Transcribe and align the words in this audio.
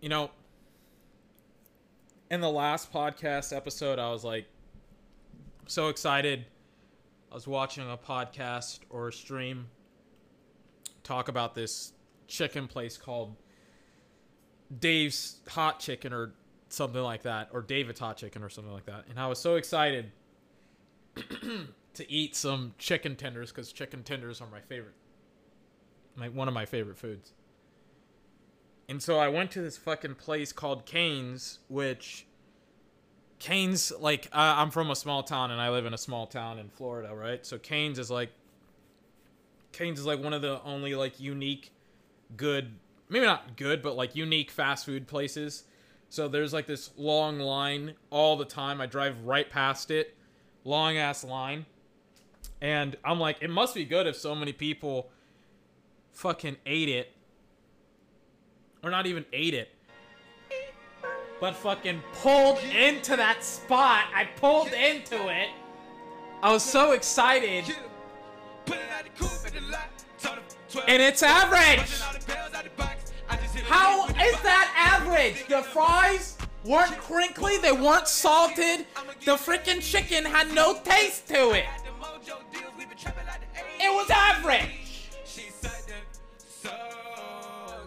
you 0.00 0.08
know, 0.08 0.30
in 2.30 2.40
the 2.40 2.50
last 2.50 2.92
podcast 2.92 3.54
episode, 3.54 3.98
I 3.98 4.10
was 4.10 4.24
like 4.24 4.46
so 5.66 5.88
excited. 5.88 6.46
I 7.30 7.34
was 7.34 7.46
watching 7.46 7.88
a 7.88 7.96
podcast 7.96 8.80
or 8.88 9.08
a 9.08 9.12
stream 9.12 9.68
talk 11.02 11.28
about 11.28 11.54
this 11.54 11.92
chicken 12.26 12.66
place 12.66 12.96
called 12.96 13.36
Dave's 14.78 15.40
Hot 15.48 15.80
Chicken 15.80 16.12
or 16.12 16.32
something 16.68 17.02
like 17.02 17.22
that, 17.22 17.48
or 17.52 17.62
David's 17.62 18.00
Hot 18.00 18.16
Chicken 18.16 18.42
or 18.42 18.48
something 18.48 18.72
like 18.72 18.86
that. 18.86 19.04
And 19.10 19.18
I 19.18 19.26
was 19.26 19.38
so 19.38 19.56
excited 19.56 20.12
to 21.16 22.10
eat 22.10 22.36
some 22.36 22.74
chicken 22.78 23.16
tenders 23.16 23.50
because 23.50 23.72
chicken 23.72 24.02
tenders 24.02 24.40
are 24.40 24.48
my 24.50 24.60
favorite, 24.60 24.94
like 26.16 26.34
one 26.34 26.48
of 26.48 26.54
my 26.54 26.64
favorite 26.64 26.96
foods. 26.96 27.32
And 28.90 29.00
so 29.00 29.20
I 29.20 29.28
went 29.28 29.52
to 29.52 29.62
this 29.62 29.78
fucking 29.78 30.16
place 30.16 30.52
called 30.52 30.84
Cane's, 30.84 31.60
which 31.68 32.26
Cane's 33.38 33.92
like 34.00 34.26
uh, 34.32 34.54
I'm 34.58 34.72
from 34.72 34.90
a 34.90 34.96
small 34.96 35.22
town 35.22 35.52
and 35.52 35.60
I 35.60 35.70
live 35.70 35.86
in 35.86 35.94
a 35.94 35.98
small 35.98 36.26
town 36.26 36.58
in 36.58 36.70
Florida, 36.70 37.14
right? 37.14 37.46
So 37.46 37.56
Cane's 37.56 38.00
is 38.00 38.10
like 38.10 38.30
Cane's 39.70 40.00
is 40.00 40.06
like 40.06 40.20
one 40.20 40.32
of 40.32 40.42
the 40.42 40.60
only 40.64 40.96
like 40.96 41.20
unique 41.20 41.70
good 42.36 42.72
maybe 43.08 43.26
not 43.26 43.56
good 43.56 43.80
but 43.80 43.94
like 43.94 44.16
unique 44.16 44.50
fast 44.50 44.84
food 44.86 45.06
places. 45.06 45.62
So 46.08 46.26
there's 46.26 46.52
like 46.52 46.66
this 46.66 46.90
long 46.96 47.38
line 47.38 47.94
all 48.10 48.36
the 48.36 48.44
time. 48.44 48.80
I 48.80 48.86
drive 48.86 49.24
right 49.24 49.48
past 49.48 49.92
it. 49.92 50.16
Long 50.64 50.96
ass 50.96 51.22
line. 51.22 51.64
And 52.60 52.96
I'm 53.04 53.20
like 53.20 53.36
it 53.40 53.50
must 53.50 53.76
be 53.76 53.84
good 53.84 54.08
if 54.08 54.16
so 54.16 54.34
many 54.34 54.52
people 54.52 55.10
fucking 56.10 56.56
ate 56.66 56.88
it 56.88 57.14
or 58.82 58.90
not 58.90 59.06
even 59.06 59.24
ate 59.32 59.54
it 59.54 59.68
but 61.40 61.56
fucking 61.56 62.02
pulled 62.12 62.58
into 62.58 63.16
that 63.16 63.42
spot. 63.42 64.04
I 64.14 64.24
pulled 64.36 64.68
into 64.68 65.28
it. 65.28 65.48
I 66.42 66.52
was 66.52 66.62
so 66.62 66.92
excited. 66.92 67.64
And 70.86 71.02
it's 71.02 71.22
average. 71.22 72.00
How 73.66 74.06
is 74.06 74.40
that 74.42 75.00
average? 75.00 75.46
The 75.48 75.62
fries 75.62 76.36
weren't 76.64 76.96
crinkly, 76.98 77.56
they 77.56 77.72
weren't 77.72 78.06
salted. 78.06 78.86
The 79.24 79.32
freaking 79.32 79.80
chicken 79.80 80.24
had 80.24 80.54
no 80.54 80.78
taste 80.84 81.26
to 81.28 81.52
it. 81.52 81.64
It 83.82 83.94
was 83.94 84.10
average. 84.10 84.89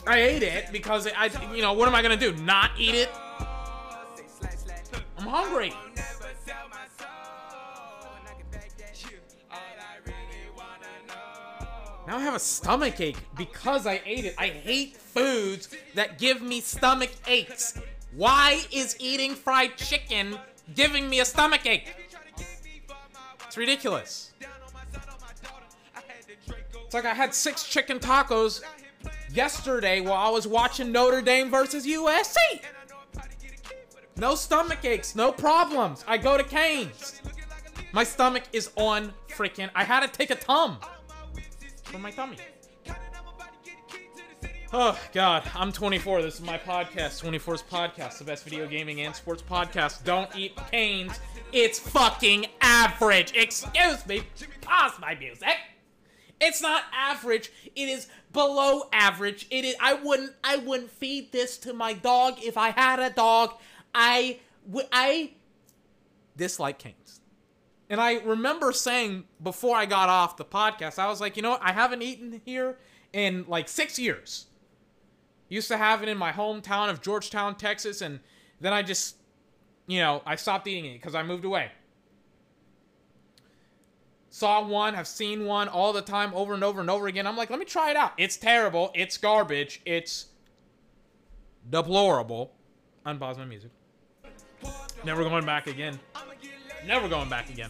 I 0.06 0.20
ate 0.20 0.44
it 0.44 0.72
because 0.72 1.08
I, 1.08 1.30
you 1.54 1.62
know, 1.62 1.74
what 1.74 1.88
am 1.88 1.96
I 1.96 2.02
gonna 2.02 2.18
do? 2.18 2.34
Not 2.34 2.72
eat 2.78 2.96
it? 2.96 3.10
I'm 5.18 5.28
hungry. 5.28 5.74
Now 12.06 12.18
I 12.18 12.22
have 12.22 12.36
a 12.36 12.40
stomach 12.40 13.00
ache 13.00 13.18
because 13.38 13.88
I 13.88 14.02
ate 14.06 14.26
it. 14.26 14.36
I 14.38 14.48
hate 14.48 14.98
foods 14.98 15.70
that 15.96 16.20
give 16.20 16.42
me 16.42 16.60
stomach 16.60 17.12
aches. 17.28 17.80
Why 18.14 18.62
is 18.72 18.98
eating 19.00 19.36
fried 19.36 19.78
chicken 19.78 20.38
giving 20.76 21.10
me 21.10 21.22
a 21.22 21.26
stomach 21.26 21.66
ache? 21.66 21.96
It's 23.48 23.56
ridiculous. 23.56 24.32
It's 26.86 26.94
like 26.94 27.06
I 27.06 27.14
had 27.14 27.34
six 27.34 27.64
chicken 27.64 28.00
tacos 28.00 28.62
yesterday 29.34 30.02
while 30.02 30.14
I 30.14 30.30
was 30.30 30.48
watching 30.48 30.92
Notre 30.92 31.22
Dame 31.22 31.50
versus 31.50 31.86
USC. 31.86 32.38
No 34.16 34.36
stomach 34.36 34.86
aches, 34.86 35.16
no 35.16 35.32
problems. 35.32 36.06
I 36.08 36.18
go 36.18 36.38
to 36.38 36.44
Cane's. 36.44 37.22
My 37.92 38.04
stomach 38.04 38.44
is 38.54 38.70
on 38.76 39.14
freaking. 39.30 39.70
I 39.76 39.84
had 39.84 40.02
to 40.02 40.08
take 40.08 40.30
a 40.30 40.36
tum 40.36 40.78
for 41.84 41.98
my 41.98 42.12
tummy. 42.12 42.38
Oh 44.76 45.00
God, 45.14 45.48
I'm 45.54 45.72
24. 45.72 46.24
This 46.24 46.36
is 46.36 46.42
my 46.42 46.58
podcast, 46.58 47.24
24's 47.24 47.62
podcast, 47.62 48.18
the 48.18 48.24
best 48.24 48.44
video 48.44 48.68
gaming 48.68 49.02
and 49.02 49.16
sports 49.16 49.44
podcast. 49.44 50.04
Don't 50.04 50.36
eat 50.36 50.56
Cane's. 50.72 51.20
It's 51.52 51.78
fucking 51.78 52.48
average. 52.62 53.34
Excuse 53.36 54.06
me. 54.08 54.24
Pause 54.62 54.94
my 55.00 55.14
music. 55.14 55.56
It's 56.42 56.62
not 56.62 56.84
average. 56.94 57.52
It 57.76 57.90
is 57.90 58.08
below 58.32 58.84
average. 58.92 59.48
It 59.50 59.66
is. 59.66 59.76
I 59.82 59.94
wouldn't. 59.94 60.34
I 60.44 60.58
wouldn't 60.58 60.92
feed 60.92 61.32
this 61.32 61.58
to 61.60 61.74
my 61.74 61.94
dog 61.94 62.36
if 62.40 62.58
I 62.58 62.72
had 62.72 63.00
a 63.00 63.10
dog. 63.10 63.54
I 63.96 64.40
I 64.92 65.32
dislike 66.36 66.80
Cane's. 66.80 67.22
And 67.90 68.02
I 68.02 68.20
remember 68.20 68.72
saying 68.72 69.26
before 69.42 69.76
I 69.76 69.86
got 69.86 70.10
off 70.10 70.38
the 70.38 70.46
podcast, 70.46 70.98
I 70.98 71.08
was 71.08 71.22
like, 71.22 71.36
you 71.38 71.44
know 71.44 71.52
what? 71.52 71.62
I 71.62 71.74
haven't 71.74 72.02
eaten 72.02 72.42
here 72.44 72.78
in 73.12 73.46
like 73.48 73.70
six 73.70 74.00
years. 74.00 74.48
Used 75.50 75.68
to 75.68 75.78
have 75.78 76.02
it 76.02 76.10
in 76.10 76.18
my 76.18 76.32
hometown 76.32 76.90
of 76.90 77.02
Georgetown, 77.02 77.56
Texas, 77.56 78.02
and 78.02 78.20
then 78.60 78.74
I 78.74 78.82
just, 78.82 79.18
you 79.86 80.00
know, 80.00 80.24
I 80.26 80.36
stopped 80.36 80.68
eating 80.68 80.86
it 80.86 80.94
because 80.94 81.14
I 81.14 81.22
moved 81.22 81.46
away. 81.46 81.70
Saw 84.34 84.66
one, 84.66 84.96
have 84.96 85.06
seen 85.06 85.46
one 85.46 85.68
all 85.68 85.94
the 85.94 86.02
time, 86.02 86.34
over 86.34 86.56
and 86.56 86.64
over 86.64 86.82
and 86.82 86.90
over 86.90 87.06
again. 87.06 87.28
I'm 87.28 87.38
like, 87.38 87.52
let 87.52 87.60
me 87.60 87.66
try 87.66 87.92
it 87.92 87.96
out. 87.96 88.14
It's 88.18 88.36
terrible. 88.36 88.90
It's 88.96 89.16
garbage. 89.16 89.80
It's 89.86 90.26
deplorable. 91.70 92.52
Unpause 93.06 93.38
my 93.38 93.46
music. 93.46 93.70
Never 95.06 95.24
going 95.24 95.46
back 95.46 95.68
again. 95.68 96.00
Never 96.84 97.08
going 97.08 97.30
back 97.30 97.52
again. 97.52 97.70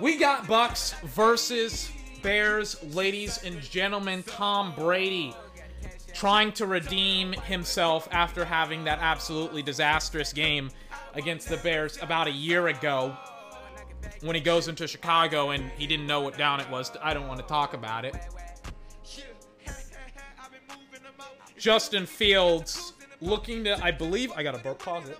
We 0.00 0.16
got 0.16 0.48
Bucks 0.48 0.96
versus 1.04 1.88
Bears, 2.20 2.82
ladies 2.94 3.44
and 3.44 3.60
gentlemen. 3.60 4.24
Tom 4.24 4.74
Brady 4.74 5.36
trying 6.12 6.50
to 6.50 6.66
redeem 6.66 7.32
himself 7.32 8.08
after 8.10 8.44
having 8.44 8.82
that 8.84 8.98
absolutely 9.00 9.62
disastrous 9.62 10.32
game 10.32 10.68
against 11.14 11.48
the 11.48 11.58
Bears 11.58 11.96
about 12.02 12.26
a 12.26 12.32
year 12.32 12.66
ago 12.66 13.16
when 14.20 14.34
he 14.34 14.40
goes 14.40 14.68
into 14.68 14.86
Chicago 14.86 15.50
and 15.50 15.70
he 15.76 15.86
didn't 15.86 16.06
know 16.06 16.20
what 16.20 16.38
down 16.38 16.60
it 16.60 16.68
was. 16.70 16.90
I 17.02 17.14
don't 17.14 17.28
want 17.28 17.40
to 17.40 17.46
talk 17.46 17.74
about 17.74 18.04
it. 18.04 18.14
Justin 21.58 22.06
Fields 22.06 22.92
looking 23.20 23.64
to, 23.64 23.82
I 23.82 23.90
believe, 23.90 24.32
I 24.32 24.42
got 24.42 24.54
a 24.54 24.58
burp 24.58 24.78
pause 24.80 25.08
it. 25.08 25.18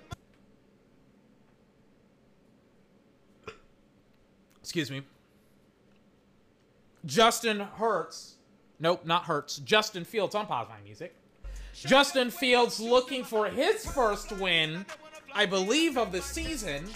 Excuse 4.61 4.91
me. 4.91 5.01
Justin 7.05 7.59
Hurts. 7.59 8.35
Nope, 8.79 9.05
not 9.05 9.23
Hurts. 9.23 9.57
Justin 9.57 10.03
Fields. 10.03 10.35
On 10.35 10.45
pausing 10.45 10.73
my 10.73 10.81
music. 10.81 11.15
Justin 11.73 12.29
Fields 12.29 12.79
looking 12.79 13.23
for 13.23 13.47
his 13.47 13.85
first 13.85 14.31
win, 14.33 14.85
I 15.33 15.45
believe, 15.45 15.97
of 15.97 16.11
the 16.11 16.21
season. 16.21 16.87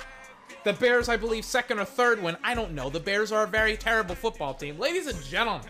The 0.63 0.73
Bears, 0.73 1.07
I 1.07 1.15
believe, 1.17 1.45
second 1.45 1.79
or 1.79 1.85
third 1.85 2.21
win. 2.21 2.35
I 2.43 2.53
don't 2.53 2.73
know. 2.73 2.89
The 2.89 2.99
Bears 2.99 3.31
are 3.31 3.43
a 3.43 3.47
very 3.47 3.77
terrible 3.77 4.15
football 4.15 4.53
team. 4.53 4.77
Ladies 4.77 5.07
and 5.07 5.21
gentlemen, 5.23 5.67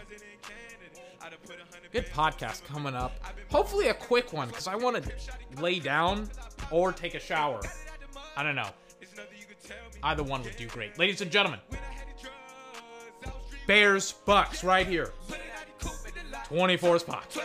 good 1.92 2.08
podcast 2.08 2.66
coming 2.66 2.96
up. 2.96 3.14
Hopefully 3.52 3.90
a 3.90 3.94
quick 3.94 4.34
one, 4.34 4.48
because 4.48 4.68
I 4.68 4.76
want 4.76 5.04
to 5.04 5.62
lay 5.62 5.80
down 5.80 6.28
or 6.72 6.92
take 6.92 7.14
a 7.14 7.20
shower. 7.20 7.62
I 8.36 8.44
don't 8.44 8.56
know. 8.56 8.70
Either 10.02 10.24
one 10.24 10.44
would 10.44 10.56
do 10.56 10.68
great. 10.68 10.98
Ladies 10.98 11.22
and 11.22 11.30
gentlemen, 11.30 11.60
Bears, 13.68 14.14
Bucks, 14.26 14.64
right 14.64 14.88
here. 14.88 15.14
24 16.46 17.00
spot. 17.00 17.38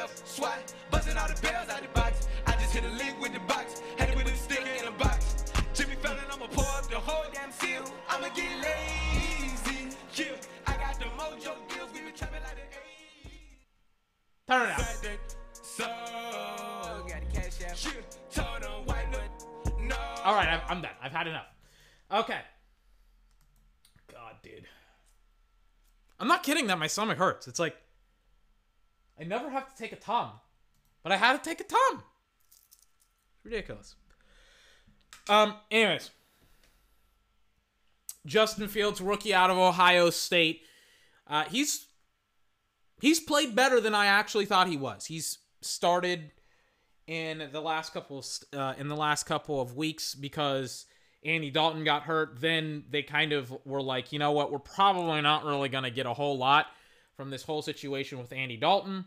All 20.25 20.35
right, 20.35 20.63
I'm 20.69 20.81
done. 20.81 20.93
I've 21.03 21.13
had 21.13 21.27
enough. 21.27 21.47
Okay. 22.11 22.41
God, 24.11 24.37
dude. 24.43 24.67
I'm 26.19 26.29
not 26.29 26.43
kidding 26.43 26.69
that 26.69 26.79
my 26.79 26.87
stomach 26.87 27.19
hurts. 27.19 27.47
It's 27.49 27.59
like 27.59 27.77
I 29.21 29.25
never 29.25 29.51
have 29.51 29.69
to 29.69 29.77
take 29.77 29.93
a 29.93 29.97
tum, 29.97 30.31
but 31.03 31.13
I 31.13 31.17
had 31.17 31.43
to 31.43 31.49
take 31.49 31.61
a 31.61 31.65
tum. 31.65 32.03
Ridiculous. 33.43 33.97
Um. 35.29 35.57
Anyways, 35.71 36.11
Justin 38.25 38.69
Fields, 38.69 39.01
rookie 39.01 39.35
out 39.35 39.51
of 39.51 39.59
Ohio 39.59 40.11
State. 40.11 40.63
Uh, 41.27 41.45
he's 41.45 41.87
he's 43.05 43.21
played 43.21 43.55
better 43.55 43.83
than 43.83 43.95
I 43.95 44.07
actually 44.07 44.47
thought 44.47 44.67
he 44.67 44.79
was. 44.79 45.05
He's 45.05 45.39
started 45.61 46.33
in 47.07 47.51
the 47.53 47.61
last 47.61 47.93
couple 47.93 48.19
of 48.19 48.27
uh, 48.59 48.73
in 48.79 48.89
the 48.89 48.97
last 48.97 49.25
couple 49.25 49.61
of 49.61 49.77
weeks 49.77 50.15
because 50.15 50.87
Andy 51.23 51.51
Dalton 51.51 51.85
got 51.85 52.05
hurt. 52.05 52.41
Then 52.41 52.85
they 52.91 53.03
kind 53.03 53.35
of 53.35 53.55
were 53.67 53.83
like, 53.83 54.11
you 54.11 54.19
know 54.19 54.33
what, 54.33 54.51
we're 54.51 54.59
probably 54.59 55.21
not 55.21 55.45
really 55.45 55.69
going 55.69 55.85
to 55.85 55.91
get 55.91 56.07
a 56.07 56.15
whole 56.15 56.39
lot 56.39 56.67
from 57.15 57.29
this 57.29 57.43
whole 57.43 57.61
situation 57.61 58.19
with 58.19 58.33
Andy 58.33 58.57
Dalton. 58.57 59.05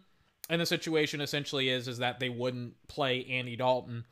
And 0.47 0.61
the 0.61 0.67
situation 0.67 1.19
essentially 1.19 1.67
is 1.67 1.87
is 1.87 1.97
that 1.97 2.19
they 2.19 2.29
wouldn't 2.29 2.75
play 2.87 3.25
Andy 3.25 3.55
Dalton, 3.55 4.05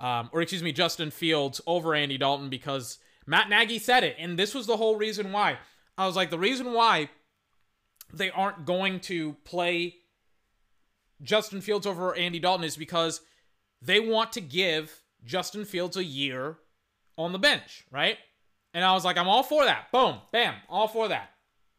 um, 0.00 0.30
or 0.32 0.42
excuse 0.42 0.64
me, 0.64 0.72
Justin 0.72 1.12
Fields 1.12 1.60
over 1.64 1.94
Andy 1.94 2.18
Dalton 2.18 2.50
because 2.50 2.98
Matt 3.24 3.48
Nagy 3.48 3.78
said 3.78 4.02
it, 4.02 4.16
and 4.18 4.36
this 4.36 4.52
was 4.52 4.66
the 4.66 4.76
whole 4.76 4.96
reason 4.96 5.30
why. 5.30 5.58
I 5.96 6.06
was 6.06 6.16
like, 6.16 6.30
the 6.30 6.38
reason 6.38 6.72
why 6.72 7.08
they 8.12 8.30
aren't 8.30 8.64
going 8.64 9.00
to 9.00 9.34
play 9.44 9.96
Justin 11.22 11.60
Fields 11.60 11.86
over 11.86 12.14
Andy 12.14 12.38
Dalton 12.38 12.64
is 12.64 12.76
because 12.76 13.20
they 13.80 14.00
want 14.00 14.32
to 14.32 14.40
give 14.40 15.02
Justin 15.24 15.64
Fields 15.64 15.96
a 15.96 16.04
year 16.04 16.58
on 17.16 17.32
the 17.32 17.38
bench, 17.38 17.84
right? 17.90 18.18
And 18.74 18.84
I 18.84 18.92
was 18.92 19.04
like, 19.04 19.16
I'm 19.16 19.28
all 19.28 19.42
for 19.42 19.64
that. 19.64 19.92
Boom, 19.92 20.18
bam, 20.32 20.54
all 20.68 20.88
for 20.88 21.08
that. 21.08 21.30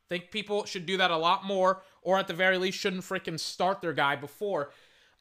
Think 0.10 0.32
people 0.32 0.66
should 0.66 0.86
do 0.86 0.98
that 0.98 1.12
a 1.12 1.18
lot 1.18 1.46
more, 1.46 1.82
or 2.02 2.20
at 2.20 2.28
the 2.28 2.34
very 2.34 2.58
least, 2.58 2.78
shouldn't 2.78 3.04
freaking 3.04 3.40
start 3.40 3.82
their 3.82 3.94
guy 3.94 4.16
before 4.16 4.72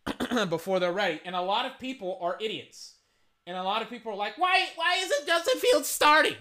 before 0.49 0.81
they're 0.81 0.93
ready. 0.93 1.21
And 1.25 1.35
a 1.35 1.41
lot 1.41 1.67
of 1.67 1.79
people 1.79 2.19
are 2.21 2.37
idiots. 2.41 2.97
And 3.47 3.57
a 3.57 3.63
lot 3.63 3.83
of 3.83 3.89
people 3.89 4.13
are 4.13 4.17
like, 4.17 4.39
why 4.39 4.67
why 4.77 4.97
isn't 5.01 5.27
Justin 5.27 5.59
Fields 5.61 5.89
starting? 5.89 6.37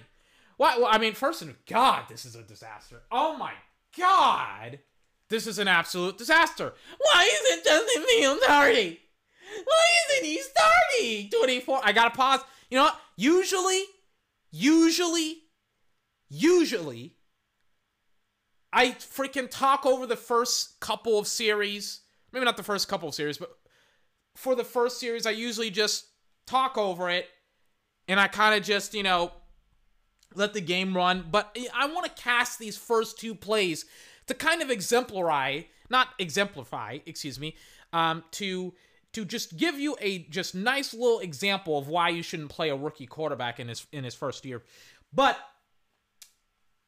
Why 0.58 0.78
well, 0.78 0.90
I 0.90 0.98
mean, 0.98 1.14
first 1.14 1.42
of 1.42 1.66
God, 1.66 2.06
this 2.10 2.26
is 2.26 2.36
a 2.36 2.44
disaster. 2.44 3.02
Oh 3.12 3.38
my 3.38 3.54
God. 3.98 4.80
This 5.30 5.48
is 5.48 5.60
an 5.60 5.68
absolute 5.68 6.18
disaster. 6.18 6.74
Why 6.98 7.30
isn't 7.34 7.64
Justin 7.64 8.04
Fields 8.04 8.44
starting? 8.44 8.98
Why 9.64 9.86
isn't 10.10 10.26
he 10.26 10.42
starting? 10.42 11.30
24. 11.30 11.82
I 11.84 11.92
gotta 11.92 12.16
pause. 12.16 12.42
You 12.70 12.78
know 12.78 12.84
what? 12.86 13.00
Usually, 13.16 13.84
usually, 14.52 15.38
usually, 16.30 17.16
I 18.74 18.92
freaking 18.92 19.50
talk 19.50 19.86
over 19.86 20.06
the 20.06 20.16
first 20.16 20.80
couple 20.80 21.20
of 21.20 21.28
series. 21.28 22.02
Maybe 22.32 22.46
not 22.46 22.58
the 22.58 22.64
first 22.64 22.88
couple 22.88 23.10
of 23.10 23.16
series, 23.16 23.38
but 23.38 23.52
for 24.36 24.56
the 24.56 24.64
first 24.64 25.00
series, 25.00 25.26
I 25.26 25.32
usually 25.32 25.70
just 25.70 26.06
talk 26.48 26.78
over 26.78 27.10
it 27.10 27.28
and 28.08 28.20
I 28.20 28.28
kind 28.28 28.56
of 28.56 28.64
just, 28.64 28.94
you 28.94 29.04
know, 29.04 29.32
let 30.36 30.54
the 30.54 30.62
game 30.62 30.96
run. 30.96 31.26
But 31.30 31.58
I 31.74 31.88
want 31.88 32.06
to 32.06 32.22
cast 32.22 32.60
these 32.60 32.78
first 32.78 33.20
two 33.20 33.36
plays 33.36 33.86
to 34.28 34.34
kind 34.34 34.62
of 34.62 34.70
exemplify, 34.70 35.62
not 35.90 36.10
exemplify, 36.20 37.00
excuse 37.06 37.40
me, 37.40 37.56
um, 37.94 38.24
to 38.32 38.74
to 39.14 39.26
just 39.26 39.58
give 39.58 39.78
you 39.78 39.98
a 40.00 40.20
just 40.30 40.56
nice 40.56 40.94
little 40.94 41.20
example 41.20 41.78
of 41.78 41.90
why 41.90 42.08
you 42.10 42.24
shouldn't 42.24 42.50
play 42.50 42.70
a 42.70 42.76
rookie 42.76 43.06
quarterback 43.06 43.60
in 43.60 43.68
his 43.68 43.86
in 43.92 44.04
his 44.04 44.16
first 44.16 44.46
year. 44.46 44.64
But 45.14 45.38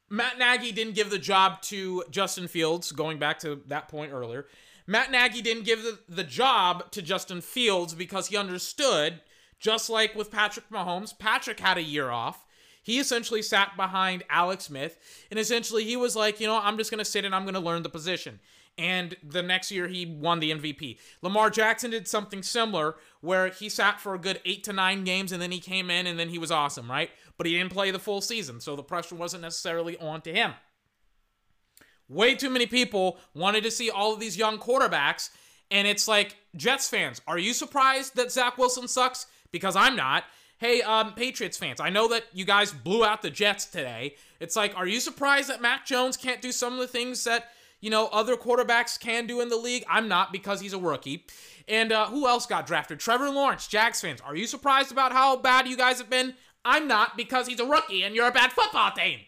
Matt 0.08 0.38
Nagy 0.38 0.72
didn't 0.72 0.94
give 0.94 1.10
the 1.10 1.18
job 1.18 1.60
to 1.62 2.04
Justin 2.10 2.48
Fields, 2.48 2.92
going 2.92 3.18
back 3.18 3.38
to 3.40 3.62
that 3.66 3.88
point 3.88 4.12
earlier. 4.12 4.46
Matt 4.86 5.10
Nagy 5.10 5.40
didn't 5.40 5.64
give 5.64 5.82
the, 5.82 5.98
the 6.08 6.24
job 6.24 6.90
to 6.92 7.00
Justin 7.02 7.40
Fields 7.40 7.94
because 7.94 8.28
he 8.28 8.36
understood, 8.36 9.20
just 9.58 9.88
like 9.88 10.14
with 10.14 10.30
Patrick 10.30 10.68
Mahomes, 10.70 11.18
Patrick 11.18 11.60
had 11.60 11.78
a 11.78 11.82
year 11.82 12.10
off. 12.10 12.44
He 12.84 13.00
essentially 13.00 13.42
sat 13.42 13.76
behind 13.76 14.22
Alex 14.28 14.64
Smith, 14.64 14.98
and 15.30 15.40
essentially 15.40 15.84
he 15.84 15.96
was 15.96 16.14
like, 16.14 16.38
you 16.38 16.46
know, 16.46 16.60
I'm 16.62 16.76
just 16.76 16.90
going 16.90 16.98
to 16.98 17.04
sit 17.04 17.24
and 17.24 17.34
I'm 17.34 17.44
going 17.44 17.54
to 17.54 17.60
learn 17.60 17.82
the 17.82 17.88
position. 17.88 18.38
And 18.76 19.16
the 19.22 19.42
next 19.42 19.70
year 19.70 19.88
he 19.88 20.04
won 20.04 20.40
the 20.40 20.50
MVP. 20.50 20.98
Lamar 21.22 21.48
Jackson 21.48 21.92
did 21.92 22.06
something 22.06 22.42
similar 22.42 22.96
where 23.20 23.48
he 23.48 23.68
sat 23.68 24.00
for 24.00 24.14
a 24.14 24.18
good 24.18 24.40
eight 24.44 24.64
to 24.64 24.72
nine 24.72 25.04
games 25.04 25.32
and 25.32 25.40
then 25.40 25.52
he 25.52 25.60
came 25.60 25.90
in 25.90 26.06
and 26.06 26.18
then 26.18 26.28
he 26.28 26.38
was 26.38 26.50
awesome, 26.50 26.90
right? 26.90 27.10
But 27.38 27.46
he 27.46 27.56
didn't 27.56 27.72
play 27.72 27.90
the 27.90 27.98
full 27.98 28.20
season, 28.20 28.60
so 28.60 28.76
the 28.76 28.82
pressure 28.82 29.14
wasn't 29.14 29.42
necessarily 29.42 29.96
on 29.98 30.20
to 30.22 30.32
him. 30.32 30.52
Way 32.08 32.34
too 32.34 32.50
many 32.50 32.66
people 32.66 33.18
wanted 33.32 33.62
to 33.62 33.70
see 33.70 33.90
all 33.90 34.12
of 34.12 34.20
these 34.20 34.36
young 34.36 34.58
quarterbacks, 34.58 35.30
and 35.70 35.88
it's 35.88 36.06
like, 36.06 36.36
Jets 36.54 36.88
fans, 36.88 37.22
are 37.26 37.38
you 37.38 37.54
surprised 37.54 38.16
that 38.16 38.30
Zach 38.30 38.58
Wilson 38.58 38.88
sucks? 38.88 39.26
Because 39.52 39.74
I'm 39.74 39.96
not. 39.96 40.24
Hey, 40.64 40.80
um, 40.80 41.12
Patriots 41.12 41.58
fans, 41.58 41.78
I 41.78 41.90
know 41.90 42.08
that 42.08 42.24
you 42.32 42.46
guys 42.46 42.72
blew 42.72 43.04
out 43.04 43.20
the 43.20 43.28
Jets 43.28 43.66
today. 43.66 44.14
It's 44.40 44.56
like, 44.56 44.74
are 44.78 44.86
you 44.86 44.98
surprised 44.98 45.50
that 45.50 45.60
Mac 45.60 45.84
Jones 45.84 46.16
can't 46.16 46.40
do 46.40 46.52
some 46.52 46.72
of 46.72 46.78
the 46.78 46.86
things 46.86 47.22
that, 47.24 47.50
you 47.82 47.90
know, 47.90 48.06
other 48.06 48.34
quarterbacks 48.34 48.98
can 48.98 49.26
do 49.26 49.42
in 49.42 49.50
the 49.50 49.58
league? 49.58 49.84
I'm 49.90 50.08
not 50.08 50.32
because 50.32 50.62
he's 50.62 50.72
a 50.72 50.78
rookie. 50.78 51.26
And 51.68 51.92
uh, 51.92 52.06
who 52.06 52.26
else 52.26 52.46
got 52.46 52.66
drafted? 52.66 52.98
Trevor 52.98 53.28
Lawrence, 53.28 53.66
Jags 53.68 54.00
fans. 54.00 54.22
Are 54.22 54.34
you 54.34 54.46
surprised 54.46 54.90
about 54.90 55.12
how 55.12 55.36
bad 55.36 55.68
you 55.68 55.76
guys 55.76 55.98
have 55.98 56.08
been? 56.08 56.32
I'm 56.64 56.88
not 56.88 57.14
because 57.14 57.46
he's 57.46 57.60
a 57.60 57.66
rookie 57.66 58.02
and 58.02 58.14
you're 58.14 58.28
a 58.28 58.32
bad 58.32 58.50
football 58.50 58.90
team. 58.92 59.18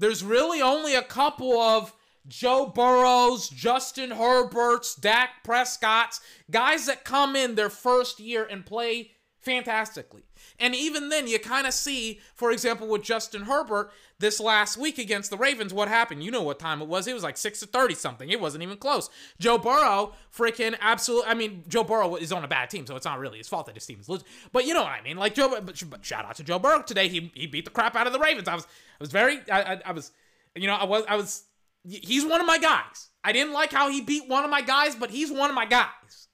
There's 0.00 0.24
really 0.24 0.60
only 0.60 0.96
a 0.96 1.02
couple 1.02 1.56
of 1.60 1.94
Joe 2.28 2.66
Burrows, 2.66 3.48
Justin 3.48 4.10
Herberts, 4.10 5.00
Dak 5.00 5.44
Prescott's, 5.44 6.20
guys 6.50 6.86
that 6.86 7.04
come 7.04 7.36
in 7.36 7.54
their 7.54 7.70
first 7.70 8.20
year 8.20 8.44
and 8.44 8.66
play 8.66 9.12
fantastically. 9.46 10.24
And 10.58 10.74
even 10.74 11.08
then, 11.08 11.28
you 11.28 11.38
kind 11.38 11.68
of 11.68 11.72
see, 11.72 12.20
for 12.34 12.50
example, 12.50 12.88
with 12.88 13.04
Justin 13.04 13.42
Herbert 13.42 13.92
this 14.18 14.40
last 14.40 14.76
week 14.76 14.98
against 14.98 15.30
the 15.30 15.36
Ravens, 15.36 15.72
what 15.72 15.86
happened. 15.86 16.24
You 16.24 16.32
know 16.32 16.42
what 16.42 16.58
time 16.58 16.82
it 16.82 16.88
was. 16.88 17.06
It 17.06 17.14
was 17.14 17.22
like 17.22 17.36
6 17.36 17.60
to 17.60 17.66
30 17.66 17.94
something. 17.94 18.28
It 18.28 18.40
wasn't 18.40 18.64
even 18.64 18.76
close. 18.76 19.08
Joe 19.38 19.56
Burrow, 19.56 20.14
freaking 20.36 20.76
absolute. 20.80 21.24
I 21.28 21.34
mean, 21.34 21.62
Joe 21.68 21.84
Burrow 21.84 22.16
is 22.16 22.32
on 22.32 22.42
a 22.42 22.48
bad 22.48 22.70
team, 22.70 22.86
so 22.86 22.96
it's 22.96 23.04
not 23.04 23.20
really 23.20 23.38
his 23.38 23.46
fault 23.46 23.66
that 23.66 23.76
his 23.76 23.86
team 23.86 24.00
is 24.00 24.08
losing. 24.08 24.26
But 24.50 24.66
you 24.66 24.74
know 24.74 24.82
what 24.82 24.90
I 24.90 25.02
mean. 25.02 25.16
Like, 25.16 25.34
Joe, 25.34 25.48
but, 25.48 25.80
but 25.88 26.04
shout 26.04 26.24
out 26.24 26.34
to 26.36 26.42
Joe 26.42 26.58
Burrow 26.58 26.82
today. 26.82 27.08
He, 27.08 27.30
he 27.34 27.46
beat 27.46 27.66
the 27.66 27.70
crap 27.70 27.94
out 27.94 28.08
of 28.08 28.12
the 28.12 28.18
Ravens. 28.18 28.48
I 28.48 28.56
was, 28.56 28.64
I 28.64 28.98
was 28.98 29.12
very, 29.12 29.38
I, 29.48 29.74
I, 29.74 29.80
I 29.86 29.92
was, 29.92 30.10
you 30.56 30.66
know, 30.66 30.74
I 30.74 30.84
was, 30.84 31.04
I 31.08 31.14
was, 31.14 31.44
he's 31.88 32.24
one 32.24 32.40
of 32.40 32.46
my 32.46 32.58
guys. 32.58 33.10
I 33.22 33.32
didn't 33.32 33.52
like 33.52 33.72
how 33.72 33.90
he 33.90 34.00
beat 34.00 34.28
one 34.28 34.44
of 34.44 34.50
my 34.50 34.62
guys, 34.62 34.94
but 34.94 35.10
he's 35.10 35.30
one 35.30 35.50
of 35.50 35.54
my 35.54 35.66
guys. 35.66 36.28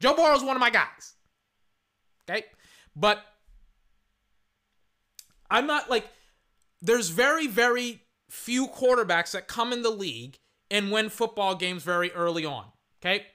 Joe 0.00 0.14
Burrow's 0.14 0.44
one 0.44 0.56
of 0.56 0.60
my 0.60 0.70
guys. 0.70 1.14
Okay? 2.28 2.44
But 2.94 3.22
I'm 5.50 5.66
not 5.66 5.90
like 5.90 6.08
there's 6.80 7.08
very 7.08 7.46
very 7.46 8.02
few 8.30 8.68
quarterbacks 8.68 9.32
that 9.32 9.48
come 9.48 9.72
in 9.72 9.82
the 9.82 9.90
league 9.90 10.38
and 10.70 10.92
win 10.92 11.08
football 11.08 11.54
games 11.54 11.82
very 11.82 12.12
early 12.12 12.44
on. 12.44 12.66
Okay? 13.00 13.26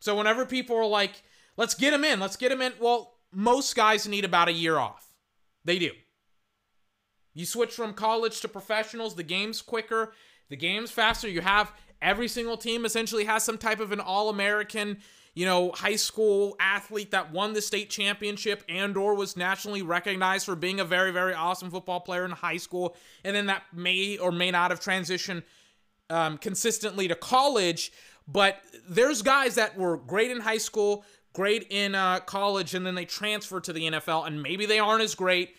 So 0.00 0.16
whenever 0.16 0.46
people 0.46 0.76
are 0.76 0.86
like, 0.86 1.22
"Let's 1.56 1.74
get 1.74 1.92
him 1.92 2.04
in. 2.04 2.20
Let's 2.20 2.36
get 2.36 2.52
him 2.52 2.62
in." 2.62 2.72
Well, 2.80 3.18
most 3.32 3.74
guys 3.76 4.06
need 4.08 4.24
about 4.24 4.48
a 4.48 4.52
year 4.52 4.78
off. 4.78 5.12
They 5.64 5.78
do. 5.78 5.90
You 7.34 7.46
switch 7.46 7.72
from 7.72 7.94
college 7.94 8.40
to 8.40 8.48
professionals, 8.48 9.14
the 9.14 9.22
game's 9.22 9.62
quicker, 9.62 10.12
the 10.48 10.56
game's 10.56 10.90
faster. 10.90 11.28
You 11.28 11.40
have 11.40 11.72
every 12.00 12.28
single 12.28 12.56
team 12.56 12.84
essentially 12.84 13.24
has 13.24 13.44
some 13.44 13.58
type 13.58 13.80
of 13.80 13.92
an 13.92 14.00
all-American 14.00 14.98
you 15.38 15.46
know, 15.46 15.70
high 15.70 15.94
school 15.94 16.56
athlete 16.58 17.12
that 17.12 17.30
won 17.30 17.52
the 17.52 17.62
state 17.62 17.90
championship 17.90 18.64
and 18.68 18.96
or 18.96 19.14
was 19.14 19.36
nationally 19.36 19.82
recognized 19.82 20.44
for 20.44 20.56
being 20.56 20.80
a 20.80 20.84
very, 20.84 21.12
very 21.12 21.32
awesome 21.32 21.70
football 21.70 22.00
player 22.00 22.24
in 22.24 22.32
high 22.32 22.56
school. 22.56 22.96
And 23.22 23.36
then 23.36 23.46
that 23.46 23.62
may 23.72 24.18
or 24.18 24.32
may 24.32 24.50
not 24.50 24.72
have 24.72 24.80
transitioned 24.80 25.44
um, 26.10 26.38
consistently 26.38 27.06
to 27.06 27.14
college. 27.14 27.92
But 28.26 28.60
there's 28.88 29.22
guys 29.22 29.54
that 29.54 29.78
were 29.78 29.96
great 29.96 30.32
in 30.32 30.40
high 30.40 30.58
school, 30.58 31.04
great 31.34 31.68
in 31.70 31.94
uh, 31.94 32.18
college, 32.18 32.74
and 32.74 32.84
then 32.84 32.96
they 32.96 33.04
transfer 33.04 33.60
to 33.60 33.72
the 33.72 33.92
NFL, 33.92 34.26
and 34.26 34.42
maybe 34.42 34.66
they 34.66 34.80
aren't 34.80 35.02
as 35.02 35.14
great. 35.14 35.54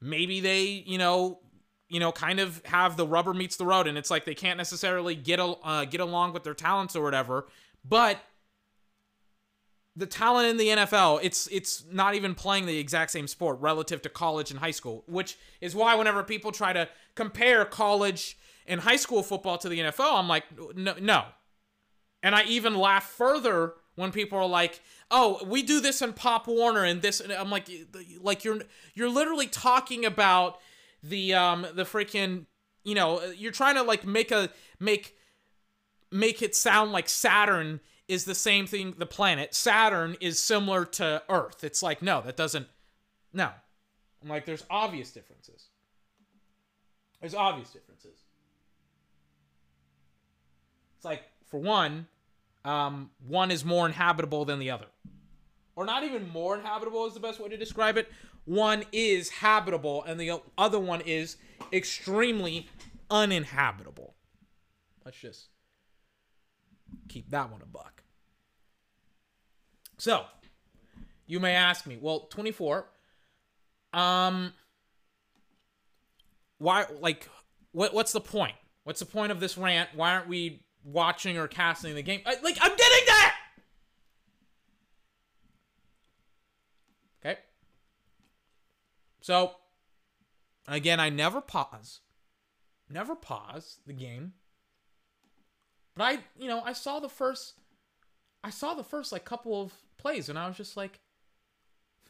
Maybe 0.00 0.40
they, 0.40 0.64
you 0.86 0.98
know, 0.98 1.40
you 1.88 2.00
know, 2.00 2.12
kind 2.12 2.40
of 2.40 2.60
have 2.66 2.96
the 2.96 3.06
rubber 3.06 3.34
meets 3.34 3.56
the 3.56 3.66
road, 3.66 3.86
and 3.86 3.96
it's 3.96 4.10
like 4.10 4.24
they 4.24 4.34
can't 4.34 4.56
necessarily 4.56 5.14
get 5.14 5.38
uh, 5.40 5.84
get 5.84 6.00
along 6.00 6.32
with 6.32 6.44
their 6.44 6.54
talents 6.54 6.96
or 6.96 7.02
whatever. 7.02 7.46
But 7.84 8.18
the 9.96 10.06
talent 10.06 10.48
in 10.48 10.56
the 10.56 10.68
NFL, 10.68 11.20
it's 11.22 11.46
it's 11.52 11.84
not 11.90 12.14
even 12.14 12.34
playing 12.34 12.66
the 12.66 12.78
exact 12.78 13.10
same 13.10 13.28
sport 13.28 13.60
relative 13.60 14.02
to 14.02 14.08
college 14.08 14.50
and 14.50 14.58
high 14.60 14.72
school, 14.72 15.04
which 15.06 15.38
is 15.60 15.74
why 15.74 15.94
whenever 15.94 16.22
people 16.22 16.50
try 16.52 16.72
to 16.72 16.88
compare 17.14 17.64
college 17.64 18.36
and 18.66 18.80
high 18.80 18.96
school 18.96 19.22
football 19.22 19.58
to 19.58 19.68
the 19.68 19.78
NFL, 19.78 20.18
I'm 20.18 20.28
like, 20.28 20.44
no, 20.76 20.94
no. 21.00 21.24
And 22.22 22.34
I 22.34 22.44
even 22.44 22.74
laugh 22.74 23.04
further 23.04 23.74
when 23.96 24.12
people 24.12 24.38
are 24.38 24.46
like, 24.46 24.80
"Oh, 25.10 25.44
we 25.46 25.62
do 25.62 25.80
this 25.80 26.02
in 26.02 26.12
Pop 26.12 26.46
Warner 26.46 26.84
and 26.84 27.02
this," 27.02 27.20
and 27.20 27.32
I'm 27.32 27.50
like, 27.50 27.68
like 28.20 28.44
you're 28.44 28.62
you're 28.94 29.08
literally 29.08 29.46
talking 29.46 30.04
about 30.04 30.58
the 31.02 31.34
um 31.34 31.66
the 31.74 31.84
freaking 31.84 32.46
you 32.82 32.94
know 32.94 33.22
you're 33.36 33.52
trying 33.52 33.76
to 33.76 33.82
like 33.82 34.06
make 34.06 34.30
a 34.30 34.50
make 34.80 35.16
make 36.10 36.42
it 36.42 36.54
sound 36.54 36.92
like 36.92 37.08
Saturn 37.08 37.80
is 38.08 38.24
the 38.24 38.34
same 38.34 38.66
thing 38.66 38.94
the 38.98 39.06
planet. 39.06 39.54
Saturn 39.54 40.16
is 40.20 40.38
similar 40.38 40.84
to 40.84 41.22
earth. 41.28 41.64
It's 41.64 41.82
like 41.82 42.02
no 42.02 42.20
that 42.22 42.36
doesn't 42.36 42.66
no. 43.32 43.50
I'm 44.22 44.28
like 44.28 44.46
there's 44.46 44.64
obvious 44.70 45.10
differences. 45.10 45.68
There's 47.20 47.34
obvious 47.34 47.70
differences. 47.70 48.18
It's 50.96 51.04
like 51.04 51.22
for 51.46 51.58
one 51.58 52.06
um, 52.64 53.10
one 53.26 53.50
is 53.50 53.64
more 53.64 53.86
inhabitable 53.86 54.44
than 54.44 54.58
the 54.58 54.70
other. 54.70 54.86
Or 55.76 55.84
not 55.84 56.04
even 56.04 56.28
more 56.28 56.56
inhabitable 56.56 57.06
is 57.06 57.14
the 57.14 57.20
best 57.20 57.40
way 57.40 57.48
to 57.48 57.56
describe 57.56 57.96
it. 57.96 58.08
One 58.44 58.84
is 58.92 59.28
habitable, 59.30 60.04
and 60.04 60.20
the 60.20 60.40
other 60.56 60.78
one 60.78 61.00
is 61.00 61.36
extremely 61.72 62.68
uninhabitable. 63.10 64.14
Let's 65.04 65.18
just 65.18 65.48
keep 67.08 67.30
that 67.30 67.50
one 67.50 67.62
a 67.62 67.66
buck. 67.66 68.02
So, 69.96 70.24
you 71.26 71.40
may 71.40 71.54
ask 71.54 71.86
me, 71.86 71.98
well, 72.00 72.20
24, 72.30 72.86
um, 73.92 74.52
why, 76.58 76.84
like, 77.00 77.28
what, 77.72 77.94
what's 77.94 78.12
the 78.12 78.20
point? 78.20 78.56
What's 78.84 79.00
the 79.00 79.06
point 79.06 79.32
of 79.32 79.40
this 79.40 79.56
rant? 79.56 79.90
Why 79.94 80.12
aren't 80.14 80.28
we 80.28 80.64
watching 80.84 81.36
or 81.36 81.48
casting 81.48 81.94
the 81.94 82.02
game? 82.02 82.20
I, 82.24 82.36
like, 82.42 82.58
I'm 82.60 82.76
getting 82.76 83.06
that! 83.06 83.34
Okay. 87.24 87.38
So, 89.20 89.52
again, 90.68 91.00
I 91.00 91.08
never 91.08 91.40
pause. 91.40 92.00
Never 92.90 93.16
pause 93.16 93.78
the 93.86 93.92
game. 93.92 94.34
But 95.96 96.04
I, 96.04 96.18
you 96.38 96.48
know, 96.48 96.62
I 96.64 96.72
saw 96.72 97.00
the 97.00 97.08
first 97.08 97.54
I 98.42 98.50
saw 98.50 98.74
the 98.74 98.84
first 98.84 99.10
like 99.10 99.24
couple 99.24 99.60
of 99.60 99.72
plays 99.96 100.28
and 100.28 100.38
I 100.38 100.46
was 100.46 100.56
just 100.56 100.76
like, 100.76 101.00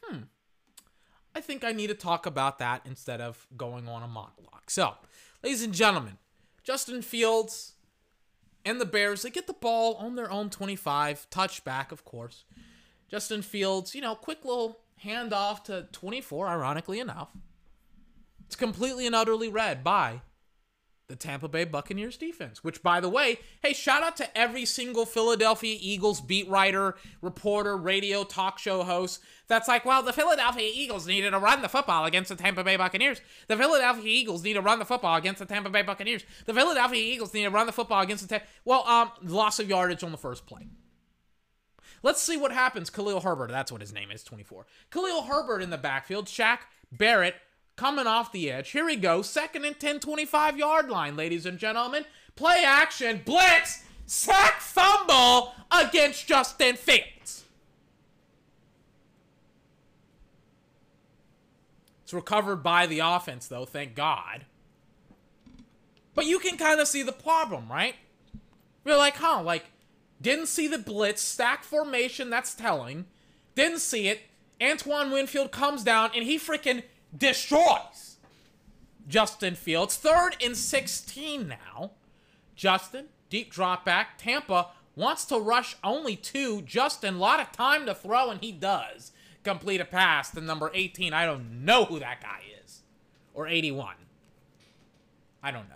"Hmm. 0.03 0.23
I 1.33 1.41
think 1.41 1.63
I 1.63 1.71
need 1.71 1.87
to 1.87 1.93
talk 1.93 2.25
about 2.25 2.59
that 2.59 2.81
instead 2.85 3.21
of 3.21 3.47
going 3.55 3.87
on 3.87 4.03
a 4.03 4.07
monologue. 4.07 4.69
So, 4.69 4.95
ladies 5.43 5.63
and 5.63 5.73
gentlemen, 5.73 6.17
Justin 6.63 7.01
Fields 7.01 7.74
and 8.65 8.81
the 8.81 8.85
Bears, 8.85 9.21
they 9.21 9.29
get 9.29 9.47
the 9.47 9.53
ball 9.53 9.95
on 9.95 10.15
their 10.15 10.29
own 10.31 10.49
25, 10.49 11.27
touchback, 11.29 11.91
of 11.91 12.03
course. 12.03 12.45
Justin 13.07 13.43
Fields, 13.43 13.93
you 13.93 14.01
know, 14.01 14.15
quick 14.15 14.43
little 14.43 14.79
handoff 15.03 15.63
to 15.65 15.87
24, 15.91 16.47
ironically 16.47 16.99
enough. 16.99 17.29
It's 18.45 18.55
completely 18.55 19.05
and 19.05 19.15
utterly 19.15 19.49
read 19.49 19.83
by 19.83 20.21
the 21.07 21.15
Tampa 21.15 21.47
Bay 21.47 21.65
Buccaneers 21.65 22.17
defense, 22.17 22.63
which, 22.63 22.81
by 22.81 22.99
the 22.99 23.09
way, 23.09 23.39
hey, 23.61 23.73
shout 23.73 24.01
out 24.01 24.17
to 24.17 24.37
every 24.37 24.65
single 24.65 25.05
Philadelphia 25.05 25.77
Eagles 25.79 26.19
beat 26.19 26.49
writer, 26.49 26.95
reporter, 27.21 27.77
radio 27.77 28.23
talk 28.23 28.57
show 28.57 28.83
host 28.83 29.21
that's 29.47 29.67
like, 29.67 29.85
well, 29.85 30.01
the 30.01 30.13
Philadelphia 30.13 30.69
Eagles 30.73 31.05
needed 31.05 31.31
to 31.31 31.39
run 31.39 31.61
the 31.61 31.69
football 31.69 32.05
against 32.05 32.29
the 32.29 32.35
Tampa 32.35 32.63
Bay 32.63 32.77
Buccaneers. 32.77 33.21
The 33.47 33.55
Philadelphia 33.55 34.03
Eagles 34.05 34.43
need 34.43 34.53
to 34.53 34.61
run 34.61 34.79
the 34.79 34.85
football 34.85 35.15
against 35.15 35.39
the 35.39 35.45
Tampa 35.45 35.69
Bay 35.69 35.83
Buccaneers. 35.83 36.23
The 36.45 36.53
Philadelphia 36.53 37.01
Eagles 37.01 37.33
need 37.33 37.43
to 37.43 37.51
run 37.51 37.67
the 37.67 37.73
football 37.73 38.01
against 38.01 38.23
the 38.23 38.29
Tampa. 38.29 38.47
Well, 38.63 38.87
um, 38.87 39.11
loss 39.23 39.59
of 39.59 39.69
yardage 39.69 40.03
on 40.03 40.11
the 40.11 40.17
first 40.17 40.47
play. 40.47 40.67
Let's 42.01 42.21
see 42.21 42.37
what 42.37 42.51
happens. 42.51 42.89
Khalil 42.89 43.21
Herbert, 43.21 43.49
that's 43.49 43.71
what 43.71 43.81
his 43.81 43.93
name 43.93 44.11
is, 44.11 44.23
24. 44.23 44.65
Khalil 44.91 45.23
Herbert 45.23 45.61
in 45.61 45.69
the 45.69 45.77
backfield. 45.77 46.25
Shaq 46.25 46.59
Barrett 46.91 47.35
coming 47.75 48.07
off 48.07 48.31
the 48.31 48.51
edge. 48.51 48.71
Here 48.71 48.85
we 48.85 48.95
go. 48.95 49.21
Second 49.21 49.65
and 49.65 49.79
10, 49.79 49.99
25 49.99 50.57
yard 50.57 50.89
line, 50.89 51.15
ladies 51.15 51.45
and 51.45 51.57
gentlemen. 51.57 52.05
Play 52.35 52.63
action, 52.65 53.21
blitz, 53.23 53.83
sack 54.05 54.59
fumble 54.59 55.53
against 55.71 56.27
Justin 56.27 56.75
Fields. 56.75 57.45
It's 62.03 62.13
recovered 62.13 62.57
by 62.57 62.85
the 62.85 62.99
offense, 62.99 63.47
though, 63.47 63.65
thank 63.65 63.95
God. 63.95 64.45
But 66.13 66.25
you 66.27 66.39
can 66.39 66.57
kind 66.57 66.79
of 66.79 66.87
see 66.87 67.01
the 67.03 67.11
problem, 67.11 67.67
right? 67.69 67.95
You're 68.85 68.97
like, 68.97 69.15
huh, 69.15 69.41
like, 69.41 69.65
didn't 70.21 70.47
see 70.47 70.67
the 70.67 70.77
blitz, 70.77 71.21
stack 71.21 71.63
formation, 71.63 72.29
that's 72.29 72.53
telling. 72.53 73.05
Didn't 73.55 73.79
see 73.79 74.07
it. 74.07 74.21
Antoine 74.61 75.11
Winfield 75.11 75.51
comes 75.51 75.83
down 75.83 76.11
and 76.15 76.23
he 76.23 76.37
freaking 76.37 76.83
destroys 77.15 78.17
Justin 79.07 79.55
Fields. 79.55 79.95
Third 79.97 80.35
and 80.43 80.55
16 80.55 81.47
now. 81.47 81.91
Justin, 82.55 83.07
deep 83.29 83.51
drop 83.51 83.85
back. 83.85 84.17
Tampa 84.17 84.67
wants 84.95 85.25
to 85.25 85.39
rush 85.39 85.75
only 85.83 86.15
two. 86.15 86.61
Justin, 86.61 87.15
a 87.15 87.19
lot 87.19 87.39
of 87.39 87.51
time 87.51 87.85
to 87.85 87.93
throw, 87.93 88.29
and 88.29 88.41
he 88.41 88.51
does 88.51 89.11
complete 89.43 89.81
a 89.81 89.85
pass 89.85 90.31
to 90.31 90.41
number 90.41 90.71
18. 90.73 91.13
I 91.13 91.25
don't 91.25 91.65
know 91.65 91.85
who 91.85 91.99
that 91.99 92.21
guy 92.21 92.39
is. 92.63 92.81
Or 93.33 93.47
81. 93.47 93.95
I 95.43 95.51
don't 95.51 95.69
know. 95.69 95.75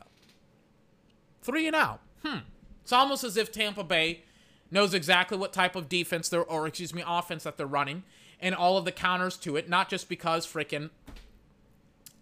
Three 1.42 1.68
and 1.68 1.76
out. 1.76 2.02
Hmm. 2.26 2.40
It's 2.82 2.92
almost 2.92 3.24
as 3.24 3.38
if 3.38 3.52
Tampa 3.52 3.84
Bay 3.84 4.24
knows 4.72 4.94
exactly 4.94 5.38
what 5.38 5.54
type 5.54 5.76
of 5.76 5.90
defense 5.90 6.30
they're, 6.30 6.44
or 6.44 6.68
excuse 6.68 6.94
me, 6.94 7.04
offense 7.06 7.44
that 7.44 7.58
they're 7.58 7.68
running, 7.68 8.04
and 8.40 8.56
all 8.56 8.78
of 8.78 8.86
the 8.86 8.92
counters 8.92 9.38
to 9.38 9.58
it, 9.58 9.70
not 9.70 9.90
just 9.90 10.10
because 10.10 10.48
freaking 10.48 10.90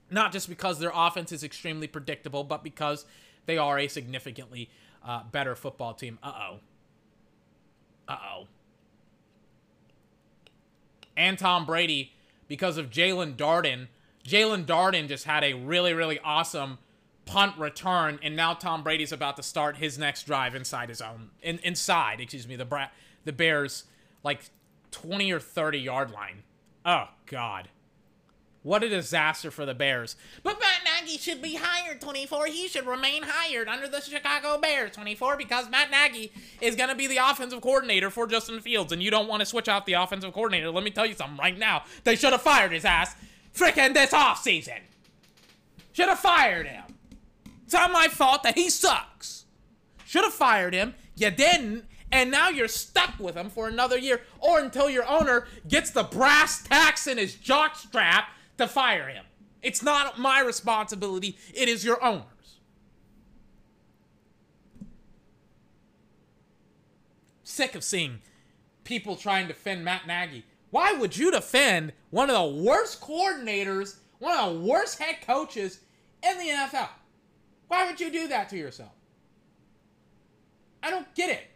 not 0.09 0.31
just 0.31 0.49
because 0.49 0.79
their 0.79 0.91
offense 0.93 1.31
is 1.31 1.43
extremely 1.43 1.87
predictable, 1.87 2.43
but 2.43 2.63
because 2.63 3.05
they 3.45 3.57
are 3.57 3.77
a 3.79 3.87
significantly 3.87 4.69
uh, 5.05 5.23
better 5.31 5.55
football 5.55 5.93
team. 5.93 6.19
Uh 6.21 6.31
oh. 6.39 6.59
Uh 8.07 8.17
oh. 8.33 8.47
And 11.15 11.39
Tom 11.39 11.65
Brady, 11.65 12.13
because 12.47 12.77
of 12.77 12.89
Jaelon 12.89 13.35
Darden, 13.35 13.87
Jaelon 14.25 14.65
Darden 14.65 15.07
just 15.07 15.25
had 15.25 15.43
a 15.43 15.53
really, 15.53 15.93
really 15.93 16.19
awesome 16.19 16.77
punt 17.25 17.57
return, 17.57 18.19
and 18.23 18.35
now 18.35 18.53
Tom 18.53 18.83
Brady's 18.83 19.11
about 19.11 19.35
to 19.35 19.43
start 19.43 19.77
his 19.77 19.97
next 19.97 20.23
drive 20.23 20.55
inside 20.55 20.89
his 20.89 21.01
own, 21.01 21.29
in, 21.41 21.59
inside, 21.59 22.19
excuse 22.21 22.47
me, 22.47 22.55
the 22.55 22.65
Bra- 22.65 22.89
the 23.25 23.33
Bears 23.33 23.83
like 24.23 24.41
20 24.91 25.31
or 25.31 25.39
30 25.39 25.79
yard 25.79 26.11
line. 26.11 26.43
Oh 26.85 27.09
God. 27.25 27.69
What 28.67 28.83
a 28.83 28.89
disaster 28.89 29.49
for 29.49 29.65
the 29.65 29.73
Bears. 29.73 30.17
But 30.43 30.59
Matt 30.59 31.01
Nagy 31.01 31.17
should 31.17 31.41
be 31.41 31.55
hired, 31.55 32.01
24. 32.01 32.47
He 32.47 32.67
should 32.67 32.85
remain 32.85 33.23
hired 33.25 33.69
under 33.69 33.87
the 33.87 34.01
Chicago 34.01 34.57
Bears, 34.57 34.91
24, 34.91 35.37
because 35.37 35.69
Matt 35.69 35.89
Nagy 35.89 36.33
is 36.59 36.75
going 36.75 36.89
to 36.89 36.95
be 36.95 37.07
the 37.07 37.15
offensive 37.15 37.61
coordinator 37.61 38.09
for 38.09 38.27
Justin 38.27 38.59
Fields, 38.59 38.91
and 38.91 39.01
you 39.01 39.09
don't 39.09 39.29
want 39.29 39.39
to 39.39 39.45
switch 39.45 39.69
out 39.69 39.85
the 39.85 39.93
offensive 39.93 40.33
coordinator. 40.33 40.69
Let 40.69 40.83
me 40.83 40.91
tell 40.91 41.05
you 41.05 41.13
something 41.13 41.37
right 41.37 41.57
now. 41.57 41.85
They 42.03 42.17
should 42.17 42.33
have 42.33 42.41
fired 42.41 42.73
his 42.73 42.83
ass 42.83 43.15
freaking 43.55 43.93
this 43.93 44.11
offseason. 44.11 44.81
Should 45.93 46.09
have 46.09 46.19
fired 46.19 46.67
him. 46.67 46.83
It's 47.63 47.73
not 47.73 47.93
my 47.93 48.09
fault 48.09 48.43
that 48.43 48.55
he 48.55 48.69
sucks. 48.69 49.45
Should 50.05 50.25
have 50.25 50.33
fired 50.33 50.73
him. 50.73 50.93
You 51.15 51.31
didn't. 51.31 51.85
And 52.11 52.31
now 52.31 52.49
you're 52.49 52.67
stuck 52.67 53.17
with 53.17 53.35
him 53.35 53.49
for 53.49 53.69
another 53.69 53.97
year 53.97 54.23
or 54.39 54.59
until 54.59 54.89
your 54.89 55.07
owner 55.07 55.47
gets 55.69 55.91
the 55.91 56.03
brass 56.03 56.63
tacks 56.63 57.07
in 57.07 57.17
his 57.17 57.33
jockstrap 57.33 58.25
to 58.57 58.67
fire 58.67 59.07
him. 59.07 59.25
It's 59.61 59.83
not 59.83 60.19
my 60.19 60.41
responsibility, 60.41 61.37
it 61.53 61.67
is 61.67 61.83
your 61.83 62.03
owner's. 62.03 62.23
Sick 67.43 67.75
of 67.75 67.83
seeing 67.83 68.19
people 68.83 69.15
trying 69.15 69.47
to 69.47 69.53
defend 69.53 69.83
Matt 69.83 70.05
Nagy. 70.05 70.45
Why 70.69 70.93
would 70.93 71.17
you 71.17 71.31
defend 71.31 71.93
one 72.09 72.29
of 72.29 72.35
the 72.35 72.63
worst 72.63 73.01
coordinators, 73.01 73.95
one 74.19 74.37
of 74.37 74.53
the 74.53 74.59
worst 74.61 74.99
head 74.99 75.17
coaches 75.25 75.79
in 76.23 76.37
the 76.37 76.49
NFL? 76.49 76.89
Why 77.67 77.85
would 77.85 77.99
you 77.99 78.11
do 78.11 78.27
that 78.27 78.49
to 78.49 78.57
yourself? 78.57 78.91
I 80.83 80.89
don't 80.89 81.13
get 81.15 81.29
it. 81.29 81.47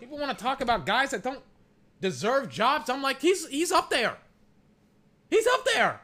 People 0.00 0.18
want 0.18 0.36
to 0.36 0.42
talk 0.42 0.60
about 0.60 0.86
guys 0.86 1.10
that 1.10 1.22
don't 1.22 1.42
deserve 2.00 2.48
jobs. 2.48 2.88
I'm 2.90 3.02
like, 3.02 3.20
he's 3.20 3.46
he's 3.48 3.72
up 3.72 3.90
there. 3.90 4.16
He's 5.30 5.46
up 5.46 5.64
there. 5.64 6.00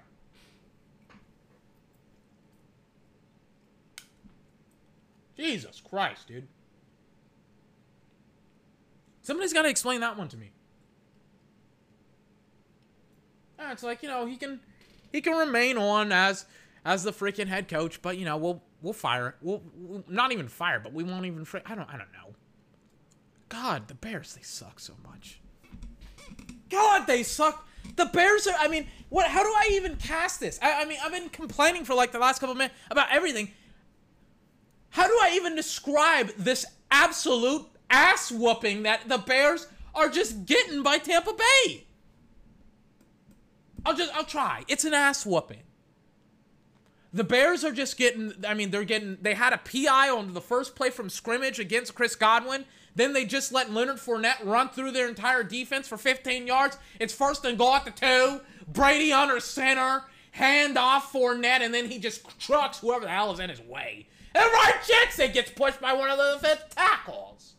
Jesus 5.36 5.80
Christ, 5.80 6.28
dude. 6.28 6.46
Somebody's 9.22 9.52
got 9.52 9.62
to 9.62 9.68
explain 9.68 10.00
that 10.00 10.16
one 10.16 10.28
to 10.28 10.36
me. 10.36 10.52
Yeah, 13.58 13.72
it's 13.72 13.82
like 13.82 14.02
you 14.02 14.08
know 14.08 14.26
he 14.26 14.36
can 14.36 14.60
he 15.12 15.20
can 15.20 15.36
remain 15.36 15.78
on 15.78 16.12
as 16.12 16.44
as 16.84 17.02
the 17.04 17.12
freaking 17.12 17.46
head 17.46 17.68
coach, 17.68 18.02
but 18.02 18.18
you 18.18 18.24
know 18.24 18.36
we'll 18.36 18.62
we'll 18.82 18.92
fire 18.92 19.36
we'll, 19.40 19.62
we'll 19.74 20.04
not 20.08 20.32
even 20.32 20.48
fire, 20.48 20.78
but 20.78 20.92
we 20.92 21.02
won't 21.02 21.24
even 21.24 21.44
fr- 21.44 21.58
I 21.64 21.74
don't 21.74 21.88
I 21.88 21.96
don't 21.96 22.12
know. 22.12 22.34
God, 23.48 23.88
the 23.88 23.94
Bears 23.94 24.34
they 24.34 24.42
suck 24.42 24.78
so 24.78 24.94
much. 25.08 25.40
God, 26.74 27.06
they 27.06 27.22
suck. 27.22 27.66
The 27.96 28.06
Bears 28.06 28.46
are. 28.46 28.56
I 28.58 28.68
mean, 28.68 28.86
what? 29.08 29.28
How 29.28 29.42
do 29.42 29.48
I 29.48 29.70
even 29.72 29.96
cast 29.96 30.40
this? 30.40 30.58
I, 30.60 30.82
I 30.82 30.84
mean, 30.84 30.98
I've 31.02 31.12
been 31.12 31.28
complaining 31.28 31.84
for 31.84 31.94
like 31.94 32.12
the 32.12 32.18
last 32.18 32.40
couple 32.40 32.54
minutes 32.54 32.74
about 32.90 33.08
everything. 33.10 33.52
How 34.90 35.06
do 35.06 35.12
I 35.12 35.32
even 35.34 35.54
describe 35.54 36.30
this 36.36 36.66
absolute 36.90 37.66
ass 37.90 38.32
whooping 38.32 38.82
that 38.84 39.08
the 39.08 39.18
Bears 39.18 39.68
are 39.94 40.08
just 40.08 40.46
getting 40.46 40.82
by 40.82 40.98
Tampa 40.98 41.32
Bay? 41.32 41.84
I'll 43.86 43.94
just. 43.94 44.12
I'll 44.14 44.24
try. 44.24 44.64
It's 44.68 44.84
an 44.84 44.94
ass 44.94 45.24
whooping. 45.24 45.62
The 47.12 47.24
Bears 47.24 47.62
are 47.62 47.72
just 47.72 47.96
getting. 47.96 48.32
I 48.46 48.54
mean, 48.54 48.70
they're 48.70 48.84
getting. 48.84 49.18
They 49.22 49.34
had 49.34 49.52
a 49.52 49.58
PI 49.58 50.10
on 50.10 50.34
the 50.34 50.40
first 50.40 50.74
play 50.74 50.90
from 50.90 51.08
scrimmage 51.08 51.60
against 51.60 51.94
Chris 51.94 52.16
Godwin. 52.16 52.64
Then 52.94 53.12
they 53.12 53.24
just 53.24 53.52
let 53.52 53.72
Leonard 53.72 53.96
Fournette 53.96 54.44
run 54.44 54.68
through 54.68 54.92
their 54.92 55.08
entire 55.08 55.42
defense 55.42 55.88
for 55.88 55.96
15 55.96 56.46
yards. 56.46 56.78
It's 57.00 57.12
first 57.12 57.44
and 57.44 57.58
goal 57.58 57.74
at 57.74 57.84
the 57.84 57.90
two. 57.90 58.40
Brady 58.72 59.12
under 59.12 59.40
center. 59.40 60.04
Hand 60.30 60.76
off 60.76 61.12
Fournette, 61.12 61.60
and 61.60 61.72
then 61.72 61.88
he 61.88 61.98
just 61.98 62.26
trucks 62.40 62.80
whoever 62.80 63.04
the 63.04 63.10
hell 63.10 63.32
is 63.32 63.38
in 63.38 63.50
his 63.50 63.60
way. 63.60 64.08
And 64.34 64.44
Ryan 64.52 64.74
Jensen 64.86 65.32
gets 65.32 65.50
pushed 65.52 65.80
by 65.80 65.92
one 65.92 66.10
of 66.10 66.18
the 66.18 66.38
defensive 66.40 66.70
tackles. 66.74 67.54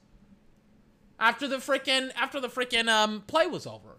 After 1.17 1.47
the 1.47 1.57
freaking 1.57 2.11
after 2.17 2.41
the 2.41 2.49
freaking 2.49 2.89
um 2.89 3.23
play 3.27 3.47
was 3.47 3.65
over. 3.65 3.97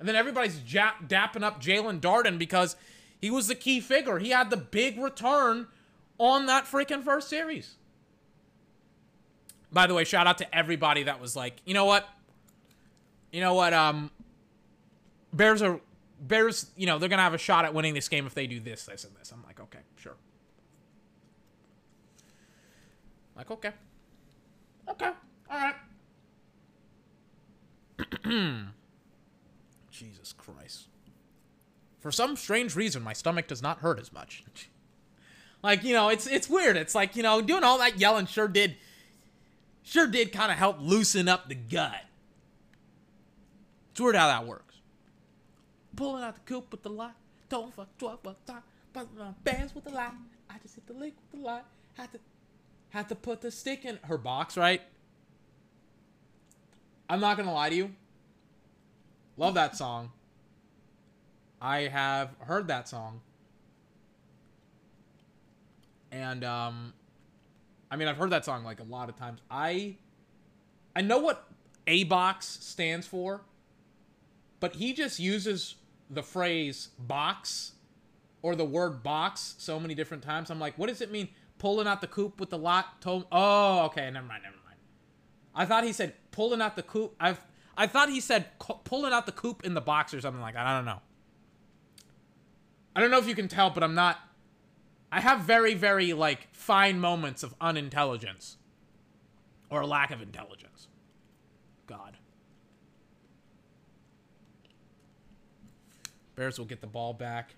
And 0.00 0.08
then 0.08 0.16
everybody's 0.16 0.58
jap- 0.58 1.08
dapping 1.08 1.42
up 1.44 1.62
Jaelon 1.62 2.00
Darden 2.00 2.38
because 2.38 2.74
he 3.20 3.30
was 3.30 3.46
the 3.46 3.54
key 3.54 3.80
figure. 3.80 4.18
He 4.18 4.30
had 4.30 4.50
the 4.50 4.56
big 4.56 4.98
return 4.98 5.68
on 6.18 6.46
that 6.46 6.64
freaking 6.64 7.04
first 7.04 7.28
series. 7.28 7.76
By 9.72 9.86
the 9.86 9.94
way, 9.94 10.04
shout 10.04 10.26
out 10.26 10.38
to 10.38 10.54
everybody 10.54 11.04
that 11.04 11.20
was 11.20 11.36
like, 11.36 11.56
you 11.64 11.74
know 11.74 11.84
what? 11.84 12.08
You 13.32 13.40
know 13.40 13.54
what? 13.54 13.72
Um, 13.72 14.10
Bears 15.32 15.62
are 15.62 15.80
Bears. 16.20 16.66
You 16.76 16.86
know 16.86 16.98
they're 16.98 17.08
gonna 17.08 17.22
have 17.22 17.34
a 17.34 17.38
shot 17.38 17.64
at 17.64 17.72
winning 17.72 17.94
this 17.94 18.08
game 18.08 18.26
if 18.26 18.34
they 18.34 18.46
do 18.46 18.58
this, 18.60 18.84
this, 18.84 19.04
and 19.04 19.14
this. 19.16 19.30
I'm 19.32 19.42
like, 19.44 19.60
okay, 19.60 19.78
sure. 19.96 20.16
Like, 23.36 23.50
okay, 23.50 23.72
okay, 24.88 25.10
all 25.50 25.58
right. 25.58 25.76
Jesus 29.90 30.32
Christ. 30.32 30.88
For 32.00 32.10
some 32.10 32.34
strange 32.36 32.74
reason, 32.74 33.02
my 33.02 33.12
stomach 33.12 33.46
does 33.46 33.62
not 33.62 33.78
hurt 33.78 34.00
as 34.00 34.12
much. 34.12 34.42
like, 35.62 35.84
you 35.84 35.92
know, 35.94 36.08
it's 36.08 36.26
it's 36.26 36.50
weird. 36.50 36.76
It's 36.76 36.94
like, 36.94 37.14
you 37.14 37.22
know, 37.22 37.40
doing 37.40 37.62
all 37.62 37.78
that 37.78 37.98
yelling 37.98 38.26
sure 38.26 38.48
did 38.48 38.76
sure 39.82 40.06
did 40.06 40.32
kind 40.32 40.50
of 40.52 40.58
help 40.58 40.78
loosen 40.80 41.28
up 41.28 41.48
the 41.48 41.54
gut. 41.54 42.04
It's 43.92 44.00
weird 44.00 44.16
how 44.16 44.28
that 44.28 44.46
works. 44.46 44.76
Pulling 45.96 46.22
out 46.22 46.34
the 46.34 46.40
coop 46.40 46.70
with 46.70 46.82
the 46.82 46.90
light. 46.90 47.12
Don't 47.48 47.74
fuck, 47.74 47.88
fuck, 47.98 48.22
fuck, 48.22 48.36
fuck, 48.46 48.62
fuck 48.94 49.08
my 49.18 49.32
bands 49.44 49.74
with 49.74 49.84
the 49.84 49.90
light. 49.90 50.12
I 50.48 50.54
just 50.62 50.76
hit 50.76 50.86
the 50.86 50.92
lick 50.92 51.14
with 51.32 51.40
the 51.40 51.46
light. 51.46 51.64
Had 51.94 52.12
to, 52.12 52.18
had 52.90 53.08
to 53.08 53.14
put 53.14 53.40
the 53.40 53.50
stick 53.50 53.84
in 53.84 53.98
her 54.04 54.16
box, 54.16 54.56
right? 54.56 54.82
I'm 57.08 57.20
not 57.20 57.36
gonna 57.36 57.52
lie 57.52 57.70
to 57.70 57.74
you. 57.74 57.90
Love 59.36 59.54
that 59.54 59.76
song. 59.76 60.12
I 61.60 61.80
have 61.80 62.30
heard 62.38 62.68
that 62.68 62.88
song. 62.88 63.20
And 66.12 66.44
um 66.44 66.92
I 67.90 67.96
mean 67.96 68.08
I've 68.08 68.16
heard 68.16 68.30
that 68.30 68.44
song 68.44 68.64
like 68.64 68.80
a 68.80 68.84
lot 68.84 69.08
of 69.08 69.16
times. 69.16 69.40
I 69.50 69.96
I 70.94 71.02
know 71.02 71.18
what 71.18 71.48
A 71.86 72.04
box 72.04 72.46
stands 72.46 73.06
for, 73.06 73.42
but 74.60 74.76
he 74.76 74.92
just 74.92 75.18
uses 75.18 75.76
the 76.08 76.22
phrase 76.22 76.88
box 76.98 77.72
or 78.42 78.56
the 78.56 78.64
word 78.64 79.02
box 79.02 79.54
so 79.58 79.78
many 79.78 79.94
different 79.94 80.22
times. 80.22 80.50
I'm 80.50 80.58
like, 80.58 80.76
what 80.78 80.88
does 80.88 81.00
it 81.00 81.10
mean? 81.10 81.28
Pulling 81.58 81.86
out 81.86 82.00
the 82.00 82.06
coop 82.06 82.40
with 82.40 82.50
the 82.50 82.58
lot 82.58 83.00
told 83.00 83.26
Oh, 83.30 83.84
okay, 83.86 84.10
never 84.10 84.26
mind, 84.26 84.42
never 84.42 84.56
mind. 84.64 84.78
I 85.54 85.66
thought 85.66 85.84
he 85.84 85.92
said 85.92 86.14
pulling 86.30 86.60
out 86.60 86.76
the 86.76 86.82
coop. 86.82 87.14
I've 87.20 87.40
I 87.76 87.86
thought 87.86 88.10
he 88.10 88.20
said 88.20 88.46
pulling 88.84 89.12
out 89.12 89.26
the 89.26 89.32
coop 89.32 89.64
in 89.64 89.74
the 89.74 89.80
box 89.80 90.12
or 90.12 90.20
something 90.20 90.42
like 90.42 90.54
that. 90.54 90.66
I 90.66 90.76
don't 90.76 90.84
know. 90.84 91.00
I 92.94 93.00
don't 93.00 93.10
know 93.10 93.18
if 93.18 93.26
you 93.26 93.34
can 93.34 93.48
tell, 93.48 93.70
but 93.70 93.82
I'm 93.82 93.94
not. 93.94 94.18
I 95.12 95.20
have 95.20 95.40
very, 95.40 95.74
very, 95.74 96.12
like, 96.12 96.48
fine 96.52 97.00
moments 97.00 97.42
of 97.42 97.54
unintelligence. 97.60 98.56
Or 99.68 99.84
lack 99.84 100.10
of 100.10 100.20
intelligence. 100.20 100.88
God. 101.86 102.16
Bears 106.36 106.58
will 106.58 106.66
get 106.66 106.80
the 106.80 106.86
ball 106.86 107.12
back. 107.12 107.54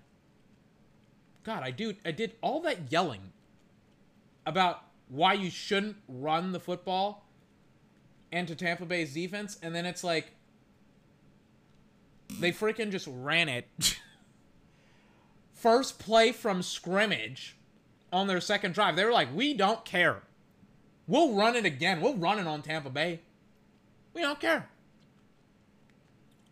God, 1.43 1.63
I 1.63 1.71
do. 1.71 1.93
I 2.05 2.11
did 2.11 2.35
all 2.41 2.61
that 2.61 2.91
yelling 2.91 3.31
about 4.45 4.83
why 5.09 5.33
you 5.33 5.49
shouldn't 5.49 5.97
run 6.07 6.51
the 6.51 6.59
football 6.59 7.25
into 8.31 8.55
Tampa 8.55 8.85
Bay's 8.85 9.13
defense, 9.13 9.57
and 9.61 9.75
then 9.75 9.85
it's 9.85 10.03
like 10.03 10.31
they 12.39 12.51
freaking 12.51 12.91
just 12.91 13.07
ran 13.09 13.49
it. 13.49 13.67
First 15.63 15.97
play 15.97 16.33
from 16.33 16.61
scrimmage 16.61 17.55
on 18.11 18.27
their 18.27 18.41
second 18.41 18.73
drive. 18.73 18.97
They 18.97 19.05
were 19.05 19.13
like, 19.13 19.33
we 19.33 19.53
don't 19.53 19.85
care. 19.85 20.21
We'll 21.07 21.35
run 21.35 21.55
it 21.55 21.63
again. 21.63 22.01
We'll 22.01 22.17
run 22.17 22.37
it 22.37 22.47
on 22.47 22.61
Tampa 22.61 22.89
Bay. 22.89 23.21
We 24.13 24.21
don't 24.21 24.41
care. 24.41 24.67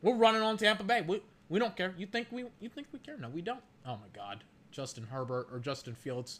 We're 0.01 0.15
running 0.15 0.41
on 0.41 0.55
Tampa 0.55 0.85
Bay. 0.85 1.01
We, 1.01 1.21
we 1.49 1.59
don't 1.59 1.75
care. 1.75 1.93
You 1.97 2.05
think 2.05 2.27
we 2.31 2.45
you 2.61 2.69
think 2.69 2.87
we 2.93 2.99
care? 2.99 3.17
No, 3.17 3.27
we 3.27 3.41
don't. 3.41 3.59
Oh 3.85 3.97
my 3.97 4.07
god. 4.13 4.45
Justin 4.71 5.07
Herbert 5.11 5.49
or 5.51 5.59
Justin 5.59 5.93
Fields. 5.93 6.39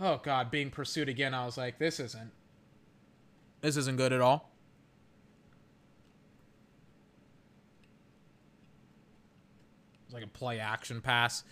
Oh 0.00 0.20
god, 0.22 0.52
being 0.52 0.70
pursued 0.70 1.08
again. 1.08 1.34
I 1.34 1.46
was 1.46 1.58
like, 1.58 1.80
this 1.80 1.98
isn't 1.98 2.30
this 3.60 3.76
isn't 3.76 3.96
good 3.96 4.12
at 4.12 4.20
all. 4.20 4.52
Like 10.16 10.24
a 10.24 10.28
play 10.28 10.58
action 10.58 11.00
pass. 11.02 11.44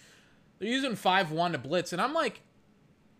They're 0.58 0.68
using 0.68 0.92
5-1 0.92 1.52
to 1.52 1.58
blitz, 1.58 1.92
and 1.92 2.00
I'm 2.00 2.14
like, 2.14 2.40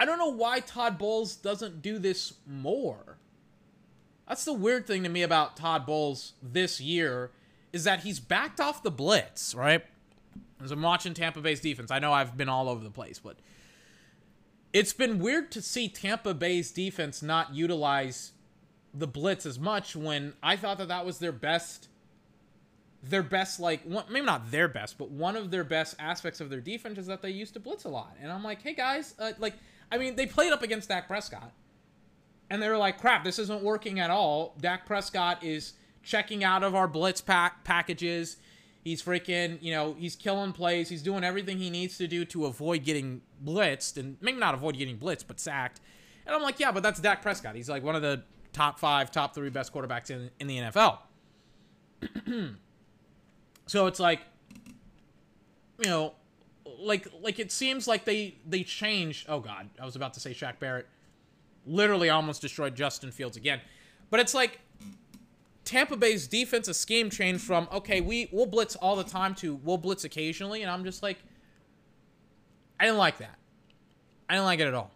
I 0.00 0.07
don't 0.07 0.18
know 0.18 0.33
why 0.33 0.61
Todd 0.61 0.96
Bowles 0.98 1.37
doesn't 1.37 1.83
do 1.83 1.98
this 1.98 2.35
more. 2.46 3.18
That's 4.26 4.46
the 4.46 4.54
weird 4.54 4.87
thing 4.87 5.02
to 5.02 5.11
me 5.11 5.22
about 5.22 5.57
Todd 5.57 5.85
Bowles 5.85 6.33
this 6.42 6.80
year 6.80 7.30
is 7.74 7.85
that 7.85 8.00
he's 8.00 8.20
backed 8.20 8.59
off 8.59 8.83
the 8.83 8.90
blitz, 8.90 9.54
right? 9.54 9.85
As 10.62 10.70
I'm 10.70 10.80
watching 10.80 11.12
Tampa 11.12 11.42
Bay's 11.42 11.61
defense, 11.61 11.90
I 11.90 11.98
know 11.98 12.12
I've 12.12 12.37
been 12.37 12.48
all 12.48 12.70
over 12.70 12.83
the 12.83 12.90
place, 12.90 13.18
but 13.18 13.37
it's 14.72 14.94
been 14.94 15.18
weird 15.18 15.50
to 15.52 15.61
see 15.61 15.88
Tampa 15.88 16.33
Bay's 16.33 16.70
defense 16.70 17.22
not 17.22 17.54
utilize 17.54 18.33
the 18.94 19.07
blitz 19.07 19.44
as 19.44 19.59
much 19.59 19.94
when 19.94 20.33
I 20.42 20.57
thought 20.57 20.78
that 20.78 20.88
that 20.88 21.04
was 21.04 21.18
their 21.18 21.33
best 21.33 21.88
their 23.08 23.22
best 23.22 23.60
like 23.60 23.82
one, 23.84 24.04
maybe 24.10 24.26
not 24.26 24.50
their 24.50 24.68
best 24.68 24.98
but 24.98 25.10
one 25.10 25.36
of 25.36 25.50
their 25.50 25.64
best 25.64 25.94
aspects 25.98 26.40
of 26.40 26.50
their 26.50 26.60
defense 26.60 26.98
is 26.98 27.06
that 27.06 27.22
they 27.22 27.30
used 27.30 27.54
to 27.54 27.60
blitz 27.60 27.84
a 27.84 27.88
lot. 27.88 28.16
And 28.20 28.30
i'm 28.30 28.42
like 28.42 28.62
hey 28.62 28.74
guys 28.74 29.14
uh, 29.18 29.32
like 29.38 29.54
i 29.90 29.98
mean 29.98 30.16
they 30.16 30.26
played 30.26 30.52
up 30.52 30.62
against 30.62 30.88
dak 30.88 31.06
prescott 31.06 31.52
and 32.50 32.62
they 32.62 32.68
were 32.68 32.76
like 32.78 32.98
crap 32.98 33.24
this 33.24 33.38
isn't 33.38 33.62
working 33.62 34.00
at 34.00 34.10
all. 34.10 34.54
Dak 34.60 34.86
prescott 34.86 35.42
is 35.42 35.74
checking 36.02 36.44
out 36.44 36.62
of 36.62 36.74
our 36.74 36.86
blitz 36.88 37.20
pack 37.20 37.64
packages. 37.64 38.36
He's 38.82 39.02
freaking 39.02 39.58
you 39.62 39.72
know 39.72 39.94
he's 39.98 40.16
killing 40.16 40.52
plays. 40.52 40.88
He's 40.88 41.02
doing 41.02 41.24
everything 41.24 41.58
he 41.58 41.70
needs 41.70 41.98
to 41.98 42.06
do 42.06 42.24
to 42.26 42.46
avoid 42.46 42.84
getting 42.84 43.22
blitzed 43.44 43.96
and 43.96 44.16
maybe 44.20 44.38
not 44.38 44.54
avoid 44.54 44.76
getting 44.76 44.98
blitzed 44.98 45.24
but 45.26 45.40
sacked. 45.40 45.80
And 46.26 46.34
i'm 46.34 46.42
like 46.42 46.60
yeah 46.60 46.72
but 46.72 46.82
that's 46.82 47.00
dak 47.00 47.22
prescott. 47.22 47.54
He's 47.54 47.68
like 47.68 47.82
one 47.82 47.96
of 47.96 48.02
the 48.02 48.22
top 48.52 48.78
five 48.78 49.10
top 49.10 49.34
three 49.34 49.50
best 49.50 49.72
quarterbacks 49.72 50.10
in, 50.10 50.30
in 50.38 50.46
the 50.46 50.58
nfl 50.58 50.98
So 53.66 53.87
it's 53.87 54.00
like, 54.00 54.20
you 55.83 55.90
know, 55.90 56.14
like 56.79 57.09
like 57.20 57.38
it 57.38 57.50
seems 57.50 57.88
like 57.88 58.05
they 58.05 58.37
they 58.46 58.62
changed. 58.62 59.27
Oh 59.29 59.40
God, 59.40 59.68
I 59.81 59.85
was 59.85 59.96
about 59.96 60.14
to 60.14 60.20
say 60.20 60.33
Shaq 60.33 60.59
Barrett, 60.59 60.87
literally 61.66 62.11
almost 62.11 62.42
destroyed 62.42 62.74
Justin 62.74 63.11
Fields 63.11 63.37
again. 63.37 63.61
But 64.11 64.20
it's 64.20 64.35
like 64.35 64.61
Tampa 65.64 65.96
Bay's 65.96 66.27
defensive 66.27 66.77
scheme 66.77 67.11
changed 67.11 67.42
from 67.42 67.68
okay, 67.72 68.00
we 68.00 68.29
we'll 68.33 68.46
blitz 68.46 68.77
all 68.77 68.96
the 68.96 69.05
time 69.05 69.35
to 69.37 69.57
we'll 69.64 69.79
blitz 69.79 70.05
occasionally, 70.05 70.62
and 70.62 70.70
I'm 70.70 70.85
just 70.85 71.03
like, 71.03 71.18
I 72.79 72.85
didn't 72.85 72.98
like 72.98 73.18
that. 73.18 73.38
I 74.29 74.35
didn't 74.35 74.46
like 74.46 74.61
it 74.61 74.66
at 74.66 74.74
all. 74.74 74.90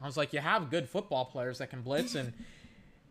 I 0.00 0.06
was 0.06 0.16
like, 0.16 0.32
you 0.32 0.40
have 0.40 0.70
good 0.70 0.88
football 0.88 1.24
players 1.24 1.58
that 1.58 1.70
can 1.70 1.80
blitz, 1.80 2.14
and 2.14 2.32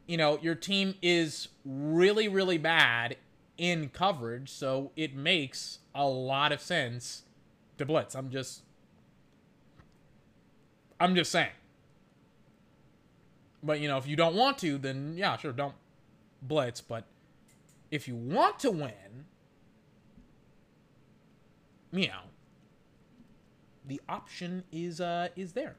you 0.08 0.18
know, 0.18 0.38
your 0.42 0.56
team 0.56 0.96
is 1.02 1.48
really, 1.64 2.28
really 2.28 2.58
bad 2.58 3.18
in 3.58 3.90
coverage, 3.90 4.50
so 4.50 4.92
it 4.96 5.16
makes 5.16 5.80
a 5.94 6.06
lot 6.06 6.52
of 6.52 6.62
sense 6.62 7.24
to 7.78 7.86
blitz. 7.86 8.16
I'm 8.16 8.30
just 8.30 8.62
I'm 11.00 11.16
just 11.16 11.32
saying. 11.32 11.50
But 13.64 13.80
you 13.80 13.88
know, 13.88 13.98
if 13.98 14.08
you 14.08 14.16
don't 14.16 14.36
want 14.36 14.58
to, 14.60 14.78
then 14.78 15.16
yeah, 15.18 15.38
sure, 15.38 15.52
don't 15.52 15.76
blitz, 16.42 16.82
but 16.82 17.06
if 17.92 18.08
you 18.08 18.16
want 18.16 18.60
to 18.60 18.72
win, 18.72 19.26
you 21.92 22.08
know, 22.08 22.24
the 23.88 24.02
option 24.08 24.64
is 24.72 25.02
uh 25.02 25.30
is 25.36 25.54
there. 25.54 25.76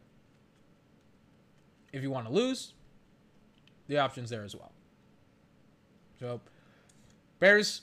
If 1.93 2.03
you 2.03 2.11
want 2.11 2.27
to 2.27 2.33
lose, 2.33 2.73
the 3.89 3.99
option's 3.99 4.31
there 4.31 4.45
as 4.45 4.55
well. 4.55 4.73
So, 6.19 6.41
Bears 7.39 7.83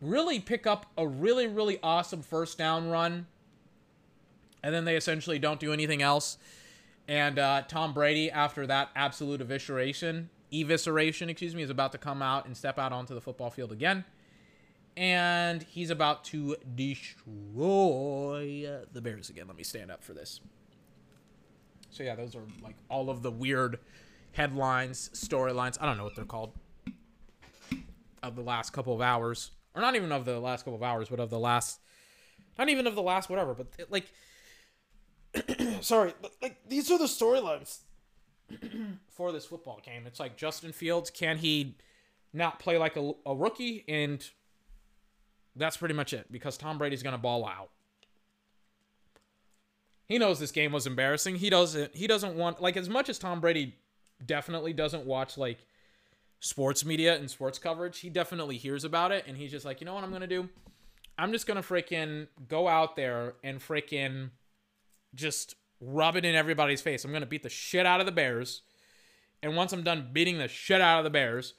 really 0.00 0.40
pick 0.40 0.66
up 0.66 0.86
a 0.96 1.06
really, 1.06 1.46
really 1.46 1.78
awesome 1.82 2.22
first 2.22 2.58
down 2.58 2.88
run. 2.88 3.26
And 4.62 4.74
then 4.74 4.84
they 4.84 4.96
essentially 4.96 5.38
don't 5.38 5.60
do 5.60 5.72
anything 5.72 6.02
else. 6.02 6.38
And 7.08 7.38
uh, 7.38 7.62
Tom 7.68 7.94
Brady, 7.94 8.30
after 8.30 8.66
that 8.66 8.90
absolute 8.96 9.40
evisceration, 9.46 10.26
evisceration, 10.52 11.28
excuse 11.28 11.54
me, 11.54 11.62
is 11.62 11.70
about 11.70 11.92
to 11.92 11.98
come 11.98 12.20
out 12.20 12.46
and 12.46 12.56
step 12.56 12.78
out 12.78 12.92
onto 12.92 13.14
the 13.14 13.20
football 13.20 13.50
field 13.50 13.70
again. 13.70 14.04
And 14.96 15.62
he's 15.62 15.90
about 15.90 16.24
to 16.24 16.56
destroy 16.74 18.70
the 18.92 19.00
Bears 19.00 19.30
again. 19.30 19.46
Let 19.46 19.56
me 19.56 19.62
stand 19.62 19.90
up 19.90 20.02
for 20.02 20.14
this. 20.14 20.40
So, 21.90 22.02
yeah, 22.02 22.16
those 22.16 22.34
are 22.34 22.42
like 22.62 22.76
all 22.90 23.08
of 23.08 23.22
the 23.22 23.30
weird 23.30 23.78
headlines, 24.36 25.10
storylines. 25.14 25.78
I 25.80 25.86
don't 25.86 25.96
know 25.96 26.04
what 26.04 26.14
they're 26.14 26.24
called 26.24 26.52
of 28.22 28.36
the 28.36 28.42
last 28.42 28.72
couple 28.72 28.94
of 28.94 29.00
hours, 29.00 29.50
or 29.74 29.80
not 29.80 29.96
even 29.96 30.12
of 30.12 30.24
the 30.24 30.38
last 30.38 30.64
couple 30.64 30.76
of 30.76 30.82
hours, 30.82 31.08
but 31.08 31.18
of 31.20 31.30
the 31.30 31.38
last, 31.38 31.80
not 32.58 32.68
even 32.68 32.86
of 32.86 32.94
the 32.94 33.02
last 33.02 33.30
whatever, 33.30 33.54
but 33.54 33.68
like, 33.88 34.06
sorry, 35.80 36.12
but 36.20 36.32
like 36.42 36.56
these 36.68 36.90
are 36.90 36.98
the 36.98 37.06
storylines 37.06 37.78
for 39.08 39.32
this 39.32 39.46
football 39.46 39.80
game. 39.84 40.06
It's 40.06 40.20
like 40.20 40.36
Justin 40.36 40.72
Fields, 40.72 41.10
can 41.10 41.38
he 41.38 41.76
not 42.32 42.58
play 42.58 42.76
like 42.76 42.96
a, 42.96 43.12
a 43.24 43.34
rookie? 43.34 43.84
And 43.88 44.22
that's 45.54 45.78
pretty 45.78 45.94
much 45.94 46.12
it 46.12 46.30
because 46.30 46.58
Tom 46.58 46.76
Brady's 46.76 47.02
going 47.02 47.14
to 47.14 47.18
ball 47.18 47.46
out. 47.46 47.70
He 50.06 50.18
knows 50.18 50.38
this 50.38 50.52
game 50.52 50.72
was 50.72 50.86
embarrassing. 50.86 51.36
He 51.36 51.50
doesn't 51.50 51.96
he 51.96 52.06
doesn't 52.06 52.36
want 52.36 52.60
like 52.60 52.76
as 52.76 52.88
much 52.88 53.08
as 53.08 53.18
Tom 53.18 53.40
Brady 53.40 53.74
definitely 54.24 54.72
doesn't 54.72 55.06
watch 55.06 55.36
like 55.36 55.58
sports 56.40 56.84
media 56.84 57.16
and 57.16 57.30
sports 57.30 57.58
coverage, 57.58 58.00
he 58.00 58.10
definitely 58.10 58.56
hears 58.56 58.84
about 58.84 59.12
it 59.12 59.24
and 59.26 59.36
he's 59.36 59.50
just 59.50 59.64
like, 59.64 59.80
"You 59.80 59.86
know 59.86 59.94
what 59.94 60.04
I'm 60.04 60.10
to 60.22 60.26
do? 60.26 60.48
I'm 61.18 61.32
just 61.32 61.46
to 61.62 61.66
freaking 61.66 62.28
go 62.48 62.68
out 62.68 62.96
there 62.96 63.34
and 63.42 63.58
freaking 63.58 64.30
just 65.14 65.54
rub 65.80 66.16
it 66.16 66.24
in 66.24 66.34
everybody's 66.34 66.80
face. 66.82 67.04
I'm 67.04 67.10
to 67.22 67.26
beat 67.26 67.42
the 67.42 67.48
shit 67.48 67.86
out 67.86 68.00
of 68.00 68.06
the 68.06 68.12
Bears. 68.12 68.62
And 69.42 69.56
once 69.56 69.72
I'm 69.72 69.82
done 69.82 70.10
beating 70.12 70.38
the 70.38 70.48
shit 70.48 70.80
out 70.80 70.98
of 70.98 71.04
the 71.04 71.10
Bears, 71.10 71.54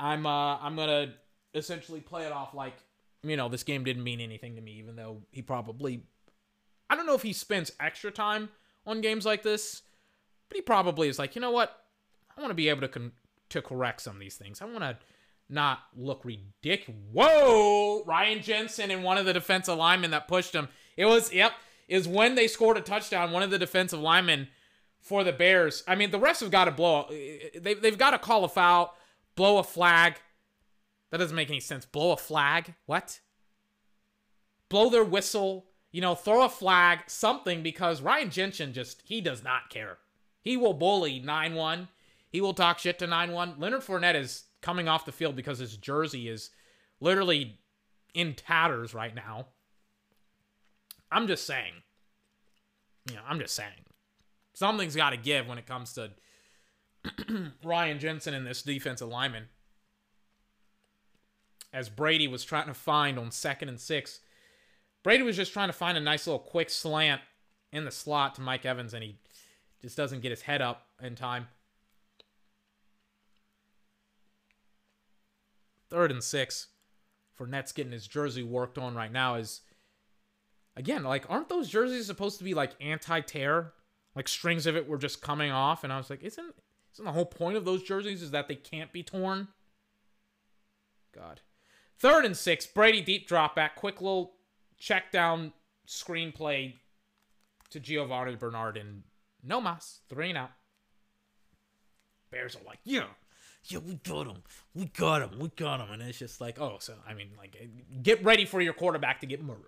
I'm 0.00 0.26
uh 0.26 0.58
I'm 0.58 0.76
to 0.88 1.12
essentially 1.54 2.00
play 2.00 2.24
it 2.24 2.32
off 2.32 2.54
like, 2.54 2.74
you 3.22 3.36
know, 3.36 3.48
this 3.48 3.62
game 3.62 3.84
didn't 3.84 4.04
mean 4.04 4.20
anything 4.20 4.56
to 4.56 4.62
me 4.62 4.72
even 4.72 4.96
though 4.96 5.22
he 5.30 5.42
probably 5.42 6.02
I 6.90 6.96
don't 6.96 7.06
know 7.06 7.14
if 7.14 7.22
he 7.22 7.32
spends 7.32 7.72
extra 7.80 8.10
time 8.10 8.50
on 8.86 9.00
games 9.00 9.24
like 9.24 9.42
this, 9.42 9.82
but 10.48 10.56
he 10.56 10.62
probably 10.62 11.08
is 11.08 11.18
like, 11.18 11.34
you 11.34 11.40
know 11.40 11.50
what? 11.50 11.81
I 12.36 12.40
want 12.40 12.50
to 12.50 12.54
be 12.54 12.68
able 12.68 12.82
to 12.82 12.88
con- 12.88 13.12
to 13.50 13.62
correct 13.62 14.02
some 14.02 14.16
of 14.16 14.20
these 14.20 14.36
things. 14.36 14.60
I 14.60 14.64
want 14.66 14.80
to 14.80 14.98
not 15.48 15.80
look 15.96 16.24
ridiculous. 16.24 17.00
Whoa! 17.12 18.04
Ryan 18.06 18.42
Jensen 18.42 18.90
and 18.90 19.04
one 19.04 19.18
of 19.18 19.26
the 19.26 19.32
defensive 19.32 19.76
linemen 19.76 20.10
that 20.12 20.28
pushed 20.28 20.54
him. 20.54 20.68
It 20.96 21.06
was 21.06 21.32
yep. 21.32 21.52
Is 21.88 22.08
when 22.08 22.34
they 22.34 22.46
scored 22.46 22.78
a 22.78 22.80
touchdown. 22.80 23.32
One 23.32 23.42
of 23.42 23.50
the 23.50 23.58
defensive 23.58 24.00
linemen 24.00 24.48
for 25.00 25.24
the 25.24 25.32
Bears. 25.32 25.82
I 25.86 25.94
mean, 25.94 26.10
the 26.10 26.18
rest 26.18 26.40
have 26.40 26.50
got 26.50 26.66
to 26.66 26.70
blow. 26.70 27.06
Eh, 27.10 27.38
eh, 27.54 27.58
they 27.60 27.74
they've 27.74 27.98
got 27.98 28.12
to 28.12 28.18
call 28.18 28.44
a 28.44 28.48
foul, 28.48 28.94
blow 29.36 29.58
a 29.58 29.64
flag. 29.64 30.14
That 31.10 31.18
doesn't 31.18 31.36
make 31.36 31.50
any 31.50 31.60
sense. 31.60 31.84
Blow 31.84 32.12
a 32.12 32.16
flag? 32.16 32.74
What? 32.86 33.20
Blow 34.70 34.88
their 34.88 35.04
whistle 35.04 35.66
you 35.92 36.00
know, 36.00 36.14
throw 36.14 36.42
a 36.42 36.48
flag, 36.48 37.00
something, 37.06 37.62
because 37.62 38.00
Ryan 38.00 38.30
Jensen 38.30 38.72
just, 38.72 39.02
he 39.04 39.20
does 39.20 39.44
not 39.44 39.68
care. 39.68 39.98
He 40.40 40.56
will 40.56 40.72
bully 40.72 41.20
9 41.20 41.54
1. 41.54 41.88
He 42.32 42.40
will 42.40 42.54
talk 42.54 42.78
shit 42.78 42.98
to 42.98 43.06
9 43.06 43.32
1. 43.32 43.54
Leonard 43.58 43.82
Fournette 43.82 44.14
is 44.14 44.44
coming 44.60 44.88
off 44.88 45.04
the 45.04 45.12
field 45.12 45.36
because 45.36 45.58
his 45.58 45.76
jersey 45.76 46.28
is 46.28 46.50
literally 47.00 47.60
in 48.14 48.34
tatters 48.34 48.94
right 48.94 49.14
now. 49.14 49.46
I'm 51.10 51.26
just 51.26 51.46
saying. 51.46 51.74
You 53.08 53.16
know, 53.16 53.22
I'm 53.28 53.38
just 53.38 53.54
saying. 53.54 53.70
Something's 54.54 54.96
got 54.96 55.10
to 55.10 55.16
give 55.16 55.46
when 55.46 55.58
it 55.58 55.66
comes 55.66 55.92
to 55.94 56.10
Ryan 57.64 57.98
Jensen 57.98 58.34
and 58.34 58.46
this 58.46 58.62
defensive 58.62 59.08
lineman. 59.08 59.44
As 61.72 61.88
Brady 61.88 62.28
was 62.28 62.44
trying 62.44 62.66
to 62.66 62.74
find 62.74 63.18
on 63.18 63.30
second 63.30 63.68
and 63.68 63.80
six 63.80 64.20
Brady 65.02 65.22
was 65.22 65.36
just 65.36 65.52
trying 65.52 65.68
to 65.68 65.72
find 65.72 65.98
a 65.98 66.00
nice 66.00 66.26
little 66.26 66.38
quick 66.38 66.70
slant 66.70 67.20
in 67.72 67.84
the 67.84 67.90
slot 67.90 68.36
to 68.36 68.40
Mike 68.40 68.64
Evans, 68.64 68.94
and 68.94 69.02
he 69.02 69.18
just 69.80 69.96
doesn't 69.96 70.20
get 70.20 70.30
his 70.30 70.42
head 70.42 70.62
up 70.62 70.86
in 71.02 71.14
time. 71.14 71.48
Third 75.92 76.10
and 76.10 76.24
six 76.24 76.68
Fournette's 77.38 77.72
getting 77.72 77.92
his 77.92 78.06
jersey 78.06 78.42
worked 78.42 78.78
on 78.78 78.94
right 78.94 79.12
now 79.12 79.34
is 79.34 79.60
again 80.74 81.04
like 81.04 81.28
aren't 81.28 81.50
those 81.50 81.68
jerseys 81.68 82.06
supposed 82.06 82.38
to 82.38 82.44
be 82.44 82.54
like 82.54 82.72
anti-tear? 82.80 83.74
Like 84.16 84.26
strings 84.26 84.64
of 84.66 84.74
it 84.74 84.88
were 84.88 84.96
just 84.96 85.20
coming 85.20 85.50
off, 85.50 85.84
and 85.84 85.92
I 85.92 85.98
was 85.98 86.08
like, 86.08 86.22
isn't 86.22 86.54
isn't 86.94 87.04
the 87.04 87.12
whole 87.12 87.26
point 87.26 87.58
of 87.58 87.66
those 87.66 87.82
jerseys 87.82 88.22
is 88.22 88.30
that 88.30 88.48
they 88.48 88.54
can't 88.54 88.90
be 88.90 89.02
torn? 89.02 89.48
God. 91.14 91.42
Third 91.98 92.24
and 92.24 92.38
six, 92.38 92.64
Brady 92.66 93.02
deep 93.02 93.28
drop 93.28 93.54
back, 93.54 93.76
quick 93.76 94.00
little 94.00 94.32
check 94.78 95.12
down 95.12 95.52
screenplay 95.86 96.72
to 97.68 97.80
Giovani 97.80 98.36
Bernard 98.36 98.78
and 98.78 99.02
no 99.42 99.60
mas, 99.60 100.00
three 100.08 100.30
and 100.30 100.38
out. 100.38 100.52
Bears 102.30 102.56
are 102.56 102.64
like, 102.66 102.78
yeah, 102.82 103.08
yeah, 103.64 103.78
we 103.78 103.94
got 103.94 104.26
him, 104.26 104.42
we 104.74 104.86
got 104.86 105.22
him, 105.22 105.38
we 105.38 105.48
got 105.48 105.80
him, 105.80 105.92
and 105.92 106.02
it's 106.02 106.18
just 106.18 106.40
like, 106.40 106.60
oh, 106.60 106.76
so 106.80 106.94
I 107.06 107.14
mean, 107.14 107.30
like, 107.38 107.56
get 108.02 108.24
ready 108.24 108.44
for 108.44 108.60
your 108.60 108.72
quarterback 108.72 109.20
to 109.20 109.26
get 109.26 109.42
murdered. 109.42 109.64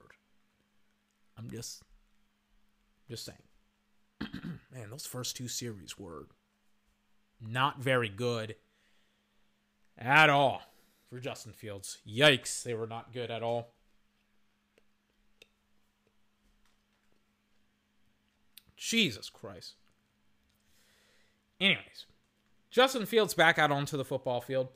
I'm 1.38 1.50
just, 1.50 1.82
just 3.08 3.24
saying, 3.24 3.38
man, 4.72 4.90
those 4.90 5.06
first 5.06 5.36
two 5.36 5.48
series 5.48 5.98
were 5.98 6.26
not 7.40 7.80
very 7.80 8.08
good 8.08 8.56
at 9.96 10.28
all 10.30 10.62
for 11.08 11.20
Justin 11.20 11.52
Fields. 11.52 11.98
Yikes, 12.08 12.62
they 12.62 12.74
were 12.74 12.86
not 12.86 13.12
good 13.12 13.30
at 13.30 13.42
all. 13.42 13.68
Jesus 18.76 19.30
Christ. 19.30 19.74
Anyways, 21.60 22.06
Justin 22.74 23.06
Fields 23.06 23.34
back 23.34 23.56
out 23.56 23.70
onto 23.70 23.96
the 23.96 24.04
football 24.04 24.40
field 24.40 24.66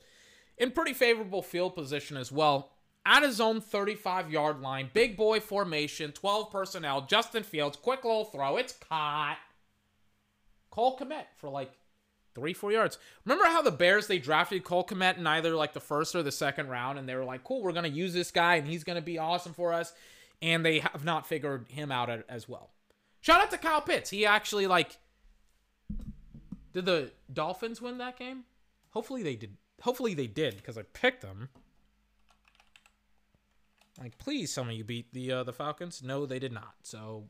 in 0.57 0.71
pretty 0.71 0.93
favorable 0.93 1.41
field 1.41 1.75
position 1.75 2.15
as 2.15 2.31
well. 2.31 2.71
At 3.05 3.23
his 3.23 3.41
own 3.41 3.59
35 3.59 4.31
yard 4.31 4.61
line, 4.61 4.89
big 4.93 5.17
boy 5.17 5.41
formation, 5.41 6.13
12 6.13 6.49
personnel. 6.49 7.01
Justin 7.01 7.43
Fields, 7.43 7.75
quick 7.75 8.05
little 8.05 8.23
throw. 8.23 8.55
It's 8.55 8.71
caught. 8.71 9.37
Cole 10.71 10.97
Kmet 10.97 11.25
for 11.35 11.49
like 11.49 11.71
three, 12.35 12.53
four 12.53 12.71
yards. 12.71 12.97
Remember 13.25 13.45
how 13.45 13.61
the 13.61 13.69
Bears 13.69 14.07
they 14.07 14.17
drafted 14.17 14.63
Cole 14.63 14.85
Kmet 14.85 15.17
in 15.17 15.27
either 15.27 15.53
like 15.53 15.73
the 15.73 15.81
first 15.81 16.15
or 16.15 16.23
the 16.23 16.31
second 16.31 16.69
round, 16.69 16.99
and 16.99 17.09
they 17.09 17.15
were 17.15 17.25
like, 17.25 17.43
"Cool, 17.43 17.61
we're 17.61 17.73
gonna 17.73 17.89
use 17.89 18.13
this 18.13 18.31
guy, 18.31 18.55
and 18.55 18.67
he's 18.67 18.85
gonna 18.85 19.01
be 19.01 19.17
awesome 19.17 19.53
for 19.53 19.73
us." 19.73 19.91
And 20.41 20.65
they 20.65 20.79
have 20.79 21.03
not 21.03 21.27
figured 21.27 21.67
him 21.69 21.91
out 21.91 22.09
as 22.29 22.47
well. 22.47 22.69
Shout 23.19 23.41
out 23.41 23.51
to 23.51 23.57
Kyle 23.57 23.81
Pitts. 23.81 24.09
He 24.09 24.25
actually 24.25 24.67
like 24.67 24.97
did 26.73 26.85
the 26.85 27.11
Dolphins 27.31 27.81
win 27.81 27.97
that 27.97 28.17
game? 28.17 28.43
Hopefully 28.91 29.23
they 29.23 29.35
did. 29.35 29.57
Hopefully 29.81 30.13
they 30.13 30.27
did 30.27 30.57
because 30.57 30.77
I 30.77 30.83
picked 30.93 31.21
them. 31.21 31.49
Like, 33.99 34.17
please, 34.17 34.51
some 34.51 34.69
of 34.69 34.75
you 34.75 34.83
beat 34.83 35.13
the 35.13 35.31
uh, 35.31 35.43
the 35.43 35.53
Falcons. 35.53 36.01
No, 36.03 36.25
they 36.25 36.39
did 36.39 36.51
not. 36.51 36.75
So 36.83 37.29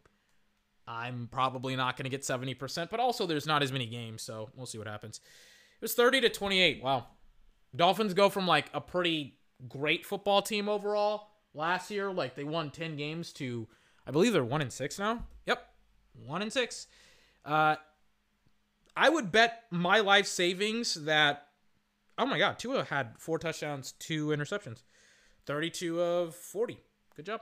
I'm 0.88 1.28
probably 1.32 1.76
not 1.76 1.98
going 1.98 2.06
to 2.06 2.10
get 2.10 2.22
70%, 2.22 2.90
but 2.90 3.00
also 3.00 3.26
there's 3.26 3.48
not 3.48 3.64
as 3.64 3.72
many 3.72 3.86
games, 3.86 4.22
so 4.22 4.50
we'll 4.56 4.66
see 4.66 4.78
what 4.78 4.88
happens. 4.88 5.20
It 5.76 5.82
was 5.82 5.94
30 5.94 6.22
to 6.22 6.30
28. 6.30 6.84
Wow. 6.84 7.08
Dolphins 7.76 8.14
go 8.14 8.30
from 8.30 8.48
like 8.48 8.70
a 8.74 8.82
pretty 8.82 9.38
great 9.68 10.06
football 10.06 10.42
team 10.42 10.68
overall 10.68 11.28
last 11.54 11.92
year, 11.92 12.12
like 12.12 12.36
they 12.36 12.44
won 12.44 12.72
10 12.72 12.96
games 12.96 13.32
to 13.34 13.68
I 14.08 14.12
believe 14.12 14.34
they're 14.34 14.44
1 14.44 14.62
and 14.62 14.74
6 14.74 15.00
now. 15.00 15.26
Yep 15.46 15.64
one 16.26 16.42
and 16.42 16.52
six. 16.52 16.88
Uh, 17.46 17.76
I 18.96 19.10
would 19.10 19.32
bet 19.32 19.64
my 19.72 20.00
life 20.00 20.28
savings 20.28 20.96
that. 21.06 21.46
Oh 22.18 22.26
my 22.26 22.38
God, 22.38 22.60
Tua 22.60 22.84
had 22.84 23.14
four 23.18 23.40
touchdowns, 23.40 23.94
two 23.94 24.28
interceptions, 24.28 24.84
thirty-two 25.46 26.02
of 26.02 26.36
forty. 26.36 26.80
Good 27.16 27.26
job. 27.26 27.42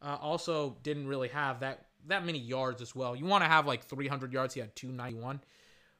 Uh, 0.00 0.16
also, 0.20 0.76
didn't 0.82 1.08
really 1.08 1.28
have 1.28 1.60
that 1.60 1.86
that 2.06 2.24
many 2.24 2.38
yards 2.38 2.80
as 2.80 2.94
well. 2.94 3.14
You 3.14 3.26
want 3.26 3.44
to 3.44 3.48
have 3.48 3.66
like 3.66 3.84
three 3.84 4.08
hundred 4.08 4.32
yards. 4.32 4.54
He 4.54 4.60
had 4.60 4.74
two 4.74 4.88
ninety-one. 4.88 5.40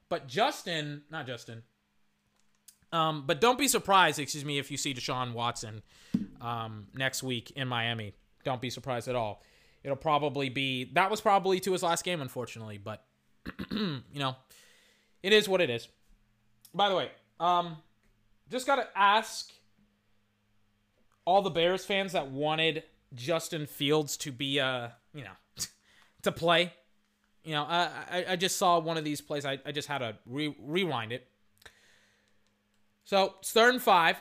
But 0.09 0.27
Justin, 0.27 1.03
not 1.11 1.27
Justin. 1.27 1.63
Um, 2.91 3.25
but 3.27 3.39
don't 3.39 3.59
be 3.59 3.67
surprised, 3.67 4.17
excuse 4.17 4.43
me, 4.43 4.57
if 4.57 4.71
you 4.71 4.77
see 4.77 4.95
Deshaun 4.95 5.33
Watson 5.33 5.83
um, 6.41 6.87
next 6.95 7.21
week 7.21 7.51
in 7.51 7.67
Miami. 7.67 8.15
Don't 8.43 8.59
be 8.59 8.71
surprised 8.71 9.07
at 9.07 9.15
all 9.15 9.43
it'll 9.83 9.97
probably 9.97 10.49
be 10.49 10.85
that 10.93 11.09
was 11.09 11.21
probably 11.21 11.59
to 11.61 11.71
his 11.71 11.83
last 11.83 12.03
game, 12.03 12.21
unfortunately. 12.21 12.77
But 12.77 13.03
you 13.71 14.01
know, 14.15 14.35
it 15.23 15.33
is 15.33 15.49
what 15.49 15.61
it 15.61 15.69
is. 15.69 15.87
By 16.73 16.89
the 16.89 16.95
way, 16.95 17.09
um, 17.39 17.77
just 18.49 18.67
gotta 18.67 18.87
ask 18.95 19.51
all 21.25 21.41
the 21.41 21.49
Bears 21.49 21.85
fans 21.85 22.13
that 22.13 22.31
wanted 22.31 22.83
Justin 23.13 23.65
Fields 23.65 24.17
to 24.17 24.31
be, 24.31 24.59
uh, 24.59 24.89
you 25.13 25.23
know, 25.23 25.31
to 26.23 26.31
play. 26.31 26.73
You 27.43 27.53
know, 27.53 27.63
I, 27.63 27.89
I, 28.11 28.25
I 28.29 28.35
just 28.35 28.57
saw 28.57 28.79
one 28.79 28.97
of 28.97 29.03
these 29.03 29.21
plays. 29.21 29.45
I, 29.45 29.59
I 29.65 29.71
just 29.71 29.87
had 29.87 29.99
to 29.99 30.15
re- 30.25 30.55
rewind 30.59 31.11
it. 31.11 31.27
So, 33.05 33.35
it's 33.39 33.51
third 33.51 33.73
and 33.75 33.81
five. 33.81 34.17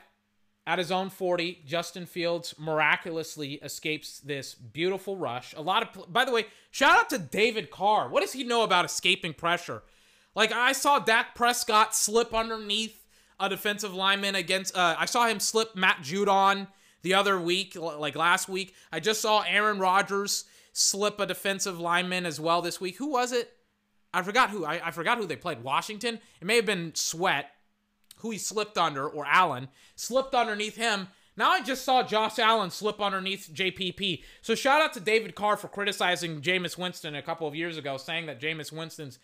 At 0.66 0.78
his 0.78 0.92
own 0.92 1.08
40, 1.08 1.62
Justin 1.64 2.04
Fields 2.04 2.54
miraculously 2.58 3.54
escapes 3.54 4.20
this 4.20 4.54
beautiful 4.54 5.16
rush. 5.16 5.54
A 5.56 5.62
lot 5.62 5.96
of, 5.96 6.12
by 6.12 6.26
the 6.26 6.30
way, 6.30 6.44
shout 6.70 6.98
out 6.98 7.08
to 7.08 7.18
David 7.18 7.70
Carr. 7.70 8.10
What 8.10 8.20
does 8.20 8.34
he 8.34 8.44
know 8.44 8.62
about 8.64 8.84
escaping 8.84 9.32
pressure? 9.32 9.82
Like, 10.38 10.52
I 10.52 10.70
saw 10.70 11.00
Dak 11.00 11.34
Prescott 11.34 11.96
slip 11.96 12.32
underneath 12.32 13.04
a 13.40 13.48
defensive 13.48 13.92
lineman 13.92 14.36
against, 14.36 14.76
uh, 14.76 14.94
I 14.96 15.04
saw 15.06 15.26
him 15.26 15.40
slip 15.40 15.74
Matt 15.74 15.98
Judon 16.02 16.68
the 17.02 17.14
other 17.14 17.40
week, 17.40 17.74
like 17.74 18.14
last 18.14 18.48
week. 18.48 18.72
I 18.92 19.00
just 19.00 19.20
saw 19.20 19.42
Aaron 19.42 19.80
Rodgers 19.80 20.44
slip 20.72 21.18
a 21.18 21.26
defensive 21.26 21.80
lineman 21.80 22.24
as 22.24 22.38
well 22.38 22.62
this 22.62 22.80
week. 22.80 22.98
Who 22.98 23.08
was 23.08 23.32
it? 23.32 23.50
I 24.14 24.22
forgot 24.22 24.50
who. 24.50 24.64
I, 24.64 24.80
I 24.86 24.90
forgot 24.92 25.18
who 25.18 25.26
they 25.26 25.34
played. 25.34 25.64
Washington. 25.64 26.20
It 26.40 26.46
may 26.46 26.54
have 26.54 26.66
been 26.66 26.94
Sweat 26.94 27.50
who 28.18 28.30
he 28.30 28.38
slipped 28.38 28.78
under, 28.78 29.08
or 29.08 29.26
Allen, 29.26 29.68
slipped 29.96 30.36
underneath 30.36 30.76
him. 30.76 31.08
Now 31.36 31.50
I 31.50 31.62
just 31.62 31.84
saw 31.84 32.02
Josh 32.02 32.38
Allen 32.38 32.70
slip 32.70 33.00
underneath 33.00 33.50
JPP. 33.52 34.22
So 34.42 34.54
shout 34.54 34.82
out 34.82 34.92
to 34.94 35.00
David 35.00 35.34
Carr 35.34 35.56
for 35.56 35.68
criticizing 35.68 36.40
Jameis 36.40 36.76
Winston 36.76 37.14
a 37.14 37.22
couple 37.22 37.46
of 37.46 37.54
years 37.54 37.76
ago, 37.76 37.96
saying 37.96 38.26
that 38.26 38.40
Jameis 38.40 38.72
Winston's 38.72 39.18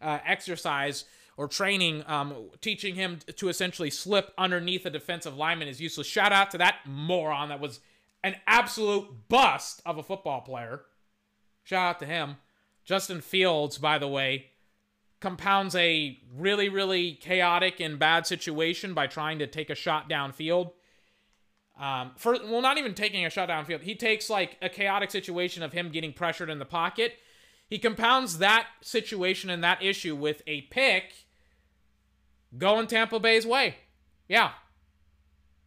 uh, 0.00 0.18
exercise 0.26 1.04
or 1.36 1.48
training, 1.48 2.02
um, 2.06 2.34
teaching 2.60 2.94
him 2.94 3.18
to 3.36 3.48
essentially 3.48 3.90
slip 3.90 4.32
underneath 4.38 4.86
a 4.86 4.90
defensive 4.90 5.36
lineman 5.36 5.68
is 5.68 5.80
useless. 5.80 6.06
Shout 6.06 6.32
out 6.32 6.50
to 6.52 6.58
that 6.58 6.78
moron 6.86 7.50
that 7.50 7.60
was 7.60 7.80
an 8.24 8.36
absolute 8.46 9.28
bust 9.28 9.82
of 9.84 9.98
a 9.98 10.02
football 10.02 10.40
player. 10.40 10.82
Shout 11.62 11.88
out 11.88 11.98
to 12.00 12.06
him. 12.06 12.36
Justin 12.84 13.20
Fields, 13.20 13.78
by 13.78 13.98
the 13.98 14.08
way, 14.08 14.46
compounds 15.20 15.74
a 15.74 16.18
really, 16.34 16.68
really 16.68 17.12
chaotic 17.12 17.80
and 17.80 17.98
bad 17.98 18.26
situation 18.26 18.94
by 18.94 19.06
trying 19.06 19.38
to 19.40 19.46
take 19.46 19.70
a 19.70 19.74
shot 19.74 20.08
downfield. 20.08 20.72
Um, 21.78 22.12
for 22.16 22.38
well, 22.44 22.62
not 22.62 22.78
even 22.78 22.94
taking 22.94 23.26
a 23.26 23.30
shot 23.30 23.48
downfield. 23.48 23.82
He 23.82 23.94
takes 23.94 24.30
like 24.30 24.56
a 24.62 24.68
chaotic 24.68 25.10
situation 25.10 25.62
of 25.62 25.72
him 25.72 25.90
getting 25.90 26.12
pressured 26.12 26.48
in 26.48 26.58
the 26.58 26.64
pocket. 26.64 27.18
He 27.68 27.78
compounds 27.78 28.38
that 28.38 28.68
situation 28.80 29.50
and 29.50 29.62
that 29.64 29.82
issue 29.82 30.14
with 30.14 30.42
a 30.46 30.62
pick 30.62 31.26
going 32.56 32.86
Tampa 32.86 33.18
Bay's 33.18 33.46
way. 33.46 33.76
Yeah. 34.28 34.52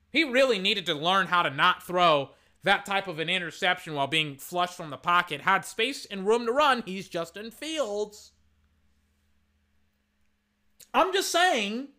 He 0.10 0.24
really 0.24 0.60
needed 0.60 0.86
to 0.88 0.94
learn 0.94 1.28
how 1.28 1.44
to 1.44 1.50
not 1.50 1.84
throw 1.84 2.32
that 2.64 2.86
type 2.86 3.08
of 3.08 3.20
an 3.20 3.30
interception 3.30 3.94
while 3.94 4.08
being 4.08 4.38
flushed 4.38 4.76
from 4.76 4.90
the 4.90 4.98
pocket. 4.98 5.42
Had 5.42 5.66
space 5.66 6.06
and 6.06 6.26
room 6.26 6.46
to 6.46 6.52
run. 6.52 6.84
He's 6.86 7.08
Justin 7.08 7.52
Fields. 7.52 8.32
I'm 10.94 11.14
just 11.14 11.32
saying, 11.32 11.90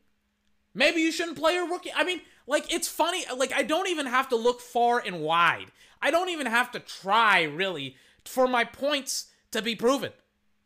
maybe 0.74 1.00
you 1.00 1.12
shouldn't 1.12 1.38
play 1.38 1.56
a 1.56 1.64
rookie. 1.64 1.92
I 1.94 2.04
mean, 2.04 2.22
like, 2.46 2.72
it's 2.74 2.88
funny. 2.88 3.24
Like, 3.36 3.52
I 3.52 3.62
don't 3.62 3.88
even 3.88 4.06
have 4.06 4.28
to 4.30 4.36
look 4.36 4.60
far 4.60 4.98
and 4.98 5.20
wide. 5.20 5.66
I 6.02 6.10
don't 6.10 6.30
even 6.30 6.46
have 6.46 6.70
to 6.72 6.80
try, 6.80 7.42
really, 7.42 7.96
for 8.24 8.48
my 8.48 8.64
points 8.64 9.26
to 9.52 9.62
be 9.62 9.74
proven. 9.74 10.12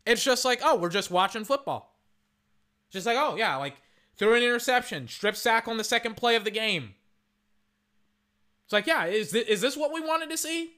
It's 0.07 0.23
just 0.23 0.45
like, 0.45 0.61
oh, 0.63 0.77
we're 0.77 0.91
just 0.91 1.11
watching 1.11 1.45
football. 1.45 1.97
Just 2.91 3.07
like, 3.07 3.17
oh, 3.19 3.37
yeah, 3.37 3.57
like, 3.57 3.77
threw 4.17 4.35
an 4.35 4.43
interception, 4.43 5.09
strip 5.09 5.37
sack 5.37 5.67
on 5.67 5.77
the 5.77 5.85
second 5.85 6.17
play 6.17 6.37
of 6.37 6.45
the 6.45 6.51
game. 6.51 6.95
It's 8.65 8.73
like, 8.73 8.87
yeah, 8.87 9.07
is 9.07 9.31
this, 9.31 9.47
is 9.47 9.61
this 9.61 9.77
what 9.77 9.93
we 9.93 10.01
wanted 10.01 10.31
to 10.31 10.37
see? 10.37 10.73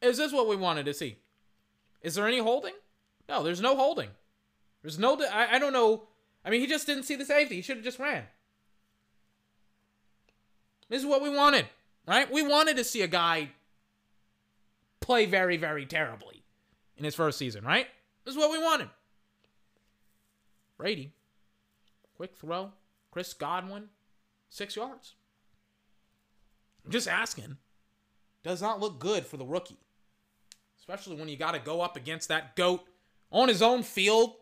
Is 0.00 0.16
this 0.16 0.32
what 0.32 0.48
we 0.48 0.56
wanted 0.56 0.86
to 0.86 0.94
see? 0.94 1.18
Is 2.02 2.14
there 2.14 2.26
any 2.26 2.38
holding? 2.38 2.74
No, 3.28 3.42
there's 3.42 3.60
no 3.60 3.76
holding. 3.76 4.10
There's 4.82 4.98
no, 4.98 5.20
I, 5.32 5.56
I 5.56 5.58
don't 5.58 5.72
know 5.72 6.08
I 6.48 6.50
mean, 6.50 6.60
he 6.60 6.66
just 6.66 6.86
didn't 6.86 7.02
see 7.02 7.14
the 7.14 7.26
safety. 7.26 7.56
He 7.56 7.62
should 7.62 7.76
have 7.76 7.84
just 7.84 7.98
ran. 7.98 8.24
This 10.88 11.02
is 11.02 11.06
what 11.06 11.22
we 11.22 11.28
wanted, 11.28 11.66
right? 12.06 12.32
We 12.32 12.42
wanted 12.42 12.78
to 12.78 12.84
see 12.84 13.02
a 13.02 13.06
guy 13.06 13.50
play 15.00 15.26
very, 15.26 15.58
very 15.58 15.84
terribly 15.84 16.37
in 16.98 17.04
his 17.04 17.14
first 17.14 17.38
season, 17.38 17.64
right? 17.64 17.86
This 18.24 18.34
is 18.34 18.38
what 18.38 18.50
we 18.50 18.58
wanted. 18.58 18.88
Brady, 20.76 21.12
quick 22.16 22.36
throw. 22.36 22.72
Chris 23.10 23.32
Godwin, 23.32 23.88
six 24.50 24.76
yards. 24.76 25.14
I'm 26.84 26.92
just 26.92 27.08
asking. 27.08 27.56
Does 28.42 28.60
not 28.60 28.80
look 28.80 28.98
good 28.98 29.24
for 29.24 29.36
the 29.36 29.46
rookie. 29.46 29.78
Especially 30.78 31.16
when 31.16 31.28
you 31.28 31.36
got 31.36 31.52
to 31.52 31.58
go 31.58 31.80
up 31.80 31.96
against 31.96 32.28
that 32.28 32.54
GOAT 32.54 32.82
on 33.32 33.48
his 33.48 33.62
own 33.62 33.82
field 33.82 34.34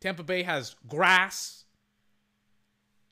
Tampa 0.00 0.22
Bay 0.22 0.42
has 0.42 0.76
grass. 0.88 1.64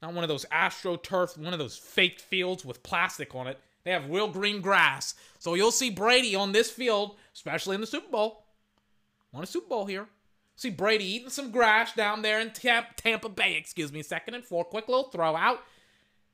Not 0.00 0.14
one 0.14 0.24
of 0.24 0.28
those 0.28 0.46
AstroTurf, 0.46 1.36
one 1.36 1.52
of 1.52 1.58
those 1.58 1.76
fake 1.76 2.20
fields 2.20 2.64
with 2.64 2.82
plastic 2.82 3.34
on 3.34 3.46
it. 3.46 3.58
They 3.84 3.90
have 3.90 4.10
real 4.10 4.28
green 4.28 4.60
grass. 4.60 5.14
So 5.38 5.54
you'll 5.54 5.70
see 5.70 5.90
Brady 5.90 6.34
on 6.34 6.52
this 6.52 6.70
field, 6.70 7.16
especially 7.34 7.74
in 7.74 7.80
the 7.80 7.86
Super 7.86 8.10
Bowl. 8.10 8.44
Want 9.32 9.44
a 9.44 9.50
Super 9.50 9.68
Bowl 9.68 9.86
here. 9.86 10.08
See 10.56 10.70
Brady 10.70 11.04
eating 11.04 11.30
some 11.30 11.50
grass 11.50 11.94
down 11.94 12.22
there 12.22 12.40
in 12.40 12.50
Tampa 12.50 13.28
Bay, 13.28 13.56
excuse 13.56 13.92
me. 13.92 14.02
Second 14.02 14.34
and 14.34 14.44
four. 14.44 14.64
Quick 14.64 14.88
little 14.88 15.04
throw 15.04 15.36
out 15.36 15.60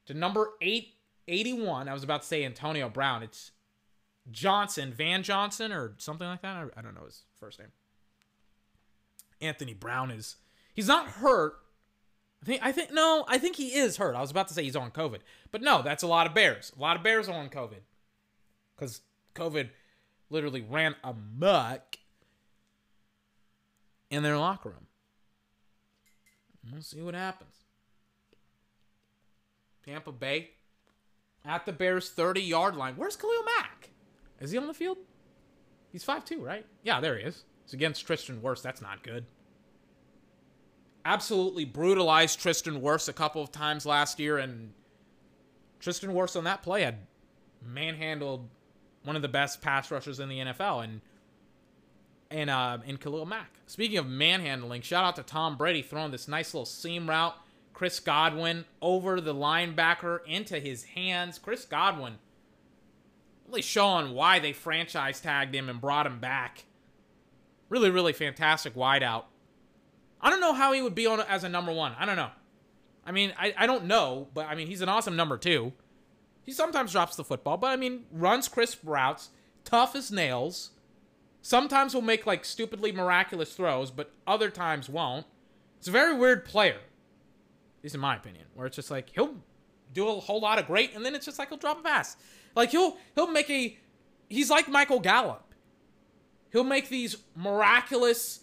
to 0.07 0.15
number 0.15 0.53
881. 0.63 1.89
I 1.89 1.93
was 1.93 2.03
about 2.03 2.23
to 2.23 2.29
say 2.29 2.45
Antonio 2.45 2.89
Brown. 2.89 3.23
It's 3.23 3.51
Johnson, 4.31 4.93
Van 4.93 5.23
Johnson, 5.23 5.73
or 5.73 5.95
something 5.99 6.27
like 6.27 6.41
that. 6.43 6.71
I 6.75 6.81
don't 6.81 6.95
know 6.95 7.05
his 7.05 7.23
first 7.39 7.59
name. 7.59 7.69
Anthony 9.41 9.75
Brown 9.75 10.11
is 10.11 10.37
He's 10.75 10.89
not 10.89 11.07
hurt. 11.07 11.55
I 12.43 12.47
think 12.47 12.61
I 12.63 12.73
think 12.73 12.93
no, 12.93 13.25
I 13.29 13.39
think 13.39 13.57
he 13.57 13.75
is 13.75 13.97
hurt. 13.97 14.17
I 14.17 14.21
was 14.21 14.31
about 14.31 14.49
to 14.49 14.55
say 14.55 14.65
he's 14.65 14.77
on 14.77 14.91
COVID. 14.91 15.21
But 15.51 15.63
no, 15.63 15.81
that's 15.83 16.03
a 16.03 16.07
lot 16.07 16.27
of 16.27 16.35
Bears. 16.35 16.73
A 16.77 16.81
lot 16.81 16.97
of 16.97 17.03
Bears 17.03 17.29
are 17.29 17.39
on 17.39 17.49
COVID. 17.49 17.81
Cuz 18.77 19.01
COVID 19.35 19.71
literally 20.29 20.61
ran 20.61 20.97
amok 21.05 21.97
in 24.15 24.23
their 24.23 24.39
locker 24.39 24.71
room. 24.71 24.87
We'll 26.73 26.83
see 26.83 27.03
what 27.03 27.15
happens. 27.15 27.55
Tampa 29.85 30.13
Bay 30.13 30.51
at 31.45 31.67
the 31.67 31.73
Bears 31.73 32.11
30 32.11 32.41
yard 32.41 32.77
line. 32.77 32.95
Where's 32.97 33.17
Khalil 33.17 33.45
Mack? 33.59 33.91
Is 34.41 34.51
he 34.51 34.59
on 34.59 34.67
the 34.67 34.75
field? 34.75 34.99
He's 35.93 36.05
5'2, 36.05 36.41
right? 36.41 36.67
Yeah, 36.83 37.01
there 37.01 37.19
he 37.19 37.25
is. 37.25 37.45
It's 37.65 37.75
against 37.75 38.07
Tristan 38.07 38.41
Wirfs. 38.41 38.63
That's 38.63 38.81
not 38.81 39.03
good 39.03 39.27
absolutely 41.05 41.65
brutalized 41.65 42.41
Tristan 42.41 42.81
Wirfs 42.81 43.09
a 43.09 43.13
couple 43.13 43.43
of 43.43 43.53
times 43.53 43.85
last 43.85 44.19
year, 44.19 44.39
and 44.39 44.73
Tristan 45.81 46.11
Wirfs 46.11 46.37
on 46.37 46.45
that 46.45 46.63
play 46.63 46.83
had 46.83 46.99
manhandled 47.63 48.49
one 49.05 49.17
of 49.17 49.23
the 49.23 49.29
best 49.29 49.61
pass 49.61 49.91
rushers 49.91 50.19
in 50.19 50.29
the 50.29 50.39
NFL, 50.39 50.85
and 50.85 51.01
and 52.35 52.51
uh, 52.51 52.79
in 52.85 52.97
Khalil 52.97 53.27
Mack. 53.27 53.51
Speaking 53.67 53.97
of 53.97 54.07
manhandling, 54.07 54.83
shout 54.83 55.05
out 55.05 55.17
to 55.17 55.23
Tom 55.23 55.57
Brady 55.57 55.83
throwing 55.83 56.11
this 56.11 56.27
nice 56.27 56.53
little 56.53 56.67
seam 56.67 57.09
route. 57.09 57.35
Chris 57.73 58.01
Godwin 58.01 58.65
over 58.83 59.21
the 59.21 59.35
linebacker 59.35 60.19
into 60.27 60.59
his 60.59 60.85
hands. 60.85 61.39
Chris 61.39 61.65
Godwin 61.65 62.19
really 63.47 63.63
showing 63.63 64.13
why 64.15 64.41
they 64.41 64.53
franchise 64.53 65.21
tagged 65.21 65.55
him 65.55 65.69
and 65.69 65.81
brought 65.81 66.07
him 66.07 66.19
back. 66.19 66.65
Really, 67.69 67.91
really 67.91 68.13
fantastic 68.13 68.75
wideout. 68.75 69.25
I 70.21 70.29
don't 70.29 70.41
know 70.41 70.55
how 70.55 70.73
he 70.73 70.83
would 70.83 70.95
be 70.95 71.07
on 71.07 71.21
as 71.21 71.45
a 71.45 71.49
number 71.49 71.73
one. 71.73 71.95
I 71.99 72.05
don't 72.05 72.17
know. 72.17 72.31
I 73.07 73.13
mean, 73.13 73.33
I, 73.39 73.55
I 73.57 73.67
don't 73.67 73.85
know, 73.85 74.29
but 74.35 74.47
I 74.47 74.55
mean, 74.55 74.67
he's 74.67 74.81
an 74.81 74.89
awesome 74.89 75.15
number 75.15 75.39
two. 75.39 75.73
He 76.43 76.53
sometimes 76.53 76.93
drops 76.93 77.17
the 77.17 77.25
football, 77.25 77.59
but 77.59 77.69
I 77.69 77.77
mean, 77.77 78.07
runs 78.11 78.49
crisp 78.49 78.81
routes, 78.83 79.31
tough 79.65 79.95
as 79.95 80.11
nails. 80.11 80.71
Sometimes 81.45 81.93
will 81.93 82.01
make 82.01 82.25
like 82.27 82.43
stupidly 82.43 82.91
miraculous 82.91 83.53
throws, 83.53 83.91
but 83.91 84.11
other 84.27 84.49
times 84.49 84.89
won't. 84.89 85.27
It's 85.77 85.87
a 85.87 85.91
very 85.91 86.15
weird 86.17 86.47
player, 86.47 86.77
at 86.77 87.83
least 87.83 87.95
in 87.95 88.01
my 88.01 88.17
opinion, 88.17 88.47
where 88.55 88.67
it's 88.67 88.77
just 88.77 88.91
like 88.91 89.11
he'll 89.11 89.35
do 89.93 90.09
a 90.09 90.21
whole 90.21 90.41
lot 90.41 90.59
of 90.59 90.67
great, 90.67 90.95
and 90.95 91.05
then 91.05 91.15
it's 91.15 91.27
just 91.27 91.39
like 91.39 91.51
he'll 91.51 91.59
drop 91.59 91.81
a 91.81 91.83
pass. 91.83 92.17
Like 92.57 92.71
he'll 92.71 92.97
he'll 93.15 93.27
make 93.27 93.51
a 93.51 93.77
he's 94.31 94.49
like 94.49 94.71
Michael 94.71 95.01
Gallup. 95.01 95.53
He'll 96.51 96.65
make 96.65 96.89
these 96.89 97.19
miraculous 97.37 98.41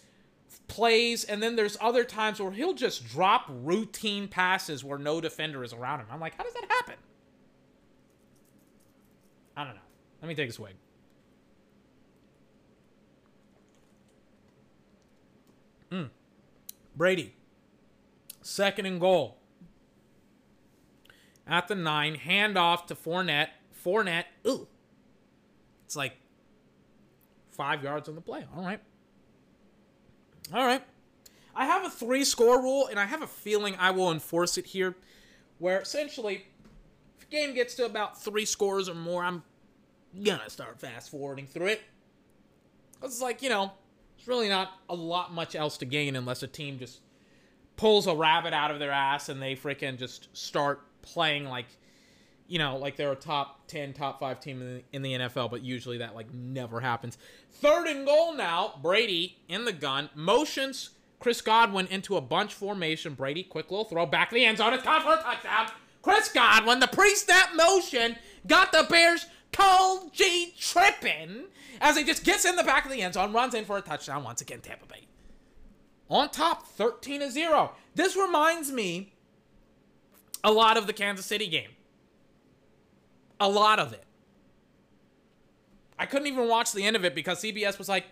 plays, 0.68 1.24
and 1.24 1.42
then 1.42 1.56
there's 1.56 1.76
other 1.80 2.04
times 2.04 2.40
where 2.40 2.52
he'll 2.52 2.72
just 2.72 3.08
drop 3.08 3.46
routine 3.48 4.28
passes 4.28 4.84
where 4.84 4.98
no 4.98 5.20
defender 5.20 5.64
is 5.64 5.72
around 5.72 5.98
him. 5.98 6.06
I'm 6.08 6.20
like, 6.20 6.36
how 6.36 6.44
does 6.44 6.54
that 6.54 6.66
happen? 6.68 6.94
I 9.56 9.64
don't 9.64 9.74
know. 9.74 9.80
Let 10.20 10.28
me 10.28 10.36
take 10.36 10.50
a 10.50 10.52
swig. 10.52 10.76
Mm. 15.92 16.08
Brady, 16.96 17.34
second 18.40 18.86
and 18.86 18.98
goal. 18.98 19.38
At 21.46 21.68
the 21.68 21.74
nine, 21.74 22.16
handoff 22.16 22.86
to 22.86 22.94
Fournette. 22.94 23.48
Fournette. 23.84 24.24
Ooh. 24.46 24.68
It's 25.84 25.96
like 25.96 26.16
five 27.50 27.82
yards 27.82 28.08
on 28.08 28.14
the 28.14 28.20
play. 28.20 28.46
All 28.56 28.64
right. 28.64 28.80
All 30.54 30.64
right. 30.64 30.82
I 31.54 31.66
have 31.66 31.84
a 31.84 31.90
three 31.90 32.24
score 32.24 32.62
rule, 32.62 32.86
and 32.86 32.98
I 32.98 33.04
have 33.04 33.20
a 33.20 33.26
feeling 33.26 33.76
I 33.78 33.90
will 33.90 34.10
enforce 34.10 34.56
it 34.56 34.64
here, 34.64 34.96
where 35.58 35.80
essentially, 35.80 36.46
if 37.18 37.24
a 37.24 37.30
game 37.30 37.54
gets 37.54 37.74
to 37.74 37.84
about 37.84 38.22
three 38.22 38.46
scores 38.46 38.88
or 38.88 38.94
more, 38.94 39.22
I'm 39.22 39.42
gonna 40.22 40.48
start 40.48 40.80
fast 40.80 41.10
forwarding 41.10 41.46
through 41.46 41.66
it. 41.66 41.82
It's 43.02 43.20
like, 43.20 43.42
you 43.42 43.50
know, 43.50 43.72
it's 44.22 44.28
really 44.28 44.48
not 44.48 44.78
a 44.88 44.94
lot 44.94 45.34
much 45.34 45.56
else 45.56 45.76
to 45.78 45.84
gain 45.84 46.14
unless 46.14 46.44
a 46.44 46.46
team 46.46 46.78
just 46.78 47.00
pulls 47.74 48.06
a 48.06 48.14
rabbit 48.14 48.52
out 48.52 48.70
of 48.70 48.78
their 48.78 48.92
ass 48.92 49.28
and 49.28 49.42
they 49.42 49.56
freaking 49.56 49.98
just 49.98 50.28
start 50.32 50.80
playing 51.02 51.44
like 51.44 51.66
you 52.46 52.60
know, 52.60 52.76
like 52.76 52.94
they're 52.94 53.10
a 53.10 53.16
top 53.16 53.66
10, 53.66 53.94
top 53.94 54.20
5 54.20 54.38
team 54.38 54.60
in 54.60 54.74
the, 54.74 54.82
in 54.92 55.02
the, 55.02 55.12
NFL, 55.14 55.50
but 55.50 55.62
usually 55.62 55.98
that 55.98 56.14
like 56.14 56.32
never 56.32 56.80
happens. 56.80 57.18
Third 57.50 57.88
and 57.88 58.06
goal 58.06 58.34
now. 58.34 58.74
Brady 58.80 59.38
in 59.48 59.64
the 59.64 59.72
gun. 59.72 60.08
Motions 60.14 60.90
Chris 61.18 61.40
Godwin 61.40 61.88
into 61.88 62.16
a 62.16 62.20
bunch 62.20 62.54
formation. 62.54 63.14
Brady, 63.14 63.42
quick 63.42 63.72
little 63.72 63.86
throw 63.86 64.06
back 64.06 64.28
to 64.28 64.36
the 64.36 64.44
end 64.44 64.58
zone. 64.58 64.72
It's 64.72 64.84
caught 64.84 65.02
for 65.02 65.14
a 65.14 65.22
touchdown. 65.22 65.68
Chris 66.00 66.30
Godwin, 66.30 66.78
the 66.78 66.86
pre-snap 66.86 67.56
motion, 67.56 68.16
got 68.46 68.70
the 68.70 68.86
Bears 68.88 69.26
cold 69.52 70.12
G 70.12 70.54
tripping 70.58 71.44
as 71.80 71.96
he 71.96 72.04
just 72.04 72.24
gets 72.24 72.44
in 72.44 72.56
the 72.56 72.62
back 72.62 72.84
of 72.84 72.90
the 72.90 73.02
end 73.02 73.14
zone, 73.14 73.32
runs 73.32 73.54
in 73.54 73.64
for 73.64 73.76
a 73.76 73.82
touchdown 73.82 74.24
once 74.24 74.40
again, 74.40 74.60
Tampa 74.60 74.86
Bay. 74.86 75.06
On 76.08 76.28
top, 76.28 76.66
13 76.66 77.20
to 77.20 77.30
0. 77.30 77.72
This 77.94 78.16
reminds 78.16 78.70
me 78.70 79.14
a 80.44 80.52
lot 80.52 80.76
of 80.76 80.86
the 80.86 80.92
Kansas 80.92 81.26
City 81.26 81.46
game. 81.46 81.70
A 83.40 83.48
lot 83.48 83.78
of 83.78 83.92
it. 83.92 84.04
I 85.98 86.06
couldn't 86.06 86.28
even 86.28 86.48
watch 86.48 86.72
the 86.72 86.84
end 86.84 86.96
of 86.96 87.04
it 87.04 87.14
because 87.14 87.40
CBS 87.40 87.78
was 87.78 87.88
like, 87.88 88.06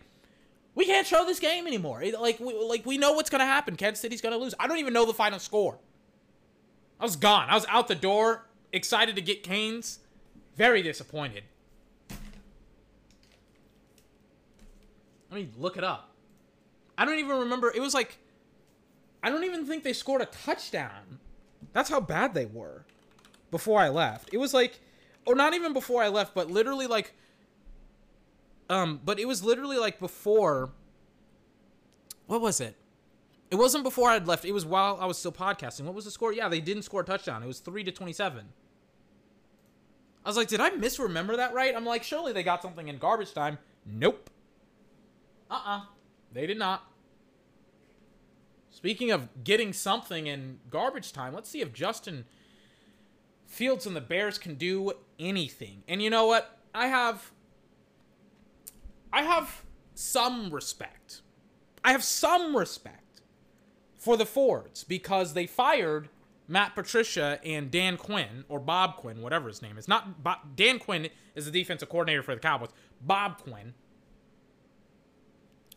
"We 0.74 0.86
can't 0.86 1.06
show 1.06 1.24
this 1.24 1.40
game 1.40 1.66
anymore. 1.66 2.02
Like, 2.18 2.40
we, 2.40 2.54
like 2.54 2.86
we 2.86 2.98
know 2.98 3.12
what's 3.12 3.30
gonna 3.30 3.46
happen. 3.46 3.76
Kansas 3.76 4.00
City's 4.00 4.20
gonna 4.20 4.36
lose. 4.36 4.54
I 4.58 4.66
don't 4.66 4.78
even 4.78 4.92
know 4.92 5.04
the 5.04 5.14
final 5.14 5.38
score. 5.38 5.78
I 6.98 7.04
was 7.04 7.16
gone. 7.16 7.48
I 7.48 7.54
was 7.54 7.66
out 7.68 7.88
the 7.88 7.94
door, 7.94 8.46
excited 8.72 9.16
to 9.16 9.22
get 9.22 9.42
Canes, 9.42 10.00
very 10.60 10.82
disappointed. 10.82 11.42
Let 15.30 15.40
me 15.40 15.48
look 15.56 15.78
it 15.78 15.84
up. 15.84 16.10
I 16.98 17.06
don't 17.06 17.18
even 17.18 17.38
remember. 17.38 17.72
It 17.74 17.80
was 17.80 17.94
like, 17.94 18.18
I 19.22 19.30
don't 19.30 19.44
even 19.44 19.64
think 19.64 19.84
they 19.84 19.94
scored 19.94 20.20
a 20.20 20.26
touchdown. 20.26 21.18
That's 21.72 21.88
how 21.88 21.98
bad 21.98 22.34
they 22.34 22.44
were 22.44 22.84
before 23.50 23.80
I 23.80 23.88
left. 23.88 24.34
It 24.34 24.36
was 24.36 24.52
like 24.52 24.78
or 25.24 25.34
not 25.34 25.54
even 25.54 25.72
before 25.72 26.02
I 26.02 26.08
left, 26.08 26.34
but 26.34 26.50
literally 26.50 26.86
like 26.86 27.14
um 28.68 29.00
but 29.02 29.18
it 29.18 29.26
was 29.26 29.42
literally 29.42 29.78
like 29.78 29.98
before 29.98 30.72
what 32.26 32.42
was 32.42 32.60
it? 32.60 32.76
It 33.50 33.54
wasn't 33.54 33.82
before 33.82 34.10
I'd 34.10 34.26
left. 34.26 34.44
It 34.44 34.52
was 34.52 34.66
while 34.66 34.98
I 35.00 35.06
was 35.06 35.16
still 35.16 35.32
podcasting. 35.32 35.84
What 35.84 35.94
was 35.94 36.04
the 36.04 36.10
score? 36.10 36.34
Yeah, 36.34 36.50
they 36.50 36.60
didn't 36.60 36.82
score 36.82 37.00
a 37.00 37.04
touchdown. 37.04 37.42
It 37.42 37.46
was 37.46 37.60
3 37.60 37.82
to 37.84 37.92
27. 37.92 38.44
I 40.24 40.28
was 40.28 40.36
like, 40.36 40.48
did 40.48 40.60
I 40.60 40.70
misremember 40.70 41.36
that 41.36 41.54
right? 41.54 41.74
I'm 41.74 41.86
like, 41.86 42.02
surely 42.02 42.32
they 42.32 42.42
got 42.42 42.62
something 42.62 42.88
in 42.88 42.98
garbage 42.98 43.32
time. 43.32 43.58
Nope. 43.86 44.28
Uh-uh. 45.50 45.82
They 46.32 46.46
did 46.46 46.58
not. 46.58 46.84
Speaking 48.70 49.10
of 49.10 49.28
getting 49.42 49.72
something 49.72 50.26
in 50.26 50.60
garbage 50.70 51.12
time, 51.12 51.34
let's 51.34 51.50
see 51.50 51.60
if 51.60 51.72
Justin 51.72 52.24
Fields 53.46 53.86
and 53.86 53.96
the 53.96 54.00
Bears 54.00 54.38
can 54.38 54.54
do 54.54 54.92
anything. 55.18 55.82
And 55.88 56.02
you 56.02 56.08
know 56.08 56.26
what? 56.26 56.58
I 56.74 56.86
have 56.86 57.32
I 59.12 59.22
have 59.22 59.62
some 59.94 60.50
respect. 60.50 61.22
I 61.84 61.92
have 61.92 62.04
some 62.04 62.56
respect 62.56 63.22
for 63.96 64.16
the 64.16 64.26
Fords 64.26 64.84
because 64.84 65.34
they 65.34 65.46
fired 65.46 66.08
Matt 66.50 66.74
Patricia 66.74 67.38
and 67.44 67.70
Dan 67.70 67.96
Quinn 67.96 68.44
or 68.48 68.58
Bob 68.58 68.96
Quinn, 68.96 69.22
whatever 69.22 69.46
his 69.46 69.62
name 69.62 69.78
is. 69.78 69.86
Not 69.86 70.24
Bob, 70.24 70.56
Dan 70.56 70.80
Quinn 70.80 71.08
is 71.36 71.44
the 71.44 71.52
defensive 71.52 71.88
coordinator 71.88 72.24
for 72.24 72.34
the 72.34 72.40
Cowboys. 72.40 72.70
Bob 73.00 73.38
Quinn. 73.38 73.74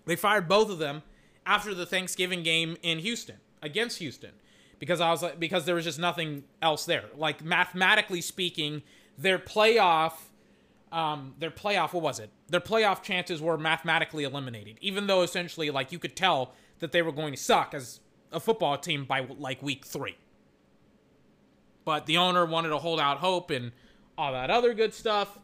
They 0.06 0.16
fired 0.16 0.50
both 0.50 0.72
of 0.72 0.80
them 0.80 1.04
after 1.46 1.76
the 1.76 1.86
Thanksgiving 1.86 2.42
game 2.42 2.76
in 2.82 3.00
Houston 3.00 3.38
against 3.62 4.00
Houston 4.00 4.32
because 4.80 5.00
I 5.00 5.12
was 5.12 5.22
like 5.22 5.40
because 5.40 5.66
there 5.66 5.76
was 5.76 5.86
just 5.86 6.00
nothing 6.00 6.44
else 6.60 6.86
there. 6.86 7.06
Like 7.16 7.44
mathematically 7.44 8.22
speaking, 8.22 8.82
their 9.16 9.38
playoff 9.38 10.14
um, 10.92 11.36
their 11.38 11.52
playoff 11.52 11.94
what 11.94 12.02
was 12.02 12.20
it? 12.20 12.32
Their 12.50 12.60
playoff 12.60 13.04
chances 13.04 13.44
were 13.44 13.60
mathematically 13.60 14.24
eliminated, 14.24 14.80
even 14.82 15.06
though 15.06 15.22
essentially 15.22 15.70
like 15.70 15.92
you 15.92 16.00
could 16.00 16.16
tell 16.16 16.56
that 16.80 16.92
they 16.92 17.04
were 17.04 17.12
going 17.12 17.34
to 17.34 17.40
suck 17.40 17.76
as 17.76 18.00
a 18.32 18.40
football 18.40 18.76
team 18.80 19.06
by 19.06 19.28
like 19.38 19.62
week 19.62 19.86
three. 19.86 20.18
But 21.86 22.06
the 22.06 22.18
owner 22.18 22.46
wanted 22.46 22.70
to 22.70 22.78
hold 22.78 23.00
out 23.00 23.18
hope 23.18 23.50
and 23.52 23.72
all 24.18 24.34
that 24.34 24.50
other 24.50 24.74
good 24.74 24.94
stuff, 24.94 25.40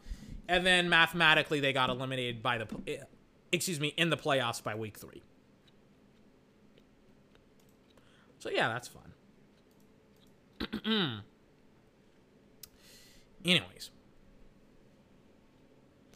and 0.48 0.64
then 0.64 0.88
mathematically 0.88 1.60
they 1.60 1.72
got 1.72 1.90
eliminated 1.90 2.42
by 2.42 2.58
the 2.58 2.66
eh, 2.86 2.98
excuse 3.52 3.80
me 3.80 3.88
in 3.96 4.10
the 4.10 4.16
playoffs 4.16 4.62
by 4.62 4.74
week 4.74 4.96
three. 4.96 5.22
So 8.38 8.48
yeah, 8.50 8.68
that's 8.68 8.88
fun. 8.88 9.12
Anyways, 13.44 13.90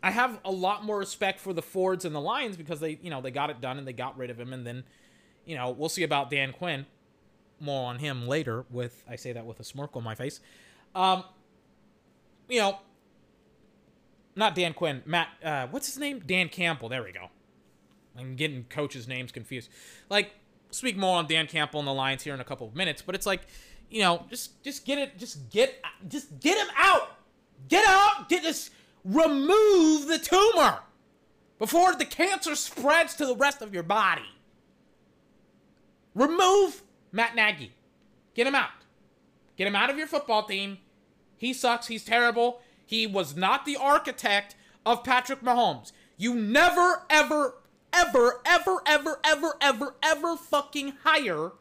I 0.02 0.10
have 0.10 0.38
a 0.44 0.50
lot 0.50 0.84
more 0.84 0.98
respect 0.98 1.40
for 1.40 1.52
the 1.54 1.62
Fords 1.62 2.04
and 2.04 2.14
the 2.14 2.20
Lions 2.20 2.56
because 2.56 2.80
they, 2.80 2.98
you 3.02 3.08
know, 3.08 3.22
they 3.22 3.30
got 3.30 3.48
it 3.50 3.60
done 3.60 3.78
and 3.78 3.86
they 3.86 3.92
got 3.92 4.18
rid 4.18 4.30
of 4.30 4.38
him, 4.38 4.52
and 4.52 4.66
then, 4.66 4.84
you 5.46 5.56
know, 5.56 5.70
we'll 5.70 5.88
see 5.88 6.02
about 6.02 6.30
Dan 6.30 6.52
Quinn. 6.52 6.86
More 7.64 7.88
on 7.88 7.98
him 7.98 8.28
later. 8.28 8.64
With 8.70 9.04
I 9.08 9.16
say 9.16 9.32
that 9.32 9.46
with 9.46 9.60
a 9.60 9.64
smirk 9.64 9.96
on 9.96 10.04
my 10.04 10.14
face. 10.14 10.40
Um, 10.94 11.24
you 12.48 12.60
know, 12.60 12.78
not 14.36 14.54
Dan 14.54 14.74
Quinn, 14.74 15.02
Matt. 15.06 15.28
Uh, 15.42 15.66
what's 15.70 15.86
his 15.86 15.98
name? 15.98 16.22
Dan 16.24 16.48
Campbell. 16.48 16.88
There 16.88 17.02
we 17.02 17.12
go. 17.12 17.28
I'm 18.16 18.36
getting 18.36 18.64
coaches' 18.64 19.08
names 19.08 19.32
confused. 19.32 19.70
Like, 20.08 20.32
speak 20.70 20.96
more 20.96 21.16
on 21.16 21.26
Dan 21.26 21.46
Campbell 21.46 21.80
and 21.80 21.88
the 21.88 21.94
Lions 21.94 22.22
here 22.22 22.34
in 22.34 22.40
a 22.40 22.44
couple 22.44 22.66
of 22.66 22.76
minutes, 22.76 23.02
but 23.02 23.14
it's 23.14 23.26
like 23.26 23.40
you 23.90 24.00
know, 24.00 24.24
just 24.28 24.62
just 24.62 24.84
get 24.84 24.98
it, 24.98 25.18
just 25.18 25.50
get 25.50 25.80
just 26.08 26.40
get 26.40 26.58
him 26.58 26.72
out, 26.76 27.16
get 27.68 27.84
out, 27.86 28.28
get 28.28 28.42
this, 28.42 28.70
remove 29.04 30.08
the 30.08 30.18
tumor 30.18 30.80
before 31.58 31.94
the 31.94 32.04
cancer 32.04 32.54
spreads 32.56 33.14
to 33.14 33.26
the 33.26 33.36
rest 33.36 33.62
of 33.62 33.72
your 33.72 33.82
body. 33.82 34.22
Remove 36.14 36.82
Matt 37.14 37.36
Nagy, 37.36 37.72
get 38.34 38.46
him 38.46 38.56
out, 38.56 38.70
get 39.56 39.68
him 39.68 39.76
out 39.76 39.88
of 39.88 39.96
your 39.96 40.08
football 40.08 40.42
team. 40.42 40.78
He 41.36 41.52
sucks. 41.52 41.86
He's 41.86 42.04
terrible. 42.04 42.60
He 42.84 43.06
was 43.06 43.36
not 43.36 43.64
the 43.64 43.76
architect 43.76 44.56
of 44.84 45.04
Patrick 45.04 45.40
Mahomes. 45.40 45.92
You 46.16 46.34
never, 46.34 47.02
ever, 47.08 47.54
ever, 47.92 48.40
ever, 48.44 48.82
ever, 48.84 49.20
ever, 49.24 49.54
ever, 49.60 49.94
ever 50.02 50.36
fucking 50.36 50.94
hire 51.04 51.52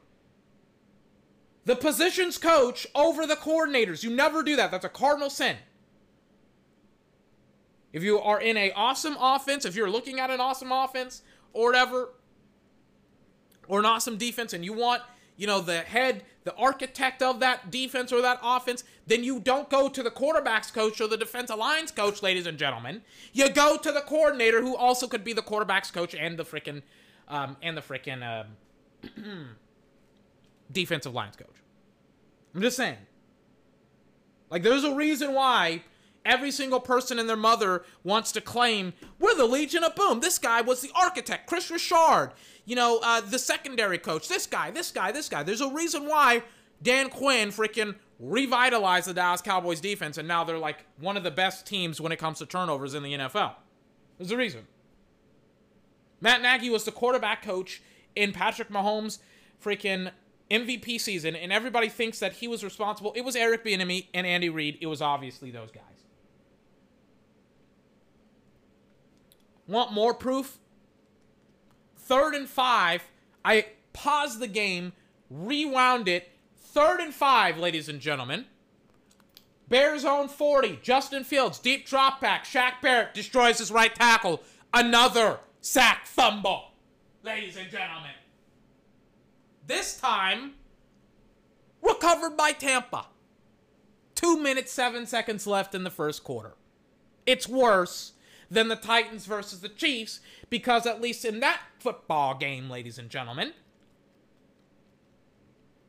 the 1.66 1.76
positions 1.76 2.38
coach 2.38 2.88
over 2.96 3.26
the 3.26 3.36
coordinators. 3.36 4.04
You 4.04 4.10
never 4.10 4.44
do 4.44 4.56
that. 4.56 4.72
That's 4.72 4.86
a 4.86 4.90
cardinal 4.90 5.30
sin. 5.30 5.58
If 7.94 8.04
you 8.04 8.20
are 8.20 8.42
in 8.42 8.58
a 8.58 8.72
awesome 8.72 9.16
offense, 9.20 9.66
if 9.66 9.76
you're 9.76 9.90
looking 9.90 10.20
at 10.20 10.30
an 10.30 10.40
awesome 10.40 10.72
offense 10.72 11.22
or 11.54 11.68
whatever, 11.68 12.10
or 13.68 13.80
an 13.80 13.86
awesome 13.86 14.18
defense, 14.18 14.52
and 14.52 14.66
you 14.66 14.74
want, 14.74 15.04
you 15.36 15.48
know, 15.48 15.62
the 15.62 15.80
head, 15.80 16.24
the 16.44 16.56
architect 16.56 17.22
of 17.22 17.40
that 17.40 17.72
defense 17.72 18.12
or 18.12 18.22
that 18.22 18.40
offense, 18.44 18.84
then 19.08 19.24
you 19.24 19.40
don't 19.40 19.70
go 19.70 19.90
to 19.90 20.04
the 20.04 20.12
quarterbacks 20.12 20.74
coach 20.74 21.02
or 21.02 21.08
the 21.08 21.18
defensive 21.18 21.58
lines 21.58 21.92
coach, 21.92 22.22
ladies 22.22 22.48
and 22.48 22.58
gentlemen. 22.58 23.02
You 23.34 23.50
go 23.50 23.78
to 23.78 23.92
the 23.92 24.02
coordinator 24.02 24.62
who 24.62 24.76
also 24.76 25.08
could 25.08 25.24
be 25.24 25.34
the 25.34 25.42
quarterbacks 25.42 25.92
coach 25.92 26.16
and 26.16 26.38
the 26.38 26.46
freaking, 26.46 26.82
um, 27.28 27.58
and 27.62 27.76
the 27.76 27.82
freaking, 27.82 28.24
um, 28.24 28.48
defensive 30.72 31.14
lines 31.14 31.36
coach. 31.36 31.48
I'm 32.56 32.62
just 32.62 32.78
saying. 32.78 32.98
Like, 34.50 34.64
there's 34.64 34.84
a 34.84 34.94
reason 34.94 35.34
why 35.34 35.82
every 36.26 36.52
single 36.52 36.80
person 36.80 37.20
and 37.20 37.28
their 37.28 37.36
mother 37.36 37.84
wants 38.04 38.32
to 38.34 38.42
claim 38.42 38.94
we're 39.20 39.36
the 39.36 39.46
Legion 39.46 39.84
of 39.84 39.96
Boom. 39.96 40.20
This 40.20 40.38
guy 40.38 40.62
was 40.62 40.82
the 40.82 40.92
architect, 40.96 41.48
Kris 41.48 41.70
Richard. 41.70 42.32
You 42.66 42.76
know, 42.76 43.00
uh, 43.04 43.22
the 43.22 43.40
secondary 43.40 43.98
coach. 43.98 44.28
This 44.28 44.46
guy, 44.46 44.72
this 44.72 44.92
guy, 44.92 45.12
this 45.12 45.30
guy. 45.30 45.44
There's 45.44 45.62
a 45.62 45.70
reason 45.70 46.08
why 46.08 46.44
Dan 46.82 47.10
Quinn 47.10 47.50
freaking 47.50 47.96
revitalized 48.20 49.08
the 49.08 49.14
Dallas 49.14 49.42
Cowboys 49.42 49.82
defense, 49.82 50.18
and 50.18 50.28
now 50.28 50.44
they're 50.44 50.58
like 50.58 50.86
one 51.00 51.18
of 51.18 51.24
the 51.24 51.32
best 51.32 51.66
teams 51.66 52.00
when 52.00 52.12
it 52.12 52.20
comes 52.20 52.40
to 52.40 52.46
turnovers 52.46 52.94
in 52.94 53.04
the 53.04 53.14
NFL. 53.14 53.56
There's 54.18 54.32
a 54.32 54.38
reason. 54.38 54.68
Matt 56.22 56.42
Nagy 56.42 56.70
was 56.70 56.86
the 56.86 56.92
quarterback 56.92 57.44
coach 57.44 57.82
in 58.16 58.32
Patrick 58.32 58.70
Mahomes' 58.70 59.20
freaking 59.64 60.12
MVP 60.50 61.02
season, 61.02 61.36
and 61.36 61.52
everybody 61.52 61.90
thinks 61.90 62.20
that 62.20 62.34
he 62.34 62.48
was 62.48 62.64
responsible. 62.64 63.12
It 63.14 63.22
was 63.22 63.36
Eric 63.36 63.66
Bieniemy 63.66 64.08
and 64.14 64.26
Andy 64.26 64.50
Reid. 64.50 64.78
It 64.80 64.88
was 64.88 65.02
obviously 65.02 65.52
those 65.52 65.72
guys. 65.72 65.84
Want 69.68 69.94
more 69.94 70.14
proof? 70.14 70.58
Third 71.98 72.34
and 72.36 72.50
five. 72.50 73.04
I 73.46 73.68
paused 73.94 74.40
the 74.40 74.48
game, 74.48 74.94
rewound 75.30 76.08
it. 76.08 76.32
Third 76.56 77.00
and 77.00 77.14
five, 77.14 77.58
ladies 77.58 77.88
and 77.88 78.00
gentlemen. 78.00 78.46
Bears 79.70 80.06
own 80.06 80.28
40. 80.28 80.80
Justin 80.82 81.24
Fields, 81.24 81.60
deep 81.60 81.88
drop 81.88 82.20
back. 82.20 82.46
Shaq 82.46 82.82
Barrett 82.82 83.14
destroys 83.14 83.60
his 83.60 83.72
right 83.72 83.94
tackle. 83.94 84.42
Another 84.74 85.40
sack 85.62 86.06
fumble, 86.08 86.72
ladies 87.24 87.56
and 87.58 87.70
gentlemen. 87.70 88.12
This 89.66 90.00
time, 90.00 90.54
recovered 91.82 92.36
by 92.36 92.52
Tampa. 92.52 93.08
Two 94.16 94.40
minutes, 94.40 94.72
seven 94.72 95.06
seconds 95.06 95.48
left 95.48 95.74
in 95.74 95.84
the 95.84 95.90
first 95.90 96.24
quarter. 96.24 96.56
It's 97.26 97.48
worse 97.48 98.14
than 98.54 98.68
the 98.68 98.76
Titans 98.76 99.26
versus 99.26 99.62
the 99.62 99.70
Chiefs 99.70 100.20
because, 100.50 100.86
at 100.86 101.02
least 101.02 101.26
in 101.26 101.40
that 101.40 101.62
football 101.80 102.36
game, 102.36 102.70
ladies 102.70 102.98
and 102.98 103.10
gentlemen, 103.10 103.54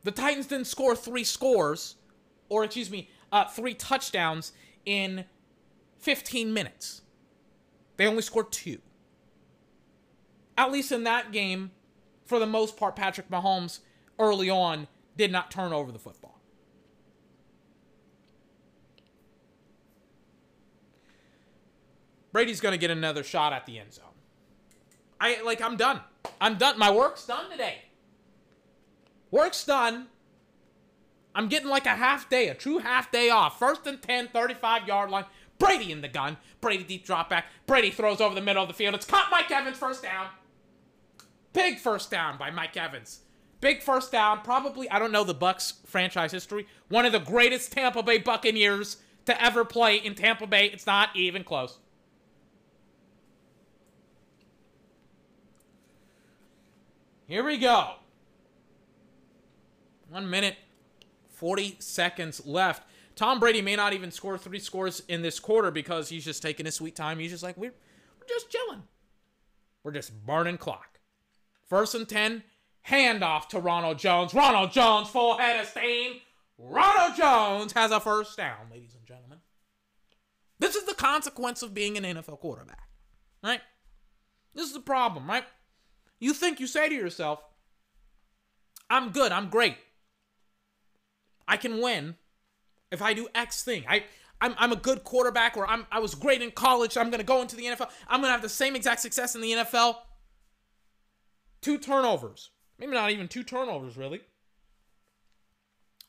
the 0.03 0.11
Titans 0.11 0.47
didn't 0.47 0.67
score 0.67 0.95
three 0.95 1.23
scores, 1.23 1.95
or 2.49 2.63
excuse 2.63 2.91
me, 2.91 3.09
uh, 3.31 3.45
three 3.45 3.73
touchdowns 3.73 4.51
in 4.85 5.25
15 5.99 6.53
minutes. 6.53 7.01
They 7.97 8.07
only 8.07 8.21
scored 8.21 8.51
two. 8.51 8.79
At 10.57 10.71
least 10.71 10.91
in 10.91 11.03
that 11.03 11.31
game, 11.31 11.71
for 12.25 12.39
the 12.39 12.45
most 12.45 12.77
part, 12.77 12.95
Patrick 12.95 13.29
Mahomes 13.29 13.79
early 14.19 14.49
on 14.49 14.87
did 15.17 15.31
not 15.31 15.51
turn 15.51 15.73
over 15.73 15.91
the 15.91 15.99
football. 15.99 16.34
Brady's 22.35 22.59
going 22.59 22.73
to 22.73 22.77
get 22.77 22.91
another 22.91 23.23
shot 23.23 23.53
at 23.53 23.65
the 23.65 23.79
end 23.79 23.93
zone. 23.93 24.03
I 25.21 25.41
like 25.43 25.61
I'm 25.61 25.77
done. 25.77 26.01
I'm 26.41 26.57
done. 26.57 26.77
My 26.77 26.91
work's 26.91 27.25
done 27.25 27.49
today. 27.49 27.77
Work's 29.31 29.63
done. 29.63 30.07
I'm 31.33 31.47
getting 31.47 31.69
like 31.69 31.85
a 31.85 31.95
half 31.95 32.29
day, 32.29 32.49
a 32.49 32.53
true 32.53 32.79
half 32.79 33.09
day 33.09 33.29
off. 33.29 33.57
First 33.57 33.87
and 33.87 34.01
10, 34.01 34.27
35 34.33 34.85
yard 34.85 35.11
line. 35.11 35.23
Brady 35.59 35.93
in 35.93 36.01
the 36.01 36.09
gun. 36.09 36.35
Brady 36.59 36.83
deep 36.83 37.05
drop 37.05 37.29
back. 37.29 37.45
Brady 37.67 37.89
throws 37.89 38.19
over 38.19 38.35
the 38.35 38.41
middle 38.41 38.63
of 38.63 38.67
the 38.67 38.73
field. 38.73 38.95
It's 38.95 39.05
caught 39.05 39.31
Mike 39.31 39.49
Evans 39.49 39.77
first 39.77 40.03
down. 40.03 40.27
Big 41.53 41.79
first 41.79 42.11
down 42.11 42.37
by 42.37 42.51
Mike 42.51 42.75
Evans. 42.75 43.21
Big 43.61 43.81
first 43.81 44.11
down. 44.11 44.41
Probably, 44.41 44.89
I 44.89 44.99
don't 44.99 45.13
know 45.13 45.23
the 45.23 45.33
Bucks 45.33 45.75
franchise 45.85 46.33
history. 46.33 46.67
One 46.89 47.05
of 47.05 47.13
the 47.13 47.19
greatest 47.19 47.71
Tampa 47.71 48.03
Bay 48.03 48.17
Buccaneers 48.17 48.97
to 49.25 49.41
ever 49.41 49.63
play 49.63 49.95
in 49.95 50.15
Tampa 50.15 50.45
Bay. 50.45 50.65
It's 50.65 50.85
not 50.85 51.15
even 51.15 51.45
close. 51.45 51.79
Here 57.27 57.43
we 57.43 57.57
go. 57.57 57.93
One 60.09 60.29
minute, 60.29 60.55
40 61.29 61.77
seconds 61.79 62.45
left. 62.45 62.83
Tom 63.15 63.39
Brady 63.39 63.61
may 63.61 63.75
not 63.75 63.93
even 63.93 64.11
score 64.11 64.37
three 64.37 64.59
scores 64.59 65.01
in 65.07 65.21
this 65.21 65.39
quarter 65.39 65.71
because 65.71 66.09
he's 66.09 66.25
just 66.25 66.41
taking 66.41 66.65
his 66.65 66.75
sweet 66.75 66.95
time. 66.95 67.19
He's 67.19 67.31
just 67.31 67.43
like, 67.43 67.57
we're, 67.57 67.73
we're 68.19 68.27
just 68.27 68.49
chilling. 68.49 68.83
We're 69.83 69.91
just 69.91 70.25
burning 70.25 70.57
clock. 70.57 70.99
First 71.67 71.95
and 71.95 72.07
10, 72.07 72.43
handoff 72.87 73.49
to 73.49 73.59
Ronald 73.59 73.97
Jones. 73.97 74.33
Ronald 74.33 74.71
Jones, 74.71 75.09
full 75.09 75.37
head 75.37 75.59
of 75.59 75.67
steam. 75.67 76.19
Ronald 76.57 77.15
Jones 77.17 77.73
has 77.73 77.91
a 77.91 77.99
first 77.99 78.37
down, 78.37 78.69
ladies 78.71 78.95
and 78.95 79.05
gentlemen. 79.05 79.39
This 80.59 80.75
is 80.75 80.85
the 80.85 80.93
consequence 80.93 81.61
of 81.61 81.73
being 81.73 81.97
an 81.97 82.03
NFL 82.03 82.39
quarterback, 82.39 82.87
right? 83.43 83.61
This 84.53 84.67
is 84.67 84.73
the 84.73 84.79
problem, 84.79 85.27
right? 85.27 85.43
You 86.25 86.33
think 86.33 86.59
you 86.59 86.65
say 86.65 86.89
to 86.89 86.95
yourself, 86.95 87.39
I'm 88.89 89.11
good, 89.11 89.31
I'm 89.31 89.47
great. 89.47 89.77
I 91.47 91.55
can 91.55 91.79
win 91.79 92.15
if 92.91 92.99
I 92.99 93.13
do 93.13 93.27
X 93.35 93.61
thing. 93.61 93.85
I 93.87 94.05
I'm, 94.41 94.55
I'm 94.57 94.71
a 94.71 94.75
good 94.75 95.03
quarterback 95.03 95.55
or 95.55 95.69
I'm 95.69 95.85
I 95.91 95.99
was 95.99 96.15
great 96.15 96.41
in 96.41 96.49
college. 96.49 96.97
I'm 96.97 97.11
to 97.11 97.23
go 97.23 97.43
into 97.43 97.55
the 97.55 97.65
NFL. 97.65 97.91
I'm 98.07 98.21
to 98.23 98.27
have 98.29 98.41
the 98.41 98.49
same 98.49 98.75
exact 98.75 99.01
success 99.01 99.35
in 99.35 99.41
the 99.41 99.51
NFL. 99.51 99.97
Two 101.61 101.77
turnovers. 101.77 102.49
Maybe 102.79 102.93
not 102.93 103.11
even 103.11 103.27
two 103.27 103.43
turnovers 103.43 103.95
really. 103.95 104.21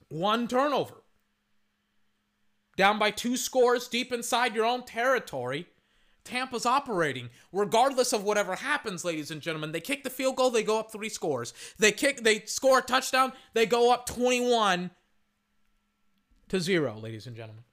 One 0.09 0.49
turnover. 0.49 0.95
Down 2.79 2.99
by 2.99 3.11
two 3.11 3.37
scores 3.37 3.87
deep 3.87 4.15
inside 4.15 4.55
your 4.55 4.65
own 4.65 4.85
territory. 4.85 5.67
Tampa's 6.27 6.67
operating. 6.67 7.31
Regardless 7.53 8.13
of 8.13 8.25
whatever 8.25 8.57
happens, 8.57 9.05
ladies 9.05 9.31
and 9.31 9.41
gentlemen, 9.41 9.73
they 9.73 9.81
kick 9.81 10.05
the 10.05 10.11
field 10.11 10.37
goal, 10.37 10.51
they 10.51 10.63
go 10.63 10.79
up 10.79 10.93
three 10.93 11.09
scores. 11.09 11.55
They 11.79 11.93
kick, 11.93 12.23
they 12.23 12.41
score 12.41 12.81
a 12.81 12.83
touchdown, 12.83 13.33
they 13.55 13.65
go 13.65 13.93
up 13.93 14.07
21 14.07 14.91
to 16.49 16.61
zero, 16.61 16.99
ladies 16.99 17.27
and 17.27 17.35
gentlemen. 17.35 17.65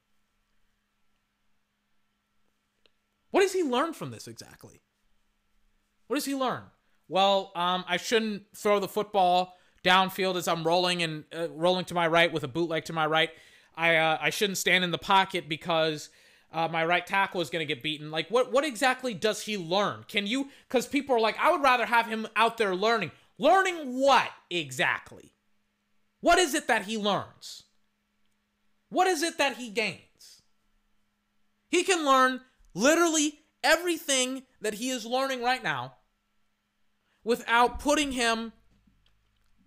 What 3.32 3.42
does 3.42 3.54
he 3.54 3.64
learn 3.64 3.94
from 3.94 4.12
this 4.12 4.28
exactly? 4.28 4.82
What 6.08 6.18
does 6.18 6.26
he 6.26 6.36
learn? 6.36 6.64
Well, 7.08 7.52
um, 7.56 7.84
I 7.88 7.98
shouldn't 7.98 8.44
throw 8.56 8.80
the 8.80 8.88
football 8.88 9.56
downfield 9.84 10.36
as 10.36 10.48
I'm 10.48 10.64
rolling 10.64 11.04
and 11.04 11.24
uh, 11.36 11.50
rolling 11.50 11.86
to 11.86 11.94
my 11.94 12.08
right 12.08 12.32
with 12.32 12.44
a 12.44 12.48
bootleg 12.48 12.86
to 12.86 12.94
my 12.94 13.06
right. 13.06 13.32
I 13.76 13.96
uh, 13.96 14.18
I 14.22 14.30
shouldn't 14.30 14.58
stand 14.58 14.84
in 14.84 14.92
the 14.92 14.98
pocket 14.98 15.50
because 15.50 16.10
uh, 16.54 16.68
my 16.72 16.86
right 16.86 17.06
tackle 17.06 17.42
is 17.42 17.50
going 17.50 17.66
to 17.66 17.74
get 17.74 17.84
beaten. 17.84 18.12
Like, 18.12 18.30
what 18.30 18.52
what 18.52 18.64
exactly 18.64 19.14
does 19.14 19.42
he 19.42 19.58
learn? 19.58 20.06
Can 20.08 20.28
you? 20.28 20.50
Because 20.68 20.88
people 20.88 21.16
are 21.16 21.20
like, 21.20 21.38
I 21.40 21.52
would 21.52 21.62
rather 21.62 21.86
have 21.86 22.06
him 22.06 22.28
out 22.36 22.58
there 22.58 22.76
learning. 22.76 23.12
Learning 23.38 24.00
what 24.00 24.30
exactly? 24.50 25.34
What 26.22 26.38
is 26.40 26.54
it 26.54 26.68
that 26.68 26.86
he 26.86 26.98
learns? 26.98 27.64
What 28.90 29.08
is 29.08 29.24
it 29.24 29.38
that 29.40 29.58
he 29.58 29.70
gains? 29.70 30.42
He 31.70 31.84
can 31.84 32.06
learn 32.06 32.42
literally 32.76 33.40
everything 33.64 34.44
that 34.62 34.76
he 34.76 34.90
is 34.90 35.06
learning 35.06 35.42
right 35.42 35.64
now 35.64 35.96
without 37.24 37.80
putting 37.80 38.12
him 38.12 38.54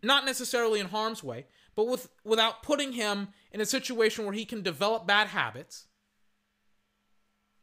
not 0.02 0.24
necessarily 0.24 0.78
in 0.78 0.86
harm's 0.86 1.24
way, 1.24 1.46
but 1.74 1.88
with 1.88 2.08
without 2.24 2.62
putting 2.62 2.92
him 2.92 3.28
in 3.50 3.60
a 3.60 3.66
situation 3.66 4.24
where 4.24 4.34
he 4.34 4.44
can 4.44 4.62
develop 4.62 5.06
bad 5.06 5.28
habits. 5.28 5.85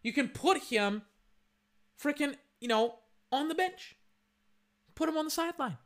You 0.03 0.13
can 0.13 0.27
put 0.27 0.57
him 0.65 1.01
freaking, 2.01 2.35
you 2.59 2.67
know, 2.67 2.95
on 3.31 3.47
the 3.47 3.55
bench. 3.55 3.95
Put 4.95 5.09
him 5.09 5.17
on 5.17 5.25
the 5.25 5.31
sideline. 5.31 5.77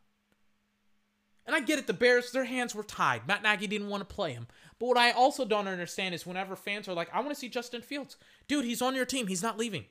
And 1.45 1.55
I 1.55 1.61
get 1.61 1.79
it, 1.79 1.87
the 1.87 1.93
Bears, 1.93 2.31
their 2.31 2.43
hands 2.43 2.75
were 2.75 2.83
tied. 2.83 3.25
Matt 3.25 3.41
Nagy 3.41 3.67
didn't 3.67 3.87
want 3.87 4.07
to 4.07 4.13
play 4.13 4.33
him. 4.33 4.47
But 4.79 4.87
what 4.87 4.97
I 4.97 5.11
also 5.11 5.45
don't 5.45 5.67
understand 5.67 6.13
is 6.13 6.25
whenever 6.25 6.57
fans 6.57 6.89
are 6.89 6.93
like, 6.93 7.09
I 7.13 7.19
want 7.19 7.29
to 7.29 7.35
see 7.35 7.47
Justin 7.47 7.81
Fields. 7.81 8.17
Dude, 8.49 8.65
he's 8.65 8.81
on 8.81 8.95
your 8.95 9.05
team. 9.05 9.27
He's 9.27 9.41
not 9.41 9.57
leaving. 9.57 9.85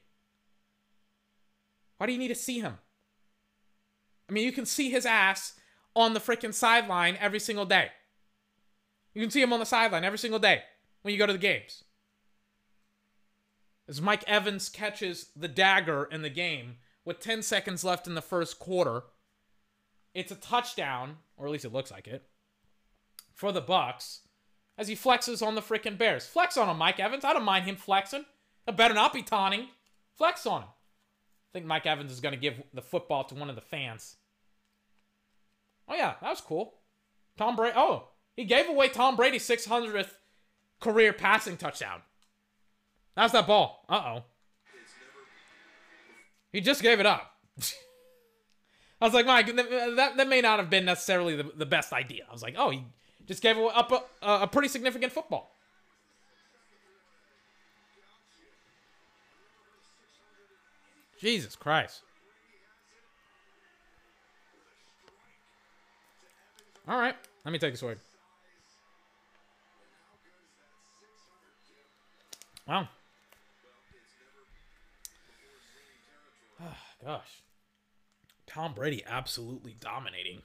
Why 1.96 2.06
do 2.06 2.12
you 2.12 2.18
need 2.18 2.28
to 2.28 2.34
see 2.34 2.60
him? 2.60 2.74
I 4.28 4.32
mean, 4.32 4.44
you 4.44 4.52
can 4.52 4.66
see 4.66 4.90
his 4.90 5.06
ass 5.06 5.54
on 5.94 6.12
the 6.12 6.20
freaking 6.20 6.52
sideline 6.52 7.16
every 7.20 7.40
single 7.40 7.64
day. 7.64 7.88
You 9.14 9.22
can 9.22 9.30
see 9.30 9.40
him 9.40 9.52
on 9.54 9.60
the 9.60 9.66
sideline 9.66 10.04
every 10.04 10.18
single 10.18 10.38
day 10.38 10.62
when 11.00 11.12
you 11.12 11.18
go 11.18 11.26
to 11.26 11.32
the 11.32 11.38
games. 11.38 11.84
As 13.88 14.00
Mike 14.00 14.24
Evans 14.26 14.68
catches 14.68 15.30
the 15.36 15.48
dagger 15.48 16.04
in 16.04 16.22
the 16.22 16.30
game 16.30 16.76
with 17.04 17.20
10 17.20 17.42
seconds 17.42 17.84
left 17.84 18.06
in 18.06 18.14
the 18.14 18.22
first 18.22 18.58
quarter, 18.58 19.04
it's 20.12 20.32
a 20.32 20.36
touchdown, 20.36 21.18
or 21.36 21.46
at 21.46 21.52
least 21.52 21.64
it 21.64 21.72
looks 21.72 21.90
like 21.90 22.08
it, 22.08 22.24
for 23.32 23.52
the 23.52 23.60
Bucks 23.60 24.22
as 24.78 24.88
he 24.88 24.96
flexes 24.96 25.46
on 25.46 25.54
the 25.54 25.62
freaking 25.62 25.98
Bears. 25.98 26.26
Flex 26.26 26.56
on 26.56 26.68
him, 26.68 26.78
Mike 26.78 27.00
Evans. 27.00 27.24
I 27.24 27.32
don't 27.32 27.44
mind 27.44 27.64
him 27.64 27.76
flexing. 27.76 28.24
It 28.66 28.76
better 28.76 28.94
not 28.94 29.12
be 29.12 29.22
taunting. 29.22 29.68
Flex 30.16 30.46
on 30.46 30.62
him. 30.62 30.68
I 30.68 31.52
think 31.52 31.66
Mike 31.66 31.86
Evans 31.86 32.12
is 32.12 32.20
going 32.20 32.34
to 32.34 32.40
give 32.40 32.62
the 32.74 32.82
football 32.82 33.24
to 33.24 33.34
one 33.34 33.48
of 33.48 33.54
the 33.54 33.62
fans. 33.62 34.16
Oh, 35.88 35.94
yeah, 35.94 36.14
that 36.20 36.30
was 36.30 36.40
cool. 36.40 36.74
Tom 37.38 37.56
Brady. 37.56 37.74
Oh, 37.76 38.08
he 38.36 38.44
gave 38.44 38.68
away 38.68 38.88
Tom 38.88 39.16
Brady's 39.16 39.48
600th 39.48 40.10
career 40.80 41.12
passing 41.12 41.56
touchdown. 41.56 42.02
That's 43.16 43.32
that 43.32 43.46
ball. 43.46 43.84
Uh 43.88 44.02
oh. 44.06 44.24
He 46.52 46.60
just 46.60 46.82
gave 46.82 47.00
it 47.00 47.06
up. 47.06 47.32
I 49.00 49.04
was 49.04 49.14
like, 49.14 49.26
Mike, 49.26 49.54
that, 49.56 50.16
that 50.16 50.28
may 50.28 50.40
not 50.40 50.58
have 50.58 50.70
been 50.70 50.84
necessarily 50.84 51.36
the, 51.36 51.50
the 51.54 51.66
best 51.66 51.92
idea. 51.92 52.24
I 52.28 52.32
was 52.32 52.42
like, 52.42 52.54
oh, 52.56 52.70
he 52.70 52.84
just 53.26 53.42
gave 53.42 53.58
up 53.58 53.92
a, 54.22 54.26
a 54.26 54.46
pretty 54.46 54.68
significant 54.68 55.12
football. 55.12 55.52
Jesus 61.20 61.56
Christ. 61.56 62.02
All 66.88 66.96
right, 66.98 67.16
let 67.44 67.50
me 67.52 67.58
take 67.58 67.74
a 67.74 67.76
swig. 67.76 67.98
Wow. 72.68 72.88
Gosh. 77.04 77.42
Tom 78.46 78.74
Brady 78.74 79.02
absolutely 79.06 79.76
dominating. 79.78 80.42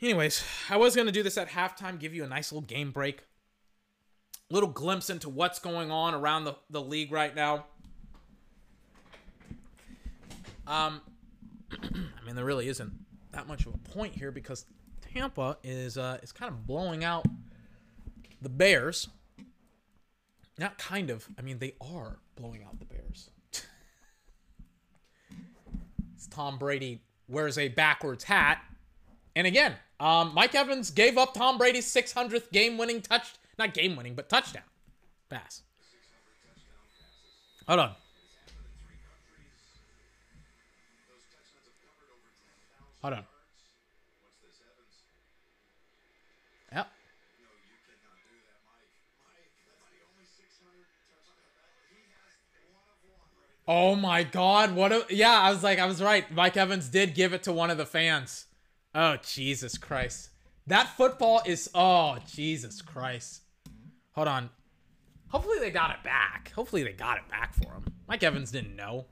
Anyways, 0.00 0.42
I 0.68 0.76
was 0.76 0.96
going 0.96 1.06
to 1.06 1.12
do 1.12 1.22
this 1.22 1.38
at 1.38 1.50
halftime, 1.50 1.98
give 1.98 2.12
you 2.12 2.24
a 2.24 2.28
nice 2.28 2.50
little 2.50 2.66
game 2.66 2.90
break. 2.90 3.22
Little 4.50 4.68
glimpse 4.68 5.08
into 5.08 5.28
what's 5.28 5.58
going 5.60 5.90
on 5.90 6.12
around 6.12 6.44
the, 6.44 6.56
the 6.68 6.82
league 6.82 7.12
right 7.12 7.34
now. 7.34 7.66
Um, 10.66 11.00
I 11.72 12.26
mean, 12.26 12.34
there 12.34 12.44
really 12.44 12.68
isn't 12.68 12.92
that 13.30 13.46
much 13.46 13.64
of 13.66 13.74
a 13.74 13.78
point 13.78 14.14
here 14.14 14.30
because 14.30 14.66
Tampa 15.12 15.58
is 15.62 15.96
uh, 15.96 16.18
is 16.22 16.32
kind 16.32 16.50
of 16.50 16.66
blowing 16.66 17.04
out 17.04 17.26
the 18.40 18.48
Bears. 18.48 19.08
Not 20.58 20.78
kind 20.78 21.10
of. 21.10 21.26
I 21.38 21.42
mean, 21.42 21.58
they 21.58 21.74
are 21.80 22.18
blowing 22.36 22.62
out 22.62 22.78
the 22.78 22.84
Bears. 22.84 23.30
it's 26.14 26.26
Tom 26.28 26.58
Brady 26.58 27.02
wears 27.28 27.58
a 27.58 27.68
backwards 27.68 28.24
hat. 28.24 28.62
And 29.34 29.46
again, 29.46 29.74
um, 29.98 30.32
Mike 30.34 30.54
Evans 30.54 30.90
gave 30.90 31.16
up 31.16 31.32
Tom 31.32 31.56
Brady's 31.56 31.86
600th 31.92 32.50
game-winning 32.52 33.00
touch, 33.00 33.32
not 33.58 33.72
game-winning, 33.72 34.14
but 34.14 34.28
touchdown 34.28 34.64
pass. 35.30 35.62
Hold 37.66 37.80
on. 37.80 37.94
Hold 43.00 43.14
on. 43.14 43.24
Oh 53.74 53.94
my 53.94 54.22
god, 54.22 54.74
what 54.74 54.92
a 54.92 55.06
yeah, 55.08 55.32
I 55.32 55.50
was 55.50 55.62
like 55.62 55.78
I 55.78 55.86
was 55.86 56.02
right. 56.02 56.30
Mike 56.30 56.58
Evans 56.58 56.90
did 56.90 57.14
give 57.14 57.32
it 57.32 57.44
to 57.44 57.54
one 57.54 57.70
of 57.70 57.78
the 57.78 57.86
fans. 57.86 58.44
Oh 58.94 59.16
Jesus 59.26 59.78
Christ. 59.78 60.28
That 60.66 60.94
football 60.94 61.40
is 61.46 61.70
oh 61.74 62.18
Jesus 62.30 62.82
Christ. 62.82 63.40
Hold 64.10 64.28
on. 64.28 64.50
Hopefully 65.28 65.58
they 65.58 65.70
got 65.70 65.90
it 65.90 66.02
back. 66.04 66.52
Hopefully 66.54 66.82
they 66.82 66.92
got 66.92 67.16
it 67.16 67.26
back 67.30 67.54
for 67.54 67.72
him. 67.72 67.86
Mike 68.06 68.22
Evans 68.22 68.50
didn't 68.50 68.76
know. 68.76 69.06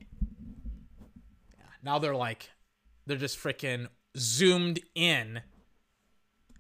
Yeah, 1.56 1.64
now 1.82 1.98
they're 1.98 2.14
like 2.14 2.50
they're 3.06 3.16
just 3.16 3.38
freaking 3.38 3.86
zoomed 4.14 4.80
in 4.94 5.40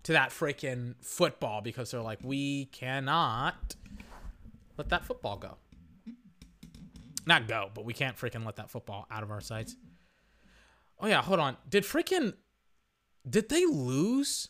to 0.04 0.12
that 0.12 0.30
freaking 0.30 0.94
football 1.04 1.60
because 1.60 1.90
they're 1.90 2.00
like 2.00 2.20
we 2.22 2.64
cannot 2.64 3.76
let 4.78 4.88
that 4.88 5.04
football 5.04 5.36
go 5.36 5.58
not 7.26 7.48
go, 7.48 7.70
but 7.74 7.84
we 7.84 7.92
can't 7.92 8.16
freaking 8.16 8.44
let 8.44 8.56
that 8.56 8.70
football 8.70 9.06
out 9.10 9.22
of 9.22 9.30
our 9.30 9.40
sights. 9.40 9.76
Oh 10.98 11.06
yeah, 11.06 11.22
hold 11.22 11.40
on. 11.40 11.56
Did 11.68 11.84
freaking 11.84 12.34
did 13.28 13.48
they 13.48 13.64
lose? 13.66 14.48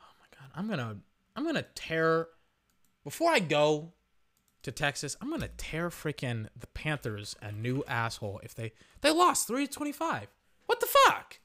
Oh 0.00 0.12
my 0.20 0.26
god, 0.38 0.50
I'm 0.54 0.68
gonna 0.68 0.98
I'm 1.36 1.44
gonna 1.44 1.66
tear 1.74 2.28
before 3.04 3.30
I 3.30 3.38
go 3.38 3.92
to 4.62 4.72
Texas. 4.72 5.16
I'm 5.20 5.30
gonna 5.30 5.50
tear 5.56 5.90
freaking 5.90 6.48
the 6.58 6.66
Panthers 6.68 7.36
a 7.42 7.52
new 7.52 7.82
asshole 7.86 8.40
if 8.42 8.54
they 8.54 8.72
they 9.00 9.10
lost 9.10 9.46
three 9.46 9.66
twenty 9.66 9.92
five. 9.92 10.28
What 10.66 10.80
the 10.80 10.86
fuck? 10.86 11.38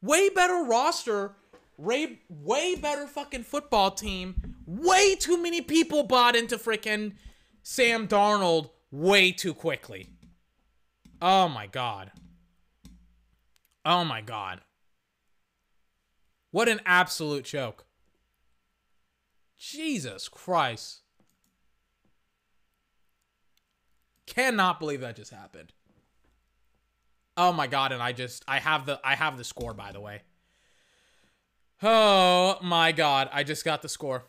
Way 0.00 0.28
better 0.28 0.64
roster. 0.64 1.36
Way, 1.76 2.20
way 2.28 2.76
better 2.76 3.06
fucking 3.06 3.42
football 3.42 3.90
team. 3.90 4.54
Way 4.64 5.16
too 5.16 5.42
many 5.42 5.60
people 5.60 6.04
bought 6.04 6.36
into 6.36 6.56
freaking 6.56 7.14
Sam 7.66 8.06
Darnold 8.06 8.68
way 8.90 9.32
too 9.32 9.54
quickly. 9.54 10.10
Oh 11.22 11.48
my 11.48 11.66
god. 11.66 12.12
Oh 13.86 14.04
my 14.04 14.20
god. 14.20 14.60
What 16.50 16.68
an 16.68 16.82
absolute 16.84 17.46
joke. 17.46 17.86
Jesus 19.56 20.28
Christ. 20.28 21.00
Cannot 24.26 24.78
believe 24.78 25.00
that 25.00 25.16
just 25.16 25.32
happened. 25.32 25.72
Oh 27.34 27.52
my 27.52 27.66
god, 27.66 27.92
and 27.92 28.02
I 28.02 28.12
just 28.12 28.44
I 28.46 28.58
have 28.58 28.84
the 28.84 29.00
I 29.02 29.14
have 29.14 29.38
the 29.38 29.44
score 29.44 29.72
by 29.72 29.90
the 29.90 30.02
way. 30.02 30.20
Oh 31.82 32.58
my 32.62 32.92
god, 32.92 33.30
I 33.32 33.42
just 33.42 33.64
got 33.64 33.80
the 33.80 33.88
score. 33.88 34.24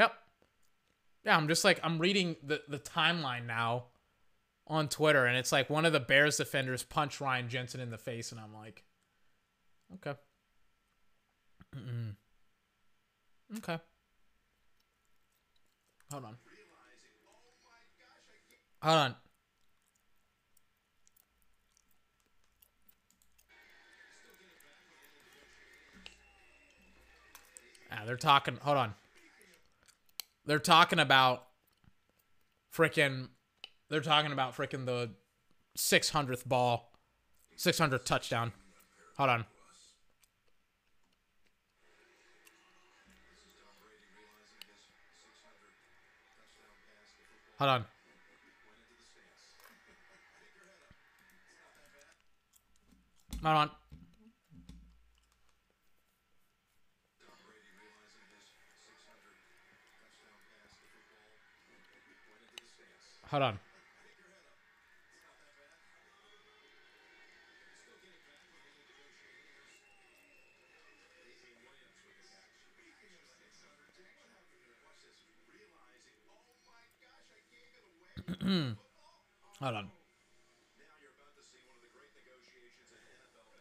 Yep. 0.00 0.12
Yeah, 1.24 1.36
I'm 1.36 1.48
just 1.48 1.64
like 1.64 1.80
I'm 1.82 1.98
reading 1.98 2.36
the 2.42 2.62
the 2.68 2.78
timeline 2.78 3.46
now 3.46 3.84
on 4.66 4.88
Twitter, 4.88 5.26
and 5.26 5.36
it's 5.36 5.52
like 5.52 5.68
one 5.68 5.84
of 5.84 5.92
the 5.92 6.00
Bears 6.00 6.36
defenders 6.38 6.82
punched 6.82 7.20
Ryan 7.20 7.48
Jensen 7.48 7.80
in 7.80 7.90
the 7.90 7.98
face, 7.98 8.32
and 8.32 8.40
I'm 8.40 8.54
like, 8.54 8.84
okay, 9.94 10.18
Mm-mm. 11.76 12.14
okay, 13.58 13.78
hold 16.10 16.24
on, 16.24 16.36
hold 18.82 18.96
on. 18.96 19.14
Ah, 27.92 28.02
they're 28.06 28.16
talking. 28.16 28.56
Hold 28.62 28.76
on. 28.78 28.94
They're 30.50 30.58
talking 30.58 30.98
about 30.98 31.44
freaking. 32.76 33.28
They're 33.88 34.00
talking 34.00 34.32
about 34.32 34.56
freaking 34.56 34.84
the 34.84 35.12
600th 35.78 36.44
ball, 36.44 36.90
600th 37.56 38.04
touchdown. 38.04 38.50
Hold 39.16 39.30
on. 39.30 39.44
Hold 47.60 47.70
on. 47.70 47.84
Hold 53.44 53.56
on. 53.56 53.70
Hold 63.30 63.42
on. 63.44 63.58
Hold 79.60 79.74
on. 79.76 79.90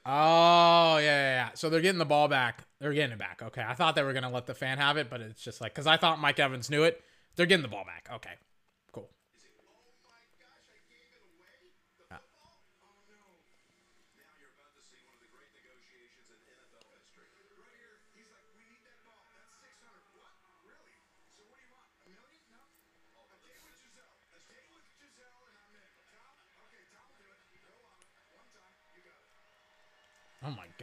Oh 0.05 0.97
yeah, 0.97 1.01
yeah, 1.01 1.01
yeah. 1.01 1.49
So 1.53 1.69
they're 1.69 1.81
getting 1.81 1.99
the 1.99 2.05
ball 2.05 2.27
back. 2.27 2.63
They're 2.79 2.93
getting 2.93 3.11
it 3.11 3.19
back. 3.19 3.41
Okay, 3.43 3.61
I 3.61 3.75
thought 3.75 3.93
they 3.93 4.01
were 4.01 4.13
gonna 4.13 4.31
let 4.31 4.47
the 4.47 4.55
fan 4.55 4.79
have 4.79 4.97
it, 4.97 5.09
but 5.11 5.21
it's 5.21 5.43
just 5.43 5.61
like 5.61 5.73
because 5.75 5.85
I 5.85 5.97
thought 5.97 6.19
Mike 6.19 6.39
Evans 6.39 6.71
knew 6.71 6.83
it. 6.83 7.03
They're 7.35 7.45
getting 7.45 7.61
the 7.61 7.67
ball 7.67 7.85
back. 7.85 8.09
Okay, 8.15 8.31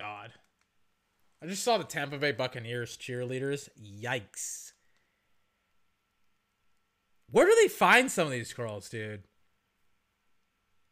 god. 0.07 0.32
I 1.42 1.46
just 1.46 1.62
saw 1.62 1.78
the 1.78 1.84
Tampa 1.84 2.18
Bay 2.18 2.32
Buccaneers 2.32 2.96
cheerleaders. 2.96 3.68
Yikes. 3.80 4.72
Where 7.30 7.46
do 7.46 7.57
they 7.61 7.68
find 7.68 8.11
some 8.11 8.26
of 8.26 8.32
these 8.32 8.52
girls, 8.52 8.88
dude? 8.88 9.24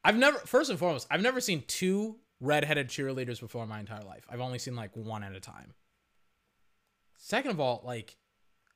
I've 0.03 0.17
never 0.17 0.39
first 0.39 0.69
and 0.69 0.79
foremost, 0.79 1.07
I've 1.11 1.23
never 1.23 1.41
seen 1.41 1.65
two 1.67 2.17
redheaded 2.41 2.89
cheerleaders 2.89 3.41
before 3.41 3.63
in 3.63 3.69
my 3.69 3.81
entire 3.81 4.03
life. 4.03 4.27
I've 4.29 4.41
only 4.41 4.59
seen 4.59 4.77
like 4.77 4.95
one 4.95 5.23
at 5.23 5.35
a 5.35 5.41
time. 5.41 5.73
Second 7.17 7.53
of 7.53 7.61
all, 7.61 7.83
like 7.85 8.17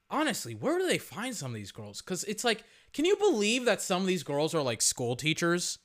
honestly, 0.08 0.54
where 0.54 0.78
do 0.78 0.86
they 0.86 0.98
find 0.98 1.34
some 1.34 1.50
of 1.50 1.54
these 1.54 1.72
girls? 1.72 2.00
Cuz 2.00 2.24
it's 2.24 2.44
like, 2.44 2.64
can 2.94 3.04
you 3.04 3.16
believe 3.16 3.66
that 3.66 3.82
some 3.82 4.02
of 4.02 4.08
these 4.08 4.22
girls 4.22 4.54
are 4.54 4.62
like 4.62 4.80
school 4.80 5.16
teachers? 5.16 5.78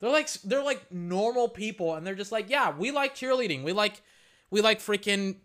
They're 0.00 0.10
like 0.10 0.30
they're 0.42 0.62
like 0.62 0.92
normal 0.92 1.48
people 1.48 1.94
and 1.94 2.06
they're 2.06 2.14
just 2.14 2.32
like, 2.32 2.50
"Yeah, 2.50 2.76
we 2.76 2.90
like 2.90 3.14
cheerleading. 3.14 3.62
We 3.62 3.72
like 3.72 4.02
we 4.50 4.60
like 4.60 4.80
freaking 4.80 5.36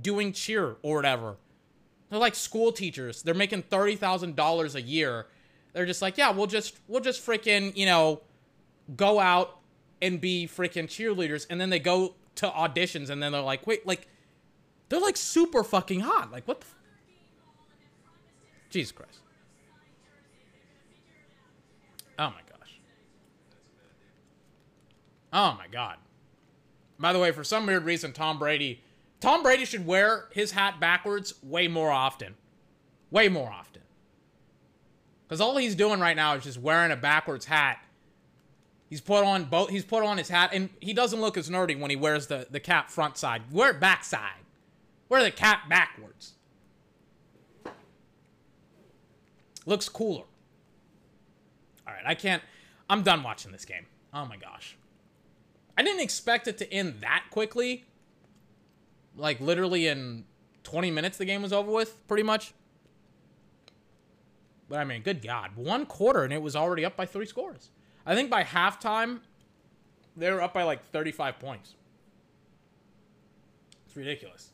doing 0.00 0.32
cheer 0.32 0.76
or 0.82 0.96
whatever." 0.96 1.36
They're 2.10 2.18
like 2.18 2.34
school 2.34 2.72
teachers. 2.72 3.22
They're 3.22 3.32
making 3.32 3.62
$30,000 3.64 4.74
a 4.74 4.82
year. 4.82 5.26
They're 5.72 5.86
just 5.86 6.02
like, 6.02 6.18
"Yeah, 6.18 6.30
we'll 6.30 6.46
just 6.46 6.78
we'll 6.88 7.00
just 7.00 7.24
freaking, 7.24 7.76
you 7.76 7.86
know, 7.86 8.22
go 8.96 9.18
out 9.20 9.58
and 10.00 10.20
be 10.20 10.46
freaking 10.46 10.86
cheerleaders." 10.86 11.46
And 11.48 11.60
then 11.60 11.70
they 11.70 11.78
go 11.78 12.14
to 12.36 12.48
auditions 12.48 13.08
and 13.10 13.22
then 13.22 13.32
they're 13.32 13.40
like, 13.40 13.66
"Wait, 13.66 13.86
like 13.86 14.08
they're 14.92 15.00
like 15.00 15.16
super 15.16 15.64
fucking 15.64 16.00
hot. 16.00 16.30
Like 16.30 16.46
what 16.46 16.60
the 16.60 16.66
f- 16.66 16.74
Jesus 18.68 18.92
Christ. 18.92 19.20
Oh 22.18 22.26
my 22.28 22.40
gosh. 22.50 22.51
Oh 25.32 25.56
my 25.58 25.66
god. 25.70 25.96
By 26.98 27.12
the 27.12 27.18
way, 27.18 27.32
for 27.32 27.42
some 27.42 27.66
weird 27.66 27.84
reason, 27.84 28.12
Tom 28.12 28.38
Brady, 28.38 28.82
Tom 29.20 29.42
Brady 29.42 29.64
should 29.64 29.86
wear 29.86 30.26
his 30.32 30.52
hat 30.52 30.78
backwards 30.78 31.34
way 31.42 31.68
more 31.68 31.90
often. 31.90 32.34
Way 33.10 33.28
more 33.28 33.50
often. 33.50 33.82
Because 35.26 35.40
all 35.40 35.56
he's 35.56 35.74
doing 35.74 36.00
right 36.00 36.16
now 36.16 36.34
is 36.34 36.44
just 36.44 36.58
wearing 36.58 36.92
a 36.92 36.96
backwards 36.96 37.46
hat. 37.46 37.78
He's 38.90 39.00
put 39.00 39.24
on 39.24 39.44
both. 39.44 39.70
He's 39.70 39.84
put 39.84 40.04
on 40.04 40.18
his 40.18 40.28
hat, 40.28 40.50
and 40.52 40.68
he 40.80 40.92
doesn't 40.92 41.20
look 41.20 41.38
as 41.38 41.48
nerdy 41.48 41.78
when 41.80 41.88
he 41.88 41.96
wears 41.96 42.26
the 42.26 42.46
the 42.50 42.60
cap 42.60 42.90
front 42.90 43.16
side. 43.16 43.42
Wear 43.50 43.70
it 43.70 43.80
back 43.80 44.04
side. 44.04 44.42
Wear 45.08 45.22
the 45.22 45.30
cap 45.30 45.68
backwards. 45.68 46.34
Looks 49.64 49.88
cooler. 49.88 50.24
All 51.86 51.94
right, 51.94 52.04
I 52.04 52.14
can't. 52.14 52.42
I'm 52.90 53.02
done 53.02 53.22
watching 53.22 53.52
this 53.52 53.64
game. 53.64 53.86
Oh 54.12 54.26
my 54.26 54.36
gosh. 54.36 54.76
I 55.76 55.82
didn't 55.82 56.00
expect 56.00 56.48
it 56.48 56.58
to 56.58 56.72
end 56.72 57.00
that 57.00 57.24
quickly. 57.30 57.84
Like 59.16 59.40
literally 59.40 59.86
in 59.86 60.24
20 60.64 60.90
minutes, 60.90 61.18
the 61.18 61.24
game 61.24 61.42
was 61.42 61.52
over 61.52 61.70
with, 61.70 62.06
pretty 62.08 62.22
much. 62.22 62.54
But 64.68 64.78
I 64.78 64.84
mean, 64.84 65.02
good 65.02 65.22
God, 65.22 65.50
one 65.56 65.86
quarter 65.86 66.24
and 66.24 66.32
it 66.32 66.40
was 66.40 66.56
already 66.56 66.84
up 66.84 66.96
by 66.96 67.06
three 67.06 67.26
scores. 67.26 67.70
I 68.06 68.14
think 68.14 68.30
by 68.30 68.42
halftime, 68.42 69.20
they 70.16 70.30
were 70.30 70.42
up 70.42 70.54
by 70.54 70.62
like 70.62 70.84
35 70.90 71.38
points. 71.38 71.74
It's 73.86 73.96
ridiculous. 73.96 74.50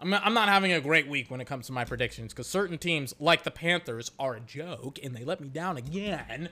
I'm, 0.00 0.12
I'm 0.12 0.34
not 0.34 0.48
having 0.48 0.72
a 0.72 0.80
great 0.80 1.08
week 1.08 1.30
when 1.30 1.40
it 1.40 1.46
comes 1.46 1.66
to 1.68 1.72
my 1.72 1.84
predictions 1.84 2.32
because 2.32 2.46
certain 2.48 2.76
teams, 2.76 3.14
like 3.18 3.44
the 3.44 3.50
Panthers, 3.50 4.10
are 4.18 4.34
a 4.34 4.40
joke 4.40 4.98
and 5.02 5.14
they 5.14 5.24
let 5.24 5.40
me 5.40 5.48
down 5.48 5.76
again. 5.76 6.50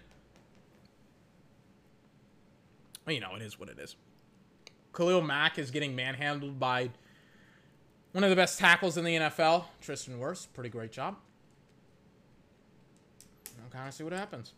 Well, 2.99 2.99
you 3.10 3.20
know, 3.20 3.34
it 3.34 3.42
is 3.42 3.58
what 3.58 3.68
it 3.68 3.78
is. 3.78 3.96
Khalil 4.92 5.22
Mack 5.22 5.58
is 5.58 5.70
getting 5.70 5.94
manhandled 5.94 6.58
by 6.58 6.90
one 8.12 8.24
of 8.24 8.30
the 8.30 8.36
best 8.36 8.58
tackles 8.58 8.96
in 8.96 9.04
the 9.04 9.16
NFL, 9.16 9.64
Tristan 9.80 10.18
Wirfs. 10.18 10.48
Pretty 10.52 10.70
great 10.70 10.92
job. 10.92 11.16
I'll 13.62 13.70
kind 13.70 13.88
of 13.88 13.94
see 13.94 14.02
what 14.02 14.12
happens 14.12 14.52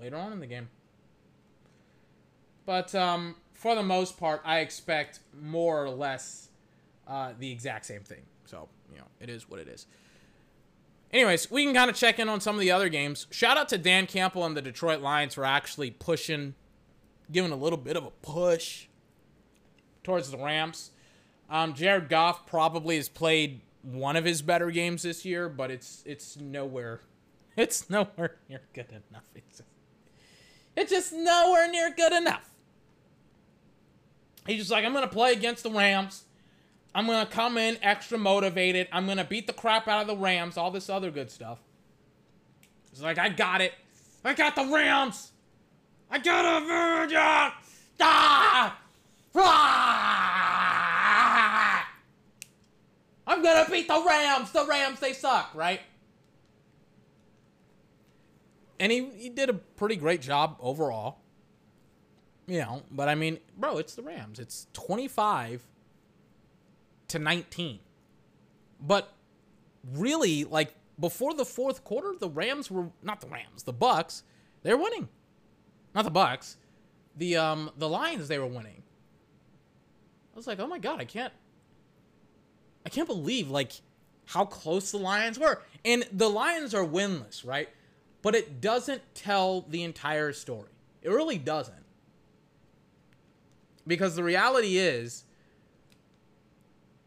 later 0.00 0.16
on 0.16 0.32
in 0.32 0.40
the 0.40 0.46
game. 0.46 0.68
But 2.66 2.94
um, 2.94 3.36
for 3.52 3.74
the 3.74 3.82
most 3.82 4.18
part, 4.18 4.42
I 4.44 4.58
expect 4.60 5.20
more 5.40 5.82
or 5.82 5.90
less 5.90 6.48
uh, 7.06 7.32
the 7.38 7.50
exact 7.50 7.86
same 7.86 8.02
thing. 8.02 8.22
So, 8.44 8.68
you 8.92 8.98
know, 8.98 9.06
it 9.20 9.28
is 9.28 9.48
what 9.48 9.58
it 9.58 9.68
is. 9.68 9.86
Anyways, 11.12 11.50
we 11.50 11.64
can 11.64 11.74
kind 11.74 11.88
of 11.88 11.96
check 11.96 12.18
in 12.18 12.28
on 12.28 12.40
some 12.40 12.54
of 12.54 12.60
the 12.60 12.70
other 12.70 12.90
games. 12.90 13.26
Shout 13.30 13.56
out 13.56 13.68
to 13.70 13.78
Dan 13.78 14.06
Campbell 14.06 14.44
and 14.44 14.56
the 14.56 14.60
Detroit 14.60 15.00
Lions 15.00 15.34
for 15.34 15.44
actually 15.44 15.90
pushing, 15.90 16.54
giving 17.30 17.52
a 17.52 17.56
little 17.56 17.78
bit 17.78 17.96
of 17.96 18.04
a 18.04 18.10
push 18.10 18.86
towards 20.02 20.30
the 20.30 20.38
Rams. 20.38 20.90
Um, 21.50 21.74
Jared 21.74 22.08
Goff 22.08 22.46
probably 22.46 22.96
has 22.96 23.08
played 23.08 23.60
one 23.82 24.16
of 24.16 24.24
his 24.24 24.42
better 24.42 24.70
games 24.70 25.02
this 25.02 25.24
year, 25.24 25.48
but 25.48 25.70
it's 25.70 26.02
it's 26.04 26.36
nowhere, 26.36 27.00
it's 27.56 27.88
nowhere 27.88 28.36
near 28.48 28.60
good 28.74 28.90
enough. 28.90 29.24
It's 29.34 29.58
just, 29.58 29.68
it's 30.76 30.90
just 30.90 31.12
nowhere 31.12 31.70
near 31.70 31.92
good 31.94 32.12
enough. 32.12 32.48
He's 34.46 34.58
just 34.58 34.70
like, 34.70 34.84
I'm 34.84 34.92
gonna 34.92 35.08
play 35.08 35.32
against 35.32 35.62
the 35.62 35.70
Rams. 35.70 36.24
I'm 36.94 37.06
gonna 37.06 37.26
come 37.26 37.58
in 37.58 37.78
extra 37.82 38.18
motivated. 38.18 38.88
I'm 38.92 39.06
gonna 39.06 39.24
beat 39.24 39.46
the 39.46 39.52
crap 39.52 39.88
out 39.88 40.02
of 40.02 40.06
the 40.06 40.16
Rams. 40.16 40.56
All 40.56 40.70
this 40.70 40.88
other 40.88 41.10
good 41.10 41.30
stuff. 41.30 41.58
It's 42.92 43.02
like 43.02 43.18
I 43.18 43.28
got 43.28 43.60
it. 43.60 43.72
I 44.24 44.34
got 44.34 44.56
the 44.56 44.66
Rams. 44.66 45.32
I 46.10 46.18
got 46.18 46.62
a 46.62 46.66
virgin. 46.66 47.52
Ah! 48.00 48.78
Ah! 49.34 50.28
I'm 53.26 53.42
gonna 53.42 53.68
beat 53.70 53.88
the 53.88 54.02
Rams. 54.06 54.50
The 54.52 54.64
Rams, 54.66 55.00
they 55.00 55.12
suck, 55.12 55.50
right? 55.54 55.80
And 58.80 58.90
he, 58.90 59.10
he 59.16 59.28
did 59.28 59.50
a 59.50 59.54
pretty 59.54 59.96
great 59.96 60.22
job 60.22 60.56
overall. 60.60 61.18
You 62.46 62.60
know, 62.60 62.82
but 62.90 63.10
I 63.10 63.14
mean, 63.14 63.40
bro, 63.56 63.76
it's 63.76 63.94
the 63.94 64.02
Rams. 64.02 64.38
It's 64.38 64.66
25 64.72 65.66
to 67.08 67.18
19. 67.18 67.80
But 68.80 69.12
really, 69.92 70.44
like 70.44 70.72
before 70.98 71.34
the 71.34 71.44
fourth 71.44 71.84
quarter, 71.84 72.14
the 72.18 72.30
Rams 72.30 72.70
were 72.70 72.88
not 73.02 73.20
the 73.20 73.26
Rams, 73.26 73.64
the 73.64 73.74
Bucks, 73.74 74.22
they're 74.62 74.78
winning. 74.78 75.08
Not 75.94 76.04
the 76.04 76.10
Bucks. 76.10 76.56
The 77.16 77.36
um 77.36 77.70
the 77.76 77.88
Lions 77.88 78.28
they 78.28 78.38
were 78.38 78.46
winning. 78.46 78.82
I 80.32 80.36
was 80.36 80.46
like, 80.46 80.60
"Oh 80.60 80.66
my 80.66 80.78
god, 80.78 81.00
I 81.00 81.04
can't 81.04 81.32
I 82.86 82.88
can't 82.88 83.08
believe 83.08 83.50
like 83.50 83.72
how 84.26 84.44
close 84.44 84.90
the 84.90 84.98
Lions 84.98 85.38
were." 85.38 85.62
And 85.84 86.06
the 86.12 86.30
Lions 86.30 86.74
are 86.74 86.84
winless, 86.84 87.46
right? 87.46 87.68
But 88.22 88.34
it 88.34 88.60
doesn't 88.60 89.02
tell 89.14 89.62
the 89.62 89.82
entire 89.82 90.32
story. 90.32 90.70
It 91.02 91.10
really 91.10 91.38
doesn't. 91.38 91.74
Because 93.86 94.16
the 94.16 94.24
reality 94.24 94.76
is 94.76 95.24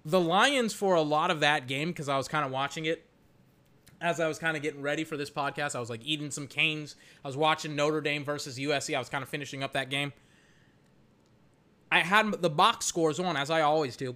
the 0.03 0.19
Lions 0.19 0.73
for 0.73 0.95
a 0.95 1.01
lot 1.01 1.29
of 1.31 1.41
that 1.41 1.67
game 1.67 1.89
because 1.89 2.09
I 2.09 2.17
was 2.17 2.27
kind 2.27 2.45
of 2.45 2.51
watching 2.51 2.85
it 2.85 3.05
as 4.01 4.19
I 4.19 4.27
was 4.27 4.39
kind 4.39 4.57
of 4.57 4.63
getting 4.63 4.81
ready 4.81 5.03
for 5.03 5.15
this 5.15 5.29
podcast. 5.29 5.75
I 5.75 5.79
was 5.79 5.89
like 5.89 6.01
eating 6.03 6.31
some 6.31 6.47
canes. 6.47 6.95
I 7.23 7.27
was 7.27 7.37
watching 7.37 7.75
Notre 7.75 8.01
Dame 8.01 8.25
versus 8.25 8.57
USC. 8.57 8.95
I 8.95 8.99
was 8.99 9.09
kind 9.09 9.21
of 9.21 9.29
finishing 9.29 9.63
up 9.63 9.73
that 9.73 9.89
game. 9.89 10.11
I 11.91 11.99
had 11.99 12.41
the 12.41 12.49
box 12.49 12.85
scores 12.85 13.19
on 13.19 13.37
as 13.37 13.51
I 13.51 13.61
always 13.61 13.95
do, 13.95 14.15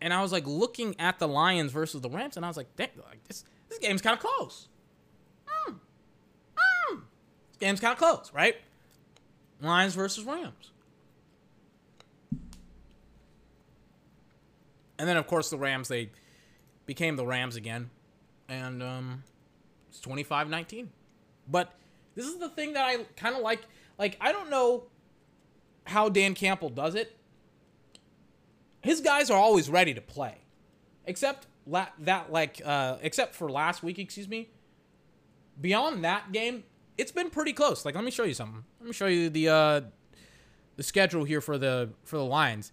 and 0.00 0.12
I 0.12 0.22
was 0.22 0.32
like 0.32 0.46
looking 0.46 0.96
at 0.98 1.18
the 1.18 1.28
Lions 1.28 1.70
versus 1.70 2.00
the 2.00 2.10
Rams, 2.10 2.36
and 2.36 2.44
I 2.44 2.48
was 2.48 2.56
like, 2.56 2.68
like 2.78 3.24
this 3.28 3.44
this 3.68 3.78
game's 3.78 4.02
kind 4.02 4.14
of 4.14 4.20
close. 4.20 4.68
Mm. 5.46 5.74
Mm. 6.92 7.02
This 7.50 7.58
game's 7.60 7.80
kind 7.80 7.92
of 7.92 7.98
close, 7.98 8.32
right? 8.34 8.56
Lions 9.60 9.94
versus 9.94 10.24
Rams. 10.24 10.70
And 14.98 15.08
then, 15.08 15.16
of 15.16 15.26
course, 15.26 15.50
the 15.50 15.58
Rams, 15.58 15.88
they 15.88 16.10
became 16.86 17.16
the 17.16 17.26
Rams 17.26 17.56
again. 17.56 17.90
And 18.48 18.82
um, 18.82 19.24
it's 19.88 20.00
25 20.00 20.48
19. 20.48 20.90
But 21.48 21.72
this 22.14 22.26
is 22.26 22.38
the 22.38 22.48
thing 22.48 22.74
that 22.74 22.84
I 22.84 23.04
kind 23.16 23.34
of 23.34 23.42
like. 23.42 23.60
Like, 23.98 24.16
I 24.20 24.32
don't 24.32 24.50
know 24.50 24.84
how 25.84 26.08
Dan 26.08 26.34
Campbell 26.34 26.68
does 26.68 26.94
it. 26.94 27.16
His 28.82 29.00
guys 29.00 29.30
are 29.30 29.38
always 29.38 29.70
ready 29.70 29.94
to 29.94 30.00
play. 30.00 30.38
Except 31.06 31.46
la- 31.66 31.88
that, 32.00 32.32
like, 32.32 32.60
uh, 32.64 32.96
except 33.02 33.34
for 33.34 33.50
last 33.50 33.82
week, 33.82 33.98
excuse 33.98 34.28
me. 34.28 34.50
Beyond 35.60 36.04
that 36.04 36.32
game, 36.32 36.64
it's 36.98 37.12
been 37.12 37.30
pretty 37.30 37.52
close. 37.52 37.84
Like, 37.84 37.94
let 37.94 38.04
me 38.04 38.10
show 38.10 38.24
you 38.24 38.34
something. 38.34 38.64
Let 38.80 38.86
me 38.86 38.92
show 38.92 39.06
you 39.06 39.30
the 39.30 39.48
uh, 39.48 39.80
the 40.76 40.82
schedule 40.82 41.24
here 41.24 41.40
for 41.40 41.58
the 41.58 41.90
for 42.04 42.16
the 42.16 42.24
Lions. 42.24 42.72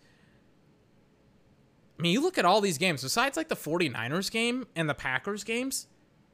I 2.02 2.04
mean, 2.04 2.14
you 2.14 2.22
look 2.22 2.40
at 2.40 2.46
all 2.46 2.62
these 2.62 2.80
games, 2.80 3.04
besides 3.04 3.38
like 3.38 3.48
the 3.48 3.56
49ers 3.56 4.32
game 4.32 4.66
and 4.76 4.90
the 4.90 4.96
Packers 4.96 5.44
games, 5.44 5.86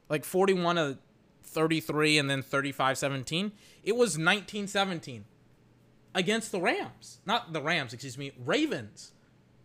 like 0.08 0.24
41 0.24 0.76
to 0.76 0.98
33 1.42 2.16
and 2.16 2.30
then 2.30 2.40
35 2.40 2.96
17, 2.96 3.52
it 3.84 3.94
was 3.94 4.16
19 4.16 4.66
17 4.66 5.26
against 6.14 6.52
the 6.52 6.60
Rams. 6.60 7.20
Not 7.26 7.52
the 7.52 7.60
Rams, 7.60 7.92
excuse 7.92 8.16
me, 8.16 8.32
Ravens. 8.42 9.12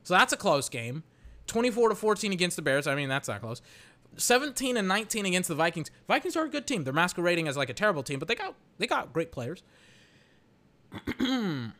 So 0.03 0.13
that's 0.13 0.33
a 0.33 0.37
close 0.37 0.67
game. 0.67 1.03
24 1.47 1.87
to 1.87 1.95
14 1.95 2.33
against 2.33 2.57
the 2.57 2.61
Bears. 2.61 2.85
I 2.85 2.95
mean, 2.95 3.07
that's 3.07 3.29
not 3.29 3.39
close. 3.39 3.61
17 4.17 4.75
and 4.75 4.89
19 4.89 5.25
against 5.25 5.47
the 5.47 5.55
Vikings. 5.55 5.89
Vikings 6.09 6.35
are 6.35 6.43
a 6.43 6.49
good 6.49 6.67
team. 6.67 6.83
They're 6.83 6.91
masquerading 6.91 7.47
as 7.47 7.55
like 7.55 7.69
a 7.69 7.73
terrible 7.73 8.03
team, 8.03 8.19
but 8.19 8.27
they 8.27 8.35
got 8.35 8.55
they 8.77 8.87
got 8.87 9.13
great 9.13 9.31
players. 9.31 9.63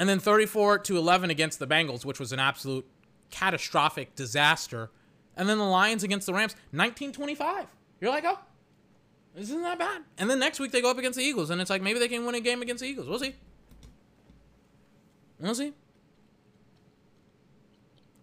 And 0.00 0.08
then 0.08 0.18
34 0.18 0.80
to 0.80 0.96
11 0.96 1.28
against 1.30 1.58
the 1.58 1.66
Bengals, 1.66 2.06
which 2.06 2.18
was 2.18 2.32
an 2.32 2.40
absolute 2.40 2.86
catastrophic 3.30 4.16
disaster. 4.16 4.90
And 5.36 5.48
then 5.48 5.58
the 5.58 5.64
Lions 5.64 6.02
against 6.02 6.26
the 6.26 6.32
Rams, 6.32 6.56
19-25. 6.74 7.66
You're 8.00 8.10
like, 8.10 8.24
oh, 8.26 8.38
this 9.34 9.50
Isn't 9.50 9.62
that 9.62 9.78
bad? 9.78 10.02
And 10.18 10.28
then 10.28 10.38
next 10.38 10.58
week 10.58 10.72
they 10.72 10.80
go 10.80 10.90
up 10.90 10.98
against 10.98 11.18
the 11.18 11.24
Eagles, 11.24 11.50
and 11.50 11.60
it's 11.60 11.70
like 11.70 11.82
maybe 11.82 11.98
they 11.98 12.08
can 12.08 12.24
win 12.24 12.34
a 12.34 12.40
game 12.40 12.62
against 12.62 12.82
the 12.82 12.88
Eagles. 12.88 13.08
We'll 13.08 13.18
see. 13.18 13.34
We'll 15.38 15.54
see. 15.54 15.74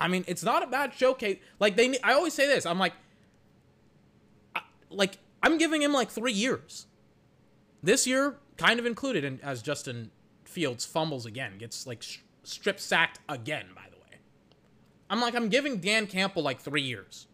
I 0.02 0.08
mean, 0.08 0.26
it's 0.28 0.44
not 0.44 0.64
a 0.64 0.68
bad 0.68 0.94
showcase. 0.94 1.40
Like 1.60 1.76
they, 1.76 1.98
I 2.04 2.14
always 2.14 2.34
say 2.34 2.48
this. 2.48 2.66
I'm 2.66 2.78
like, 2.78 2.94
I, 4.56 4.62
like 4.90 5.18
I'm 5.42 5.58
giving 5.58 5.82
him 5.82 5.94
like 5.94 6.10
three 6.10 6.34
years. 6.34 6.88
This 7.82 8.06
year, 8.06 8.38
kind 8.58 8.80
of 8.80 8.86
included, 8.86 9.24
and 9.24 9.40
as 9.42 9.62
Justin 9.62 10.12
Fields 10.58 10.86
fumbles 10.86 11.28
again, 11.28 11.60
gets 11.60 11.86
like 11.86 12.04
strip 12.42 12.80
sacked 12.80 13.20
again. 13.30 13.68
By 13.76 13.84
the 13.92 13.98
way, 13.98 14.18
I'm 15.08 15.22
like, 15.22 15.36
I'm 15.36 15.50
giving 15.50 15.78
Dan 15.78 16.08
Campbell 16.08 16.42
like 16.42 16.60
three 16.60 16.82
years, 16.82 17.28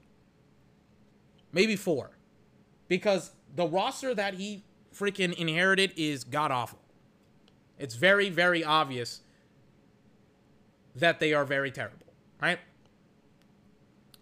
maybe 1.53 1.77
four, 1.77 2.17
because 2.89 3.31
the 3.55 3.65
roster 3.65 4.13
that 4.13 4.33
he 4.33 4.65
freaking 4.93 5.33
inherited 5.35 5.93
is 5.95 6.25
god 6.25 6.51
awful. 6.51 6.79
It's 7.79 7.95
very, 7.95 8.29
very 8.29 8.61
obvious 8.61 9.21
that 10.93 11.21
they 11.21 11.33
are 11.33 11.45
very 11.45 11.71
terrible, 11.71 12.07
right? 12.41 12.59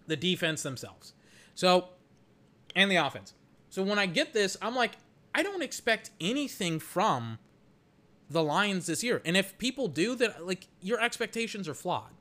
The 0.06 0.16
defense 0.16 0.62
themselves. 0.62 1.14
So, 1.56 1.90
and 2.76 2.92
the 2.92 2.98
offense. 2.98 3.34
So 3.72 3.82
when 3.82 3.98
I 3.98 4.06
get 4.06 4.34
this, 4.34 4.58
I'm 4.62 4.76
like, 4.76 4.92
I 5.34 5.42
don't 5.42 5.64
expect 5.64 6.12
anything 6.20 6.78
from 6.78 7.40
the 8.32 8.44
Lions 8.44 8.86
this 8.86 9.04
year. 9.04 9.22
And 9.26 9.36
if 9.36 9.58
people 9.58 9.88
do 9.88 10.16
that, 10.16 10.46
like, 10.46 10.68
your 10.82 11.02
expectations 11.02 11.68
are 11.68 11.74
flawed. 11.74 12.12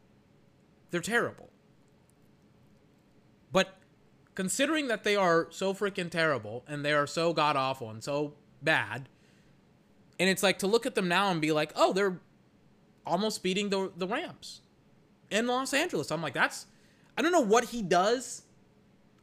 They're 0.91 1.01
terrible. 1.01 1.51
But 3.53 3.77
considering 4.35 4.89
that 4.89 5.05
they 5.05 5.17
are 5.17 5.47
so 5.51 5.73
freaking 5.73 6.11
terrible 6.11 6.65
and 6.67 6.85
they 6.85 6.93
are 6.93 7.07
so 7.07 7.33
god 7.33 7.57
awful 7.57 7.91
and 7.91 8.03
so 8.03 8.35
bad, 8.63 9.09
and 10.19 10.29
it's 10.29 10.43
like 10.43 10.59
to 10.61 10.67
look 10.67 10.85
at 10.85 10.95
them 10.95 11.09
now 11.09 11.31
and 11.31 11.41
be 11.41 11.53
like, 11.53 11.73
oh, 11.77 11.93
they're 11.93 12.21
almost 13.07 13.43
beating 13.43 13.71
the 13.71 13.91
the 13.97 14.07
Rams 14.07 14.61
in 15.31 15.47
Los 15.47 15.73
Angeles. 15.73 16.11
I'm 16.11 16.23
like, 16.23 16.35
that's 16.35 16.67
I 17.17 17.23
don't 17.23 17.33
know 17.33 17.41
what 17.41 17.67
he 17.67 17.83
does. 17.83 18.43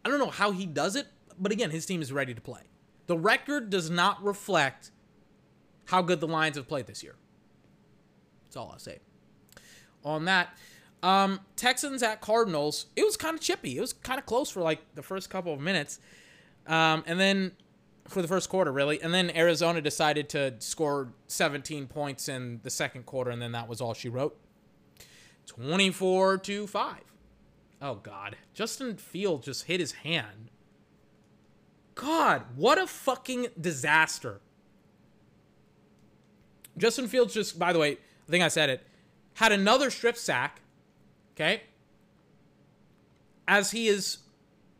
I 0.03 0.09
don't 0.09 0.19
know 0.19 0.29
how 0.29 0.51
he 0.51 0.65
does 0.65 0.95
it, 0.95 1.07
but 1.37 1.51
again, 1.51 1.69
his 1.69 1.85
team 1.85 2.01
is 2.01 2.13
ready 2.13 2.33
to 2.33 2.41
play. 2.41 2.61
The 3.07 3.17
record 3.17 3.69
does 3.69 3.89
not 3.89 4.23
reflect 4.23 4.91
how 5.87 6.01
good 6.01 6.19
the 6.19 6.27
Lions 6.27 6.55
have 6.55 6.67
played 6.67 6.87
this 6.87 7.03
year. 7.03 7.15
That's 8.45 8.57
all 8.57 8.69
I'll 8.71 8.79
say. 8.79 8.99
On 10.03 10.25
that, 10.25 10.49
um, 11.03 11.39
Texans 11.55 12.03
at 12.03 12.21
Cardinals, 12.21 12.87
it 12.95 13.03
was 13.03 13.17
kind 13.17 13.35
of 13.35 13.41
chippy. 13.41 13.77
It 13.77 13.81
was 13.81 13.93
kind 13.93 14.19
of 14.19 14.25
close 14.25 14.49
for 14.49 14.61
like 14.61 14.79
the 14.95 15.03
first 15.03 15.29
couple 15.29 15.53
of 15.53 15.59
minutes. 15.59 15.99
Um, 16.65 17.03
and 17.07 17.19
then 17.19 17.53
for 18.07 18.21
the 18.21 18.27
first 18.27 18.49
quarter, 18.49 18.71
really. 18.71 19.01
And 19.01 19.13
then 19.13 19.29
Arizona 19.35 19.81
decided 19.81 20.29
to 20.29 20.55
score 20.59 21.13
17 21.27 21.87
points 21.87 22.29
in 22.29 22.59
the 22.63 22.69
second 22.69 23.05
quarter, 23.05 23.31
and 23.31 23.41
then 23.41 23.51
that 23.53 23.67
was 23.67 23.81
all 23.81 23.93
she 23.93 24.09
wrote. 24.09 24.37
24 25.45 26.39
to 26.39 26.67
5. 26.67 26.95
Oh, 27.81 27.95
God. 27.95 28.37
Justin 28.53 28.97
Field 28.97 29.43
just 29.43 29.65
hit 29.65 29.79
his 29.79 29.93
hand. 29.93 30.51
God, 31.95 32.43
what 32.55 32.77
a 32.77 32.87
fucking 32.87 33.47
disaster. 33.59 34.41
Justin 36.77 37.07
Fields 37.07 37.33
just, 37.33 37.57
by 37.57 37.73
the 37.73 37.79
way, 37.79 37.93
I 37.93 38.31
think 38.31 38.43
I 38.43 38.47
said 38.47 38.69
it, 38.69 38.85
had 39.35 39.51
another 39.51 39.89
strip 39.89 40.17
sack. 40.17 40.61
Okay. 41.35 41.63
As 43.47 43.71
he 43.71 43.87
is 43.87 44.19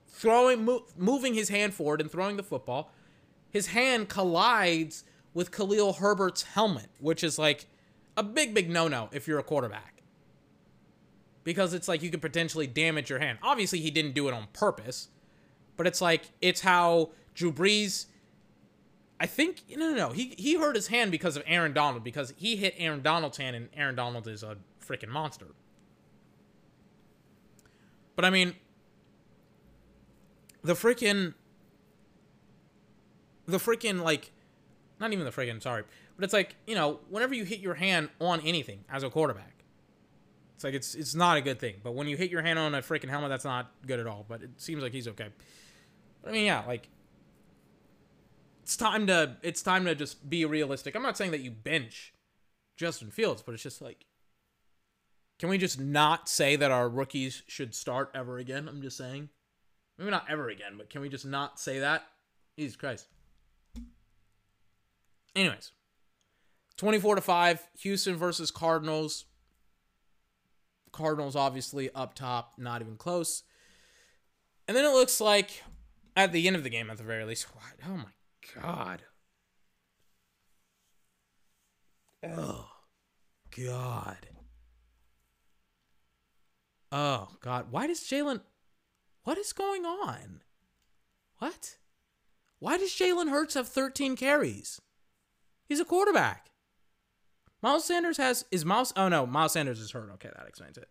throwing, 0.07 0.65
mo- 0.65 0.85
moving 0.97 1.33
his 1.33 1.49
hand 1.49 1.73
forward 1.73 2.01
and 2.01 2.11
throwing 2.11 2.37
the 2.37 2.43
football, 2.43 2.91
his 3.49 3.67
hand 3.67 4.09
collides 4.09 5.03
with 5.33 5.51
Khalil 5.51 5.93
Herbert's 5.93 6.43
helmet, 6.43 6.89
which 6.99 7.23
is 7.23 7.37
like 7.37 7.65
a 8.15 8.23
big, 8.23 8.53
big 8.53 8.69
no 8.69 8.87
no 8.87 9.09
if 9.11 9.27
you're 9.27 9.39
a 9.39 9.43
quarterback. 9.43 10.01
Because 11.43 11.73
it's 11.73 11.87
like 11.87 12.01
you 12.01 12.09
could 12.09 12.21
potentially 12.21 12.67
damage 12.67 13.09
your 13.09 13.19
hand. 13.19 13.37
Obviously, 13.41 13.79
he 13.79 13.91
didn't 13.91 14.13
do 14.13 14.27
it 14.27 14.33
on 14.33 14.47
purpose, 14.51 15.07
but 15.77 15.87
it's 15.87 16.01
like, 16.01 16.23
it's 16.41 16.61
how 16.61 17.11
Drew 17.35 17.53
Brees. 17.53 18.07
I 19.19 19.25
think 19.25 19.63
no, 19.69 19.89
no, 19.89 19.95
no. 19.95 20.09
He 20.09 20.35
he 20.37 20.55
hurt 20.55 20.75
his 20.75 20.87
hand 20.87 21.11
because 21.11 21.35
of 21.35 21.43
Aaron 21.47 21.73
Donald 21.73 22.03
because 22.03 22.33
he 22.37 22.55
hit 22.55 22.75
Aaron 22.77 23.01
Donald's 23.01 23.37
hand 23.37 23.55
and 23.55 23.69
Aaron 23.75 23.95
Donald 23.95 24.27
is 24.27 24.43
a 24.43 24.57
freaking 24.85 25.09
monster. 25.09 25.47
But 28.15 28.25
I 28.25 28.29
mean, 28.29 28.55
the 30.63 30.73
freaking 30.73 31.33
the 33.47 33.57
freaking 33.57 34.01
like 34.03 34.31
not 34.99 35.13
even 35.13 35.25
the 35.25 35.31
freaking 35.31 35.61
sorry 35.61 35.83
but 36.15 36.23
it's 36.23 36.33
like 36.33 36.55
you 36.67 36.75
know 36.75 36.99
whenever 37.09 37.33
you 37.33 37.45
hit 37.45 37.59
your 37.59 37.75
hand 37.75 38.09
on 38.19 38.41
anything 38.41 38.83
as 38.91 39.03
a 39.03 39.09
quarterback 39.09 39.63
it's 40.55 40.63
like 40.63 40.73
it's 40.73 40.93
it's 40.93 41.15
not 41.15 41.37
a 41.37 41.41
good 41.41 41.59
thing 41.59 41.75
but 41.83 41.93
when 41.93 42.07
you 42.07 42.17
hit 42.17 42.29
your 42.29 42.41
hand 42.41 42.59
on 42.59 42.75
a 42.75 42.81
freaking 42.81 43.09
helmet 43.09 43.29
that's 43.29 43.45
not 43.45 43.71
good 43.85 43.99
at 43.99 44.07
all 44.07 44.25
but 44.27 44.41
it 44.41 44.49
seems 44.57 44.83
like 44.83 44.91
he's 44.91 45.07
okay 45.07 45.27
but 46.21 46.29
i 46.29 46.33
mean 46.33 46.45
yeah 46.45 46.63
like 46.67 46.89
it's 48.67 48.75
time 48.75 49.07
to 49.07 49.37
it's 49.43 49.61
time 49.61 49.85
to 49.85 49.95
just 49.95 50.29
be 50.29 50.43
realistic 50.43 50.93
i'm 50.93 51.01
not 51.01 51.15
saying 51.15 51.31
that 51.31 51.39
you 51.39 51.49
bench 51.49 52.13
justin 52.75 53.09
fields 53.09 53.41
but 53.41 53.53
it's 53.53 53.63
just 53.63 53.81
like 53.81 54.05
can 55.39 55.47
we 55.47 55.57
just 55.57 55.79
not 55.79 56.27
say 56.27 56.57
that 56.57 56.69
our 56.69 56.89
rookies 56.89 57.43
should 57.47 57.73
start 57.73 58.11
ever 58.13 58.37
again 58.37 58.67
i'm 58.67 58.81
just 58.81 58.97
saying 58.97 59.29
maybe 59.97 60.11
not 60.11 60.25
ever 60.29 60.49
again 60.49 60.73
but 60.77 60.89
can 60.89 60.99
we 60.99 61.07
just 61.07 61.25
not 61.25 61.59
say 61.59 61.79
that 61.79 62.03
jesus 62.57 62.75
christ 62.75 63.07
Anyways, 65.37 65.71
24 66.77 67.15
to 67.15 67.21
5, 67.21 67.67
Houston 67.81 68.15
versus 68.15 68.49
Cardinals. 68.49 69.25
Cardinals 70.91 71.35
obviously 71.35 71.91
up 71.93 72.15
top, 72.15 72.53
not 72.57 72.81
even 72.81 72.95
close. 72.95 73.43
And 74.67 74.75
then 74.75 74.83
it 74.83 74.93
looks 74.93 75.21
like 75.21 75.61
at 76.15 76.31
the 76.31 76.47
end 76.47 76.55
of 76.55 76.63
the 76.63 76.71
game, 76.71 76.89
at 76.89 76.97
the 76.97 77.03
very 77.03 77.23
least, 77.23 77.45
what? 77.53 77.63
oh 77.87 77.97
my 77.97 78.16
God. 78.55 79.03
Oh, 82.23 82.69
God. 83.55 84.27
Oh, 86.91 87.27
God. 87.41 87.67
Why 87.71 87.87
does 87.87 87.99
Jalen. 87.99 88.41
What 89.23 89.37
is 89.37 89.53
going 89.53 89.85
on? 89.85 90.41
What? 91.39 91.77
Why 92.59 92.77
does 92.77 92.91
Jalen 92.91 93.29
Hurts 93.29 93.53
have 93.53 93.67
13 93.67 94.15
carries? 94.15 94.81
He's 95.67 95.79
a 95.79 95.85
quarterback. 95.85 96.51
Miles 97.61 97.85
Sanders 97.85 98.17
has 98.17 98.45
is 98.51 98.65
Miles. 98.65 98.93
Oh 98.95 99.09
no, 99.09 99.25
Miles 99.25 99.53
Sanders 99.53 99.79
is 99.79 99.91
hurt. 99.91 100.09
Okay, 100.13 100.29
that 100.35 100.47
explains 100.47 100.77
it. 100.77 100.89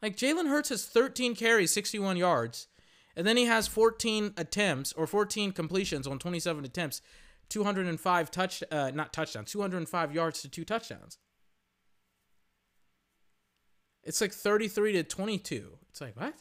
Like 0.00 0.16
Jalen 0.16 0.48
Hurts 0.48 0.70
has 0.70 0.86
13 0.86 1.34
carries, 1.34 1.72
61 1.72 2.16
yards, 2.16 2.68
and 3.16 3.26
then 3.26 3.36
he 3.36 3.44
has 3.44 3.68
14 3.68 4.34
attempts 4.36 4.92
or 4.92 5.06
14 5.06 5.52
completions 5.52 6.06
on 6.06 6.18
27 6.18 6.64
attempts, 6.64 7.02
205 7.48 8.30
touch, 8.30 8.62
uh, 8.70 8.90
not 8.94 9.12
touchdowns, 9.12 9.50
205 9.50 10.14
yards 10.14 10.42
to 10.42 10.48
two 10.48 10.64
touchdowns. 10.64 11.18
It's 14.04 14.20
like 14.20 14.32
33 14.32 14.92
to 14.94 15.04
22. 15.04 15.78
It's 15.90 16.00
like 16.00 16.18
what? 16.18 16.34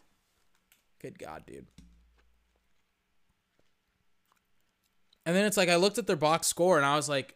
Good 0.99 1.19
God, 1.19 1.43
dude. 1.45 1.67
And 5.25 5.35
then 5.35 5.45
it's 5.45 5.57
like 5.57 5.69
I 5.69 5.75
looked 5.75 5.97
at 5.97 6.07
their 6.07 6.15
box 6.15 6.47
score 6.47 6.77
and 6.77 6.85
I 6.85 6.95
was 6.95 7.07
like, 7.07 7.35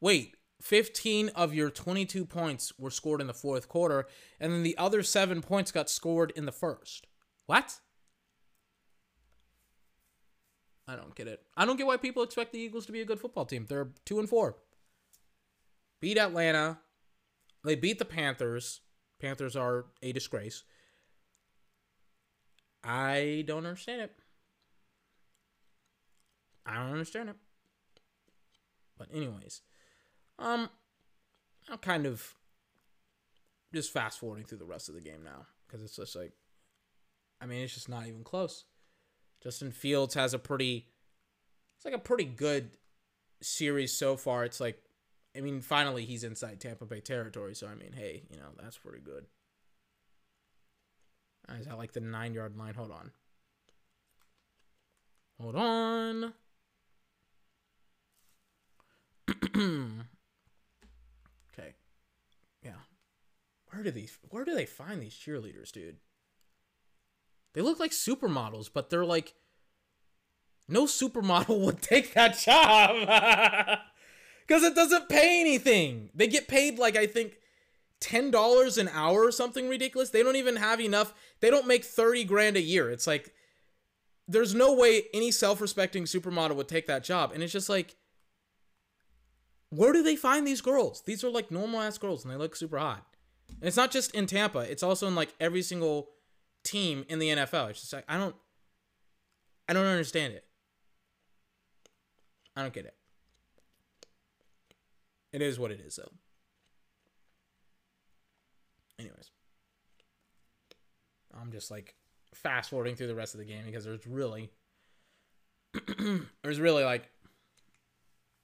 wait, 0.00 0.36
15 0.62 1.30
of 1.30 1.54
your 1.54 1.70
22 1.70 2.24
points 2.24 2.72
were 2.78 2.90
scored 2.90 3.20
in 3.20 3.26
the 3.26 3.34
fourth 3.34 3.68
quarter, 3.68 4.06
and 4.40 4.52
then 4.52 4.62
the 4.62 4.76
other 4.76 5.02
seven 5.02 5.40
points 5.42 5.70
got 5.70 5.88
scored 5.88 6.32
in 6.34 6.46
the 6.46 6.52
first. 6.52 7.06
What? 7.46 7.76
I 10.88 10.96
don't 10.96 11.14
get 11.14 11.28
it. 11.28 11.42
I 11.54 11.66
don't 11.66 11.76
get 11.76 11.86
why 11.86 11.98
people 11.98 12.22
expect 12.22 12.52
the 12.52 12.58
Eagles 12.58 12.86
to 12.86 12.92
be 12.92 13.02
a 13.02 13.04
good 13.04 13.20
football 13.20 13.44
team. 13.44 13.66
They're 13.68 13.90
two 14.06 14.18
and 14.18 14.28
four. 14.28 14.56
Beat 16.00 16.16
Atlanta. 16.16 16.78
They 17.62 17.74
beat 17.74 17.98
the 17.98 18.06
Panthers. 18.06 18.80
Panthers 19.20 19.54
are 19.54 19.84
a 20.02 20.12
disgrace. 20.12 20.64
I 22.82 23.44
don't 23.46 23.66
understand 23.66 24.00
it. 24.00 24.12
I 26.64 26.76
don't 26.76 26.92
understand 26.92 27.28
it. 27.28 27.36
But 28.96 29.08
anyways, 29.12 29.60
um, 30.38 30.70
I'm 31.68 31.78
kind 31.78 32.06
of 32.06 32.34
just 33.74 33.92
fast 33.92 34.20
forwarding 34.20 34.46
through 34.46 34.58
the 34.58 34.64
rest 34.64 34.88
of 34.88 34.94
the 34.94 35.00
game 35.02 35.22
now 35.22 35.46
because 35.66 35.82
it's 35.82 35.96
just 35.96 36.16
like, 36.16 36.32
I 37.40 37.46
mean, 37.46 37.62
it's 37.62 37.74
just 37.74 37.88
not 37.88 38.06
even 38.06 38.24
close. 38.24 38.64
Justin 39.42 39.70
Fields 39.70 40.14
has 40.14 40.34
a 40.34 40.38
pretty, 40.38 40.88
it's 41.76 41.84
like 41.84 41.94
a 41.94 41.98
pretty 41.98 42.24
good 42.24 42.70
series 43.40 43.92
so 43.92 44.16
far. 44.16 44.44
It's 44.44 44.60
like, 44.60 44.82
I 45.36 45.40
mean, 45.40 45.60
finally 45.60 46.04
he's 46.04 46.24
inside 46.24 46.60
Tampa 46.60 46.84
Bay 46.84 47.00
territory. 47.00 47.54
So 47.54 47.68
I 47.68 47.74
mean, 47.74 47.92
hey, 47.92 48.22
you 48.30 48.38
know 48.38 48.50
that's 48.60 48.78
pretty 48.78 49.00
good. 49.00 49.26
Is 51.58 51.66
that 51.66 51.78
like 51.78 51.92
the 51.92 52.00
nine 52.00 52.34
yard 52.34 52.58
line? 52.58 52.74
Hold 52.74 52.90
on. 52.90 53.10
Hold 55.40 55.56
on. 55.56 56.34
okay. 61.58 61.74
Yeah. 62.62 62.72
Where 63.70 63.82
do 63.82 63.90
these 63.90 64.18
where 64.30 64.44
do 64.44 64.54
they 64.54 64.66
find 64.66 65.00
these 65.00 65.14
cheerleaders, 65.14 65.72
dude? 65.72 65.96
They 67.54 67.60
look 67.60 67.80
like 67.80 67.90
supermodels, 67.90 68.70
but 68.72 68.90
they're 68.90 69.04
like 69.04 69.34
no 70.68 70.84
supermodel 70.84 71.60
would 71.64 71.82
take 71.82 72.14
that 72.14 72.38
job. 72.38 73.08
Cuz 74.48 74.62
it 74.62 74.74
doesn't 74.74 75.08
pay 75.08 75.40
anything. 75.40 76.10
They 76.14 76.26
get 76.26 76.48
paid 76.48 76.78
like 76.78 76.96
I 76.96 77.06
think 77.06 77.38
$10 78.00 78.78
an 78.78 78.88
hour 78.88 79.24
or 79.24 79.32
something 79.32 79.68
ridiculous. 79.68 80.10
They 80.10 80.22
don't 80.22 80.36
even 80.36 80.56
have 80.56 80.80
enough. 80.80 81.14
They 81.40 81.50
don't 81.50 81.66
make 81.66 81.84
30 81.84 82.24
grand 82.24 82.56
a 82.56 82.60
year. 82.60 82.90
It's 82.90 83.06
like 83.06 83.34
there's 84.28 84.54
no 84.54 84.74
way 84.74 85.04
any 85.14 85.30
self-respecting 85.30 86.04
supermodel 86.04 86.54
would 86.56 86.68
take 86.68 86.86
that 86.86 87.02
job. 87.02 87.32
And 87.32 87.42
it's 87.42 87.52
just 87.52 87.68
like 87.68 87.96
where 89.70 89.92
do 89.92 90.02
they 90.02 90.16
find 90.16 90.46
these 90.46 90.60
girls? 90.60 91.02
These 91.02 91.22
are 91.24 91.30
like 91.30 91.50
normal 91.50 91.80
ass 91.80 91.98
girls 91.98 92.24
and 92.24 92.32
they 92.32 92.38
look 92.38 92.56
super 92.56 92.78
hot. 92.78 93.04
And 93.48 93.68
it's 93.68 93.76
not 93.76 93.90
just 93.90 94.14
in 94.14 94.26
Tampa, 94.26 94.60
it's 94.60 94.82
also 94.82 95.06
in 95.06 95.14
like 95.14 95.34
every 95.40 95.62
single 95.62 96.10
team 96.68 97.04
in 97.08 97.18
the 97.18 97.28
NFL. 97.28 97.70
It's 97.70 97.80
just 97.80 97.92
like 97.92 98.04
I 98.08 98.16
don't 98.16 98.36
I 99.68 99.72
don't 99.72 99.86
understand 99.86 100.34
it. 100.34 100.44
I 102.56 102.62
don't 102.62 102.72
get 102.72 102.86
it. 102.86 102.94
It 105.32 105.42
is 105.42 105.58
what 105.58 105.70
it 105.70 105.80
is 105.80 105.96
though. 105.96 106.10
Anyways. 108.98 109.30
I'm 111.40 111.52
just 111.52 111.70
like 111.70 111.94
fast 112.34 112.70
forwarding 112.70 112.96
through 112.96 113.06
the 113.06 113.14
rest 113.14 113.34
of 113.34 113.38
the 113.38 113.46
game 113.46 113.64
because 113.64 113.84
there's 113.84 114.06
really 114.06 114.50
there's 116.42 116.58
really 116.58 116.84
like 116.84 117.10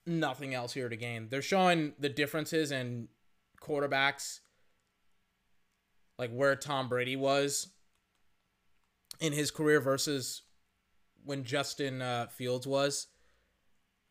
nothing 0.07 0.55
else 0.55 0.73
here 0.73 0.89
to 0.89 0.97
gain. 0.97 1.29
They're 1.29 1.43
showing 1.43 1.95
the 1.99 2.09
differences 2.09 2.71
in 2.71 3.09
quarterbacks, 3.61 4.41
like 6.19 6.31
where 6.31 6.55
Tom 6.55 6.89
Brady 6.89 7.17
was 7.17 7.69
in 9.21 9.33
his 9.33 9.51
career 9.51 9.81
versus 9.81 10.43
when 11.25 11.45
Justin 11.45 12.03
uh, 12.03 12.27
Fields 12.27 12.67
was. 12.67 13.09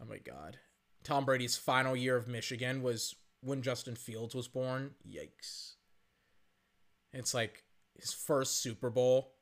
Oh 0.01 0.05
my 0.05 0.17
God. 0.17 0.57
Tom 1.03 1.25
Brady's 1.25 1.57
final 1.57 1.95
year 1.95 2.15
of 2.15 2.27
Michigan 2.27 2.81
was 2.81 3.15
when 3.41 3.61
Justin 3.61 3.95
Fields 3.95 4.33
was 4.33 4.47
born. 4.47 4.91
Yikes. 5.07 5.73
It's 7.11 7.33
like 7.33 7.63
his 7.95 8.13
first 8.13 8.61
Super 8.61 8.89
Bowl. 8.89 9.33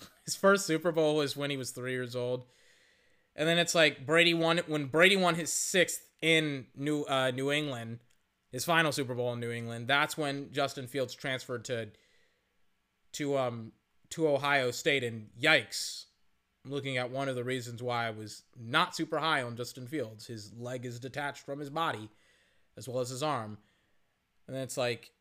His 0.26 0.34
first 0.34 0.66
Super 0.66 0.92
Bowl 0.92 1.16
was 1.16 1.36
when 1.36 1.50
he 1.50 1.56
was 1.56 1.70
three 1.70 1.92
years 1.92 2.14
old. 2.14 2.44
And 3.34 3.48
then 3.48 3.58
it's 3.58 3.74
like 3.74 4.04
Brady 4.04 4.34
won 4.34 4.60
when 4.66 4.86
Brady 4.86 5.16
won 5.16 5.36
his 5.36 5.52
sixth 5.52 6.00
in 6.20 6.66
New 6.74 7.02
uh, 7.04 7.30
New 7.30 7.52
England, 7.52 8.00
his 8.50 8.64
final 8.64 8.92
Super 8.92 9.14
Bowl 9.14 9.32
in 9.34 9.40
New 9.40 9.50
England. 9.50 9.88
That's 9.88 10.18
when 10.18 10.52
Justin 10.52 10.86
Fields 10.86 11.14
transferred 11.14 11.64
to 11.66 11.88
to 13.12 13.38
um 13.38 13.72
to 14.10 14.28
Ohio 14.28 14.70
State, 14.70 15.04
and 15.04 15.28
yikes! 15.40 16.04
I'm 16.64 16.72
looking 16.72 16.96
at 16.96 17.10
one 17.10 17.28
of 17.28 17.36
the 17.36 17.44
reasons 17.44 17.82
why 17.82 18.06
I 18.06 18.10
was 18.10 18.42
not 18.58 18.96
super 18.96 19.18
high 19.18 19.42
on 19.42 19.56
Justin 19.56 19.86
Fields. 19.86 20.26
His 20.26 20.52
leg 20.58 20.84
is 20.84 20.98
detached 20.98 21.44
from 21.44 21.60
his 21.60 21.70
body, 21.70 22.08
as 22.76 22.88
well 22.88 23.00
as 23.00 23.10
his 23.10 23.22
arm. 23.22 23.58
And 24.46 24.56
then 24.56 24.62
it's 24.62 24.76
like 24.76 25.12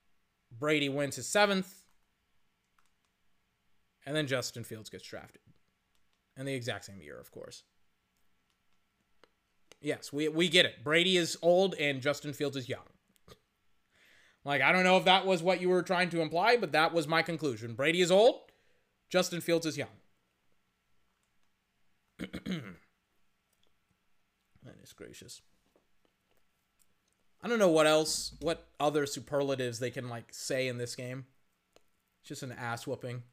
Brady 0.57 0.89
wins 0.89 1.15
his 1.15 1.27
seventh, 1.27 1.71
and 4.05 4.15
then 4.15 4.27
Justin 4.27 4.63
Fields 4.63 4.89
gets 4.89 5.07
drafted, 5.07 5.41
and 6.37 6.47
the 6.47 6.53
exact 6.53 6.85
same 6.85 7.01
year, 7.01 7.19
of 7.19 7.31
course. 7.31 7.63
Yes, 9.81 10.11
we 10.11 10.27
we 10.29 10.49
get 10.49 10.65
it. 10.65 10.83
Brady 10.83 11.17
is 11.17 11.37
old 11.43 11.75
and 11.75 12.01
Justin 12.01 12.33
Fields 12.33 12.57
is 12.57 12.67
young. 12.67 12.87
Like 14.43 14.61
I 14.61 14.71
don't 14.71 14.83
know 14.83 14.97
if 14.97 15.05
that 15.05 15.25
was 15.25 15.43
what 15.43 15.61
you 15.61 15.69
were 15.69 15.83
trying 15.83 16.09
to 16.09 16.21
imply, 16.21 16.57
but 16.57 16.71
that 16.71 16.93
was 16.93 17.07
my 17.07 17.21
conclusion. 17.21 17.75
Brady 17.75 18.01
is 18.01 18.11
old, 18.11 18.44
Justin 19.15 19.39
Fields 19.39 19.65
is 19.65 19.77
young. 19.77 19.87
Goodness 22.19 22.73
gracious. 24.93 25.41
I 27.41 27.47
don't 27.47 27.59
know 27.59 27.69
what 27.69 27.87
else, 27.87 28.33
what 28.41 28.67
other 28.77 29.05
superlatives 29.05 29.79
they 29.79 29.89
can 29.89 30.09
like 30.09 30.33
say 30.33 30.67
in 30.67 30.77
this 30.77 30.97
game. 30.97 31.27
It's 32.19 32.27
just 32.27 32.43
an 32.43 32.51
ass 32.51 32.85
whooping. 32.85 33.23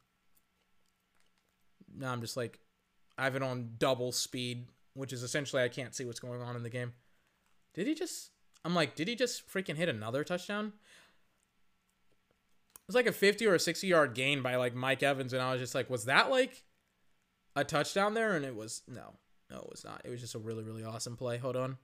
Now 1.99 2.12
I'm 2.12 2.20
just 2.20 2.37
like, 2.37 2.61
I 3.18 3.24
have 3.24 3.35
it 3.35 3.43
on 3.43 3.72
double 3.76 4.12
speed 4.12 4.68
which 4.95 5.12
is 5.12 5.24
essentially 5.24 5.64
I 5.64 5.68
can't 5.68 5.97
see 5.97 6.05
what's 6.05 6.20
going 6.20 6.43
on 6.43 6.55
in 6.55 6.62
the 6.62 6.70
game. 6.70 6.93
Did 7.74 7.89
he 7.89 7.95
just? 7.97 8.30
I'm 8.64 8.76
like, 8.76 8.95
did 8.95 9.09
he 9.09 9.16
just 9.16 9.53
freaking 9.53 9.74
hit 9.74 9.89
another 9.89 10.22
touchdown? 10.22 10.74
Was 12.93 12.97
like 12.97 13.07
a 13.07 13.12
50 13.12 13.47
or 13.47 13.55
a 13.55 13.59
60 13.59 13.86
yard 13.86 14.14
gain 14.14 14.43
by 14.43 14.57
like 14.57 14.74
Mike 14.74 15.03
Evans, 15.03 15.32
and 15.32 15.40
I 15.40 15.51
was 15.51 15.62
just 15.62 15.74
like, 15.74 15.88
was 15.88 16.05
that 16.05 16.30
like 16.30 16.62
a 17.57 17.64
touchdown 17.64 18.12
there? 18.12 18.36
And 18.36 18.45
it 18.45 18.55
was 18.55 18.82
no, 18.86 19.14
no, 19.51 19.61
it 19.61 19.70
was 19.70 19.82
not. 19.82 20.03
It 20.05 20.11
was 20.11 20.20
just 20.20 20.34
a 20.34 20.38
really, 20.38 20.62
really 20.62 20.84
awesome 20.84 21.16
play. 21.16 21.38
Hold 21.38 21.57
on. 21.57 21.78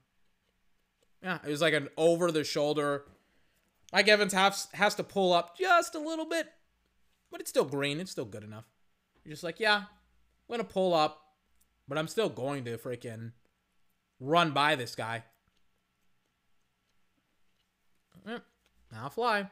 Yeah, 1.23 1.39
it 1.43 1.49
was 1.49 1.61
like 1.61 1.73
an 1.73 1.89
over 1.97 2.31
the 2.31 2.43
shoulder. 2.43 3.05
Mike 3.91 4.07
Evans 4.07 4.33
has 4.33 4.67
has 4.73 4.93
to 4.95 5.03
pull 5.03 5.33
up 5.33 5.57
just 5.57 5.95
a 5.95 5.99
little 5.99 6.27
bit, 6.27 6.47
but 7.31 7.41
it's 7.41 7.49
still 7.49 7.65
green. 7.65 7.99
It's 7.99 8.11
still 8.11 8.25
good 8.25 8.43
enough. 8.43 8.69
You're 9.25 9.33
just 9.33 9.43
like, 9.43 9.59
yeah, 9.59 9.77
I'm 9.77 10.51
gonna 10.51 10.63
pull 10.63 10.93
up, 10.93 11.23
but 11.87 11.97
I'm 11.97 12.07
still 12.07 12.29
going 12.29 12.65
to 12.65 12.77
freaking 12.77 13.31
run 14.19 14.51
by 14.51 14.75
this 14.75 14.95
guy. 14.95 15.23
Now 18.91 19.09
fly. 19.09 19.49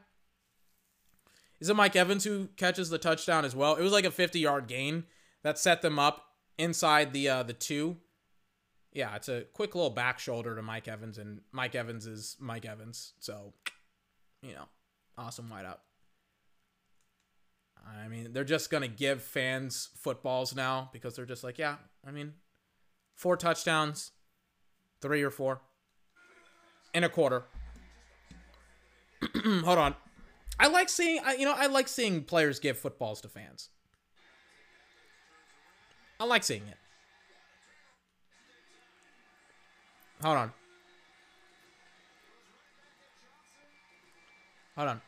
Is 1.59 1.69
it 1.69 1.75
Mike 1.75 1.95
Evans 1.95 2.23
who 2.23 2.49
catches 2.57 2.89
the 2.89 2.97
touchdown 2.97 3.45
as 3.45 3.55
well? 3.55 3.75
It 3.75 3.81
was 3.81 3.91
like 3.91 4.05
a 4.05 4.11
50 4.11 4.39
yard 4.39 4.67
gain 4.67 5.05
that 5.43 5.57
set 5.57 5.81
them 5.81 5.97
up 5.97 6.23
inside 6.57 7.13
the 7.13 7.29
uh, 7.29 7.43
the 7.43 7.53
two. 7.53 7.97
Yeah, 8.93 9.15
it's 9.15 9.29
a 9.29 9.41
quick 9.53 9.75
little 9.75 9.89
back 9.89 10.19
shoulder 10.19 10.55
to 10.55 10.61
Mike 10.61 10.87
Evans, 10.87 11.17
and 11.17 11.41
Mike 11.51 11.75
Evans 11.75 12.07
is 12.07 12.35
Mike 12.39 12.65
Evans. 12.65 13.13
So, 13.19 13.53
you 14.41 14.53
know, 14.53 14.65
awesome 15.17 15.51
wideout. 15.53 15.77
I 18.03 18.07
mean, 18.07 18.33
they're 18.33 18.43
just 18.43 18.69
going 18.69 18.81
to 18.81 18.87
give 18.89 19.21
fans 19.21 19.89
footballs 19.97 20.55
now 20.55 20.89
because 20.91 21.15
they're 21.15 21.25
just 21.25 21.43
like, 21.43 21.57
yeah, 21.57 21.75
I 22.05 22.11
mean, 22.11 22.33
four 23.15 23.37
touchdowns, 23.37 24.11
three 25.01 25.23
or 25.23 25.31
four 25.31 25.61
in 26.93 27.03
a 27.03 27.09
quarter. 27.09 27.43
Hold 29.43 29.77
on. 29.77 29.95
I 30.59 30.67
like 30.67 30.89
seeing, 30.89 31.21
you 31.37 31.45
know, 31.45 31.53
I 31.55 31.67
like 31.67 31.87
seeing 31.87 32.23
players 32.23 32.59
give 32.59 32.77
footballs 32.77 33.21
to 33.21 33.29
fans. 33.29 33.69
I 36.19 36.25
like 36.25 36.43
seeing 36.43 36.63
it. 36.67 36.77
Hold 40.23 40.37
on. 40.37 40.51
Hold 44.75 44.89
on. 44.89 45.01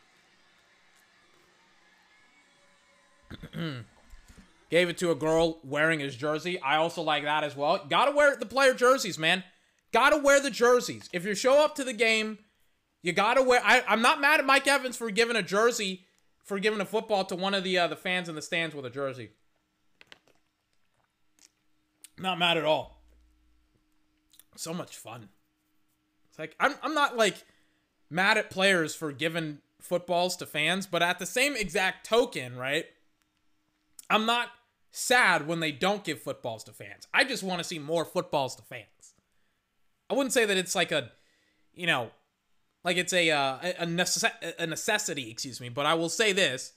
Gave 4.70 4.90
it 4.90 4.98
to 5.00 5.10
a 5.12 5.16
girl 5.16 5.60
wearing 5.64 6.00
his 6.00 6.16
jersey. 6.16 6.62
I 6.62 6.76
also 6.78 7.02
like 7.02 7.24
that 7.24 7.44
as 7.44 7.56
well. 7.56 7.84
Gotta 7.90 8.12
wear 8.12 8.36
the 8.36 8.46
player 8.46 8.76
jerseys, 8.76 9.18
man. 9.18 9.44
Gotta 9.92 10.18
wear 10.18 10.40
the 10.40 10.52
jerseys. 10.52 11.10
If 11.12 11.26
you 11.26 11.34
show 11.34 11.64
up 11.64 11.76
to 11.76 11.84
the 11.84 11.94
game, 11.94 12.38
you 13.02 13.14
gotta 13.14 13.42
wear. 13.42 13.62
I, 13.64 13.84
I'm 13.88 14.02
not 14.02 14.22
mad 14.22 14.40
at 14.40 14.46
Mike 14.46 14.68
Evans 14.68 14.98
for 14.98 15.10
giving 15.12 15.36
a 15.36 15.44
jersey, 15.44 16.06
for 16.44 16.60
giving 16.60 16.82
a 16.82 16.86
football 16.86 17.26
to 17.26 17.36
one 17.36 17.54
of 17.54 17.64
the 17.64 17.78
uh, 17.78 17.88
the 17.88 17.96
fans 17.96 18.30
in 18.30 18.36
the 18.36 18.42
stands 18.42 18.76
with 18.76 18.86
a 18.86 18.90
jersey. 18.90 19.32
Not 22.18 22.38
mad 22.38 22.58
at 22.58 22.66
all. 22.66 23.02
So 24.56 24.74
much 24.74 24.98
fun. 24.98 25.30
It's 26.30 26.40
like 26.40 26.56
I'm 26.60 26.76
I'm 26.84 26.94
not 26.94 27.16
like 27.16 27.46
mad 28.10 28.38
at 28.38 28.50
players 28.50 28.96
for 28.96 29.12
giving 29.12 29.60
footballs 29.80 30.36
to 30.38 30.46
fans, 30.46 30.86
but 30.86 31.02
at 31.02 31.20
the 31.20 31.26
same 31.26 31.56
exact 31.56 32.06
token, 32.06 32.58
right? 32.58 32.86
I'm 34.10 34.26
not 34.26 34.50
sad 34.92 35.48
when 35.48 35.60
they 35.60 35.72
don't 35.72 36.04
give 36.04 36.22
footballs 36.22 36.64
to 36.66 36.74
fans. 36.74 37.08
I 37.14 37.24
just 37.24 37.44
want 37.44 37.60
to 37.60 37.64
see 37.64 37.80
more 37.80 38.04
footballs 38.04 38.56
to 38.56 38.64
fans. 38.64 39.14
I 40.10 40.16
wouldn't 40.16 40.34
say 40.34 40.46
that 40.46 40.58
it's 40.58 40.76
like 40.76 40.92
a, 40.92 41.12
you 41.74 41.86
know, 41.86 42.10
like 42.84 42.98
it's 42.98 43.14
a 43.14 43.30
uh, 43.32 43.58
a, 43.64 43.84
a 44.60 44.68
necessity, 44.68 45.30
excuse 45.30 45.60
me, 45.60 45.70
but 45.70 45.86
I 45.86 45.94
will 45.94 46.10
say 46.10 46.32
this. 46.34 46.74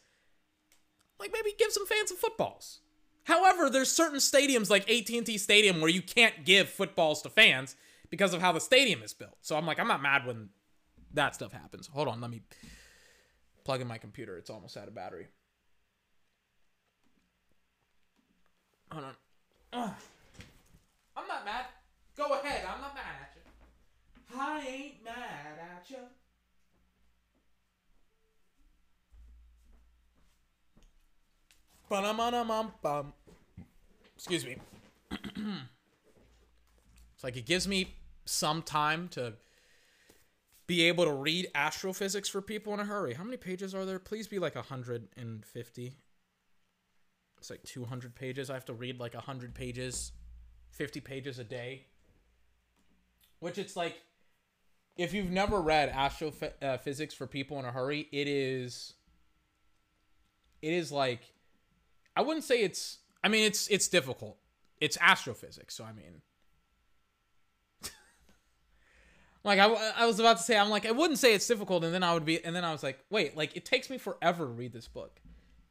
Like 1.18 1.32
maybe 1.32 1.54
give 1.58 1.72
some 1.72 1.86
fans 1.86 2.08
some 2.08 2.18
footballs. 2.18 2.80
However, 3.24 3.70
there's 3.70 3.90
certain 3.90 4.18
stadiums 4.18 4.68
like 4.68 4.90
AT&T 4.90 5.38
Stadium 5.38 5.80
where 5.80 5.90
you 5.90 6.02
can't 6.02 6.44
give 6.44 6.68
footballs 6.68 7.22
to 7.22 7.30
fans 7.30 7.76
because 8.10 8.34
of 8.34 8.40
how 8.40 8.50
the 8.50 8.60
stadium 8.60 9.02
is 9.02 9.14
built. 9.14 9.36
So 9.42 9.56
I'm 9.56 9.66
like 9.66 9.78
I'm 9.78 9.88
not 9.88 10.02
mad 10.02 10.26
when 10.26 10.48
that 11.14 11.34
stuff 11.34 11.52
happens. 11.52 11.86
Hold 11.86 12.08
on, 12.08 12.20
let 12.20 12.30
me 12.30 12.42
plug 13.64 13.80
in 13.80 13.86
my 13.86 13.98
computer. 13.98 14.36
It's 14.36 14.50
almost 14.50 14.76
out 14.76 14.88
of 14.88 14.94
battery. 14.94 15.28
Hold 18.90 19.04
on. 19.04 19.14
I'm 21.16 21.28
not 21.28 21.44
mad. 21.44 21.66
Go 22.16 22.24
ahead. 22.24 22.62
I'm 22.68 22.80
not 22.80 22.94
mad. 22.94 23.31
I 24.38 24.66
ain't 24.66 25.04
mad 25.04 25.58
at 25.60 25.90
you. 25.90 25.96
Ba-dum-bum-bum-bum. 31.88 33.12
Excuse 34.16 34.46
me. 34.46 34.56
it's 35.10 35.20
like 37.22 37.36
it 37.36 37.44
gives 37.44 37.68
me 37.68 37.94
some 38.24 38.62
time 38.62 39.08
to 39.08 39.34
be 40.66 40.84
able 40.84 41.04
to 41.04 41.12
read 41.12 41.48
astrophysics 41.54 42.28
for 42.28 42.40
people 42.40 42.72
in 42.72 42.80
a 42.80 42.84
hurry. 42.84 43.14
How 43.14 43.24
many 43.24 43.36
pages 43.36 43.74
are 43.74 43.84
there? 43.84 43.98
Please 43.98 44.26
be 44.26 44.38
like 44.38 44.54
150. 44.54 45.92
It's 47.38 47.50
like 47.50 47.62
200 47.64 48.14
pages. 48.14 48.48
I 48.48 48.54
have 48.54 48.64
to 48.66 48.72
read 48.72 48.98
like 48.98 49.14
100 49.14 49.54
pages, 49.54 50.12
50 50.70 51.00
pages 51.00 51.38
a 51.38 51.44
day. 51.44 51.86
Which 53.40 53.58
it's 53.58 53.76
like, 53.76 54.00
if 54.96 55.14
you've 55.14 55.30
never 55.30 55.60
read 55.60 55.88
astrophysics 55.88 57.14
uh, 57.14 57.16
for 57.16 57.26
people 57.26 57.58
in 57.58 57.64
a 57.64 57.72
hurry, 57.72 58.08
it 58.12 58.28
is. 58.28 58.94
It 60.60 60.72
is 60.72 60.92
like, 60.92 61.20
I 62.14 62.22
wouldn't 62.22 62.44
say 62.44 62.62
it's. 62.62 62.98
I 63.24 63.28
mean, 63.28 63.44
it's 63.44 63.68
it's 63.68 63.88
difficult. 63.88 64.36
It's 64.80 64.98
astrophysics, 65.00 65.74
so 65.74 65.84
I 65.84 65.92
mean, 65.92 66.22
like 69.44 69.58
I, 69.58 69.66
I 69.96 70.06
was 70.06 70.18
about 70.18 70.38
to 70.38 70.42
say, 70.42 70.58
I'm 70.58 70.70
like 70.70 70.86
I 70.86 70.90
wouldn't 70.90 71.18
say 71.18 71.34
it's 71.34 71.46
difficult, 71.46 71.84
and 71.84 71.94
then 71.94 72.02
I 72.02 72.14
would 72.14 72.24
be, 72.24 72.44
and 72.44 72.54
then 72.54 72.64
I 72.64 72.72
was 72.72 72.82
like, 72.82 72.98
wait, 73.10 73.36
like 73.36 73.56
it 73.56 73.64
takes 73.64 73.88
me 73.90 73.98
forever 73.98 74.44
to 74.44 74.50
read 74.50 74.72
this 74.72 74.88
book. 74.88 75.20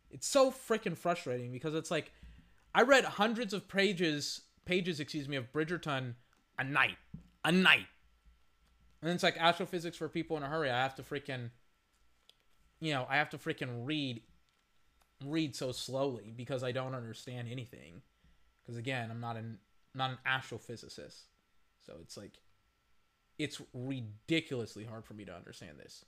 It's 0.09 0.28
so 0.28 0.51
freaking 0.51 0.97
frustrating 0.97 1.51
because 1.51 1.76
it's 1.76 1.91
like 1.91 2.11
I 2.74 2.84
read 2.84 3.05
hundreds 3.05 3.53
of 3.53 3.67
pages 3.67 4.41
pages, 4.65 4.99
excuse 4.99 5.28
me, 5.28 5.36
of 5.38 5.51
Bridgerton 5.51 6.15
a 6.57 6.63
night. 6.63 6.97
A 7.43 7.51
night. 7.51 7.88
And 9.01 9.11
it's 9.11 9.23
like 9.23 9.37
astrophysics 9.37 9.97
for 9.97 10.07
people 10.07 10.37
in 10.37 10.43
a 10.43 10.47
hurry. 10.47 10.69
I 10.69 10.81
have 10.83 10.95
to 10.95 11.03
freaking 11.03 11.49
you 12.81 12.93
know, 12.93 13.05
I 13.09 13.17
have 13.17 13.29
to 13.29 13.37
freaking 13.37 13.85
read 13.85 14.21
read 15.23 15.55
so 15.55 15.71
slowly 15.71 16.33
because 16.35 16.63
I 16.63 16.71
don't 16.71 16.95
understand 16.95 17.47
anything. 17.49 18.01
Because 18.61 18.75
again, 18.75 19.09
I'm 19.09 19.21
not 19.21 19.37
an 19.37 19.59
not 19.95 20.09
an 20.09 20.17
astrophysicist. 20.27 21.21
So 21.85 21.93
it's 22.01 22.17
like 22.17 22.39
it's 23.37 23.61
ridiculously 23.73 24.83
hard 24.83 25.05
for 25.05 25.13
me 25.13 25.25
to 25.25 25.33
understand 25.33 25.77
this. 25.79 26.03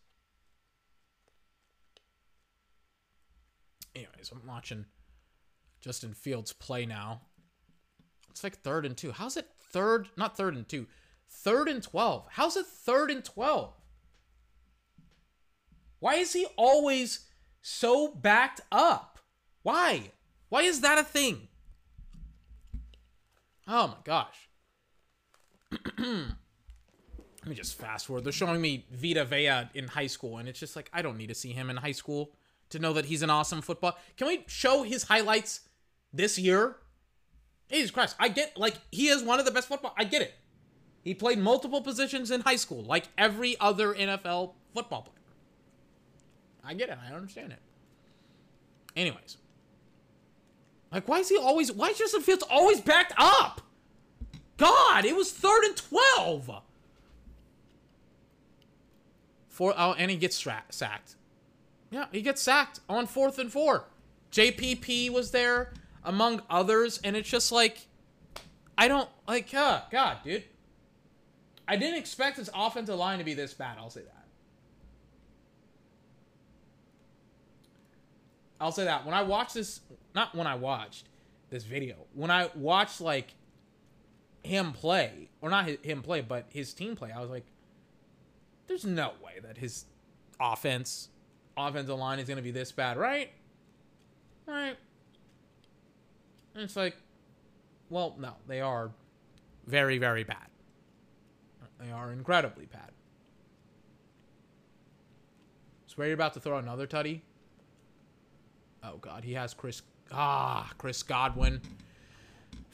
Anyways, 3.95 4.31
I'm 4.31 4.47
watching 4.47 4.85
Justin 5.79 6.13
Fields 6.15 6.51
play 6.53 6.85
now. 6.87 7.21
It's 8.31 8.43
like 8.43 8.57
third 8.57 8.85
and 8.85 8.97
two. 8.97 9.11
How's 9.11 9.37
it 9.37 9.47
third? 9.71 10.09
Not 10.17 10.35
third 10.35 10.55
and 10.55 10.67
two. 10.67 10.87
Third 11.33 11.67
and 11.67 11.83
12. 11.83 12.27
How's 12.31 12.55
it 12.55 12.65
third 12.65 13.11
and 13.11 13.23
12? 13.25 13.73
Why 15.99 16.15
is 16.15 16.33
he 16.33 16.45
always 16.57 17.27
so 17.61 18.13
backed 18.13 18.61
up? 18.71 19.19
Why? 19.63 20.11
Why 20.49 20.61
is 20.61 20.81
that 20.81 20.97
a 20.97 21.03
thing? 21.03 21.47
Oh 23.67 23.87
my 23.87 23.95
gosh. 24.03 24.49
Let 25.97 27.49
me 27.49 27.55
just 27.55 27.77
fast 27.77 28.05
forward. 28.05 28.23
They're 28.23 28.31
showing 28.31 28.61
me 28.61 28.85
Vita 28.91 29.25
Vea 29.25 29.69
in 29.73 29.87
high 29.87 30.07
school, 30.07 30.37
and 30.37 30.47
it's 30.47 30.59
just 30.59 30.75
like, 30.75 30.89
I 30.93 31.01
don't 31.01 31.17
need 31.17 31.27
to 31.27 31.35
see 31.35 31.51
him 31.51 31.69
in 31.69 31.77
high 31.77 31.91
school 31.91 32.31
to 32.69 32.79
know 32.79 32.93
that 32.93 33.05
he's 33.05 33.21
an 33.21 33.29
awesome 33.29 33.61
football. 33.61 33.97
Can 34.15 34.27
we 34.27 34.43
show 34.47 34.83
his 34.83 35.03
highlights 35.03 35.61
this 36.13 36.39
year? 36.39 36.77
Jesus 37.69 37.91
Christ. 37.91 38.15
I 38.19 38.29
get, 38.29 38.57
like, 38.57 38.75
he 38.91 39.07
is 39.07 39.23
one 39.23 39.39
of 39.39 39.45
the 39.45 39.51
best 39.51 39.67
football. 39.67 39.93
I 39.97 40.03
get 40.05 40.21
it. 40.21 40.33
He 41.03 41.13
played 41.13 41.37
multiple 41.37 41.81
positions 41.81 42.31
in 42.31 42.41
high 42.41 42.55
school, 42.55 42.83
like 42.83 43.05
every 43.17 43.59
other 43.59 43.93
NFL 43.93 44.53
football 44.73 45.01
player. 45.01 45.17
I 46.63 46.73
get 46.73 46.89
it. 46.89 46.97
I 47.09 47.13
understand 47.13 47.51
it. 47.51 47.59
Anyways. 48.95 49.37
Like, 50.91 51.07
why 51.07 51.19
is 51.19 51.29
he 51.29 51.37
always, 51.37 51.71
why 51.71 51.89
is 51.89 51.97
Justin 51.97 52.21
Fields 52.21 52.43
always 52.49 52.79
backed 52.79 53.13
up? 53.17 53.61
God, 54.57 55.05
it 55.05 55.15
was 55.15 55.31
third 55.31 55.63
and 55.63 55.75
12. 55.75 56.51
Four, 59.49 59.73
oh, 59.77 59.93
and 59.93 60.09
he 60.09 60.17
gets 60.17 60.35
stra- 60.35 60.63
sacked. 60.69 61.15
Yeah, 61.91 62.05
he 62.11 62.21
gets 62.21 62.41
sacked 62.41 62.79
on 62.87 63.07
fourth 63.07 63.39
and 63.39 63.51
four. 63.51 63.85
JPP 64.31 65.11
was 65.11 65.31
there, 65.31 65.73
among 66.03 66.41
others, 66.49 66.99
and 67.03 67.15
it's 67.15 67.29
just 67.29 67.51
like, 67.51 67.87
I 68.77 68.87
don't, 68.87 69.09
like, 69.27 69.53
uh, 69.53 69.81
God, 69.91 70.17
dude. 70.23 70.43
I 71.67 71.77
didn't 71.77 71.99
expect 71.99 72.37
his 72.37 72.49
offensive 72.53 72.95
line 72.95 73.19
to 73.19 73.23
be 73.23 73.33
this 73.33 73.53
bad, 73.53 73.77
I'll 73.77 73.89
say 73.89 74.01
that. 74.01 74.25
I'll 78.59 78.71
say 78.71 78.85
that. 78.85 79.05
When 79.05 79.13
I 79.13 79.23
watched 79.23 79.53
this, 79.55 79.81
not 80.15 80.35
when 80.35 80.47
I 80.47 80.55
watched 80.55 81.07
this 81.49 81.63
video, 81.63 81.95
when 82.13 82.31
I 82.31 82.49
watched, 82.55 83.01
like, 83.01 83.33
him 84.43 84.73
play, 84.73 85.29
or 85.41 85.49
not 85.49 85.67
him 85.67 86.01
play, 86.01 86.21
but 86.21 86.45
his 86.49 86.73
team 86.73 86.95
play, 86.95 87.11
I 87.11 87.21
was 87.21 87.29
like, 87.29 87.45
there's 88.67 88.85
no 88.85 89.11
way 89.23 89.39
that 89.41 89.57
his 89.57 89.85
offense, 90.39 91.09
offensive 91.57 91.97
line 91.97 92.19
is 92.19 92.27
going 92.27 92.37
to 92.37 92.43
be 92.43 92.51
this 92.51 92.71
bad, 92.71 92.97
right? 92.97 93.31
Right. 94.45 94.77
And 96.55 96.63
it's 96.63 96.75
like, 96.75 96.95
well, 97.89 98.15
no, 98.17 98.33
they 98.47 98.61
are 98.61 98.91
very, 99.65 99.97
very 99.97 100.23
bad. 100.23 100.47
They 101.83 101.91
are 101.91 102.11
incredibly 102.11 102.65
bad. 102.65 102.91
Swear 105.87 106.07
you're 106.07 106.15
about 106.15 106.33
to 106.35 106.39
throw 106.39 106.57
another 106.57 106.87
tutty. 106.87 107.21
Oh 108.83 108.97
god, 108.97 109.23
he 109.23 109.33
has 109.33 109.53
Chris. 109.53 109.81
Ah, 110.11 110.71
Chris 110.77 111.03
Godwin. 111.03 111.61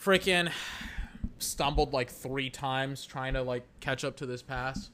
Freaking 0.01 0.51
stumbled 1.39 1.91
like 1.91 2.09
three 2.09 2.49
times 2.49 3.05
trying 3.05 3.33
to 3.33 3.41
like 3.41 3.63
catch 3.79 4.03
up 4.03 4.15
to 4.17 4.25
this 4.25 4.41
pass. 4.41 4.89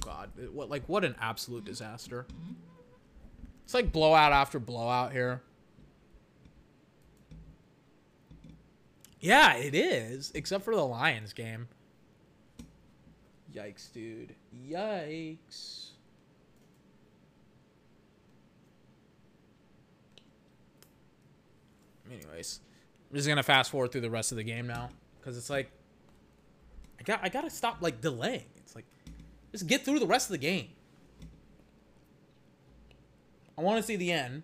God, 0.00 0.30
what 0.52 0.70
like 0.70 0.84
what 0.86 1.04
an 1.04 1.16
absolute 1.20 1.64
disaster. 1.64 2.26
It's 3.64 3.74
like 3.74 3.90
blowout 3.92 4.32
after 4.32 4.60
blowout 4.60 5.12
here. 5.12 5.42
Yeah, 9.18 9.56
it 9.56 9.74
is, 9.74 10.30
except 10.34 10.64
for 10.64 10.76
the 10.76 10.86
Lions 10.86 11.32
game. 11.32 11.66
Yikes, 13.56 13.90
dude. 13.90 14.34
Yikes. 14.68 15.90
Anyways, 22.10 22.60
I'm 23.10 23.16
just 23.16 23.26
gonna 23.26 23.42
fast 23.42 23.70
forward 23.70 23.92
through 23.92 24.02
the 24.02 24.10
rest 24.10 24.30
of 24.30 24.36
the 24.36 24.44
game 24.44 24.66
now 24.66 24.90
because 25.18 25.38
it's 25.38 25.48
like 25.48 25.70
I 27.00 27.02
got 27.02 27.20
I 27.22 27.30
gotta 27.30 27.50
stop 27.50 27.78
like 27.80 28.00
delaying. 28.02 28.44
It's 28.58 28.74
like 28.74 28.84
just 29.52 29.66
get 29.66 29.84
through 29.84 30.00
the 30.00 30.06
rest 30.06 30.28
of 30.28 30.32
the 30.32 30.38
game. 30.38 30.68
I 33.58 33.62
want 33.62 33.78
to 33.78 33.82
see 33.82 33.96
the 33.96 34.12
end. 34.12 34.42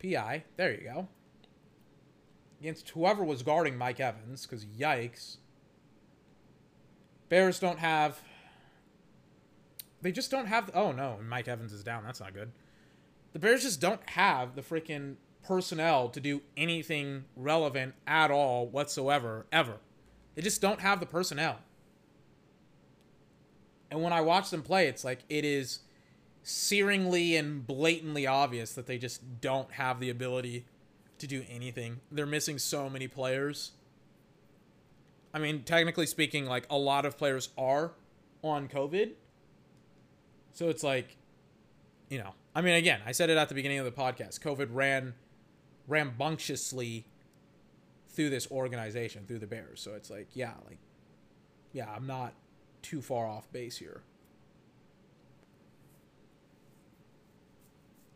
PI. 0.00 0.44
There 0.56 0.72
you 0.72 0.84
go. 0.84 1.08
Against 2.60 2.90
whoever 2.90 3.24
was 3.24 3.42
guarding 3.42 3.76
Mike 3.76 3.98
Evans, 3.98 4.46
because 4.46 4.64
yikes. 4.64 5.38
Bears 7.32 7.58
don't 7.58 7.78
have. 7.78 8.20
They 10.02 10.12
just 10.12 10.30
don't 10.30 10.44
have. 10.44 10.70
Oh 10.74 10.92
no, 10.92 11.16
Mike 11.26 11.48
Evans 11.48 11.72
is 11.72 11.82
down. 11.82 12.04
That's 12.04 12.20
not 12.20 12.34
good. 12.34 12.52
The 13.32 13.38
Bears 13.38 13.62
just 13.62 13.80
don't 13.80 14.06
have 14.10 14.54
the 14.54 14.60
freaking 14.60 15.14
personnel 15.42 16.10
to 16.10 16.20
do 16.20 16.42
anything 16.58 17.24
relevant 17.34 17.94
at 18.06 18.30
all 18.30 18.66
whatsoever, 18.66 19.46
ever. 19.50 19.78
They 20.34 20.42
just 20.42 20.60
don't 20.60 20.82
have 20.82 21.00
the 21.00 21.06
personnel. 21.06 21.60
And 23.90 24.02
when 24.02 24.12
I 24.12 24.20
watch 24.20 24.50
them 24.50 24.60
play, 24.60 24.86
it's 24.86 25.02
like 25.02 25.20
it 25.30 25.46
is 25.46 25.78
searingly 26.44 27.38
and 27.38 27.66
blatantly 27.66 28.26
obvious 28.26 28.74
that 28.74 28.86
they 28.86 28.98
just 28.98 29.40
don't 29.40 29.72
have 29.72 30.00
the 30.00 30.10
ability 30.10 30.66
to 31.16 31.26
do 31.26 31.46
anything. 31.48 32.00
They're 32.10 32.26
missing 32.26 32.58
so 32.58 32.90
many 32.90 33.08
players. 33.08 33.72
I 35.34 35.38
mean, 35.38 35.62
technically 35.62 36.06
speaking, 36.06 36.46
like 36.46 36.66
a 36.68 36.76
lot 36.76 37.06
of 37.06 37.16
players 37.16 37.48
are 37.56 37.92
on 38.42 38.68
COVID. 38.68 39.12
So 40.52 40.68
it's 40.68 40.82
like, 40.82 41.16
you 42.10 42.18
know, 42.18 42.34
I 42.54 42.60
mean, 42.60 42.74
again, 42.74 43.00
I 43.06 43.12
said 43.12 43.30
it 43.30 43.38
at 43.38 43.48
the 43.48 43.54
beginning 43.54 43.78
of 43.78 43.86
the 43.86 43.92
podcast. 43.92 44.40
COVID 44.40 44.68
ran 44.70 45.14
rambunctiously 45.88 47.06
through 48.10 48.28
this 48.30 48.50
organization, 48.50 49.24
through 49.26 49.38
the 49.38 49.46
Bears. 49.46 49.80
So 49.80 49.94
it's 49.94 50.10
like, 50.10 50.28
yeah, 50.34 50.52
like, 50.68 50.78
yeah, 51.72 51.90
I'm 51.90 52.06
not 52.06 52.34
too 52.82 53.00
far 53.00 53.26
off 53.26 53.50
base 53.52 53.78
here. 53.78 54.02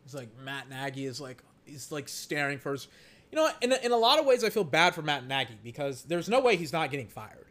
It's 0.05 0.15
like 0.15 0.29
Matt 0.45 0.69
Nagy 0.69 1.07
is 1.07 1.21
like 1.21 1.43
he's 1.65 1.91
like 1.91 2.09
staring 2.09 2.59
his. 2.59 2.89
You 3.37 3.43
know, 3.43 3.51
in 3.61 3.71
a, 3.71 3.77
in 3.85 3.93
a 3.93 3.99
lot 3.99 4.19
of 4.19 4.25
ways, 4.25 4.43
I 4.43 4.49
feel 4.49 4.65
bad 4.65 4.95
for 4.95 5.03
Matt 5.03 5.27
Nagy 5.27 5.59
because 5.63 6.05
there's 6.05 6.27
no 6.27 6.41
way 6.41 6.57
he's 6.57 6.73
not 6.73 6.91
getting 6.91 7.07
fired. 7.07 7.51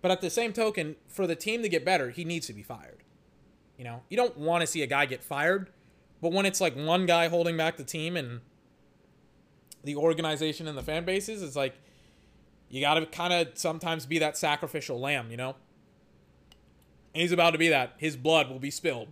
But 0.00 0.10
at 0.10 0.22
the 0.22 0.30
same 0.30 0.54
token, 0.54 0.96
for 1.06 1.26
the 1.26 1.36
team 1.36 1.60
to 1.60 1.68
get 1.68 1.84
better, 1.84 2.08
he 2.08 2.24
needs 2.24 2.46
to 2.46 2.54
be 2.54 2.62
fired. 2.62 3.04
You 3.76 3.84
know, 3.84 4.04
you 4.08 4.16
don't 4.16 4.38
want 4.38 4.62
to 4.62 4.66
see 4.66 4.80
a 4.80 4.86
guy 4.86 5.04
get 5.04 5.22
fired, 5.22 5.68
but 6.22 6.32
when 6.32 6.46
it's 6.46 6.62
like 6.62 6.74
one 6.74 7.04
guy 7.04 7.28
holding 7.28 7.58
back 7.58 7.76
the 7.76 7.84
team 7.84 8.16
and 8.16 8.40
the 9.82 9.96
organization 9.96 10.66
and 10.66 10.78
the 10.78 10.82
fan 10.82 11.04
bases, 11.04 11.42
it's 11.42 11.56
like 11.56 11.74
you 12.70 12.80
got 12.80 12.94
to 12.94 13.04
kind 13.04 13.34
of 13.34 13.58
sometimes 13.58 14.06
be 14.06 14.18
that 14.20 14.34
sacrificial 14.34 14.98
lamb, 14.98 15.30
you 15.30 15.36
know? 15.36 15.56
And 17.12 17.20
he's 17.20 17.32
about 17.32 17.50
to 17.50 17.58
be 17.58 17.68
that. 17.68 17.96
His 17.98 18.16
blood 18.16 18.48
will 18.48 18.60
be 18.60 18.70
spilled. 18.70 19.08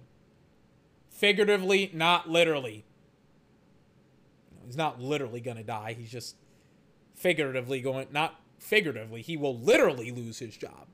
Figuratively, 1.10 1.90
not 1.92 2.30
literally. 2.30 2.86
He's 4.66 4.76
not 4.76 5.00
literally 5.00 5.40
going 5.40 5.56
to 5.56 5.62
die. 5.62 5.94
He's 5.98 6.10
just 6.10 6.36
figuratively 7.14 7.80
going, 7.80 8.08
not 8.10 8.40
figuratively, 8.58 9.22
he 9.22 9.36
will 9.36 9.58
literally 9.58 10.10
lose 10.10 10.38
his 10.38 10.56
job. 10.56 10.86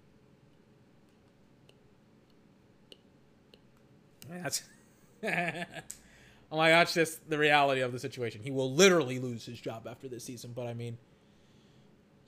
That's. 4.29 4.63
oh 5.25 6.57
my 6.57 6.71
gosh, 6.71 6.95
that's 6.95 7.17
the 7.17 7.39
reality 7.39 7.81
of 7.81 7.93
the 7.93 7.99
situation. 7.99 8.43
He 8.43 8.51
will 8.51 8.73
literally 8.73 9.19
lose 9.19 9.45
his 9.47 9.61
job 9.61 9.87
after 9.89 10.09
this 10.09 10.25
season, 10.25 10.53
but 10.55 10.67
I 10.67 10.75
mean, 10.75 10.99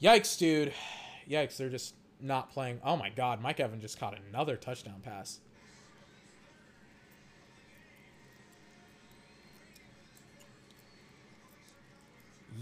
yikes, 0.01 0.39
dude. 0.39 0.73
Yikes, 1.29 1.57
they're 1.57 1.69
just 1.69 1.95
not 2.21 2.51
playing. 2.51 2.81
Oh 2.85 2.97
my 2.97 3.11
god, 3.11 3.41
Mike 3.41 3.61
Evans 3.61 3.83
just 3.83 3.99
caught 3.99 4.19
another 4.31 4.57
touchdown 4.57 5.01
pass. 5.03 5.41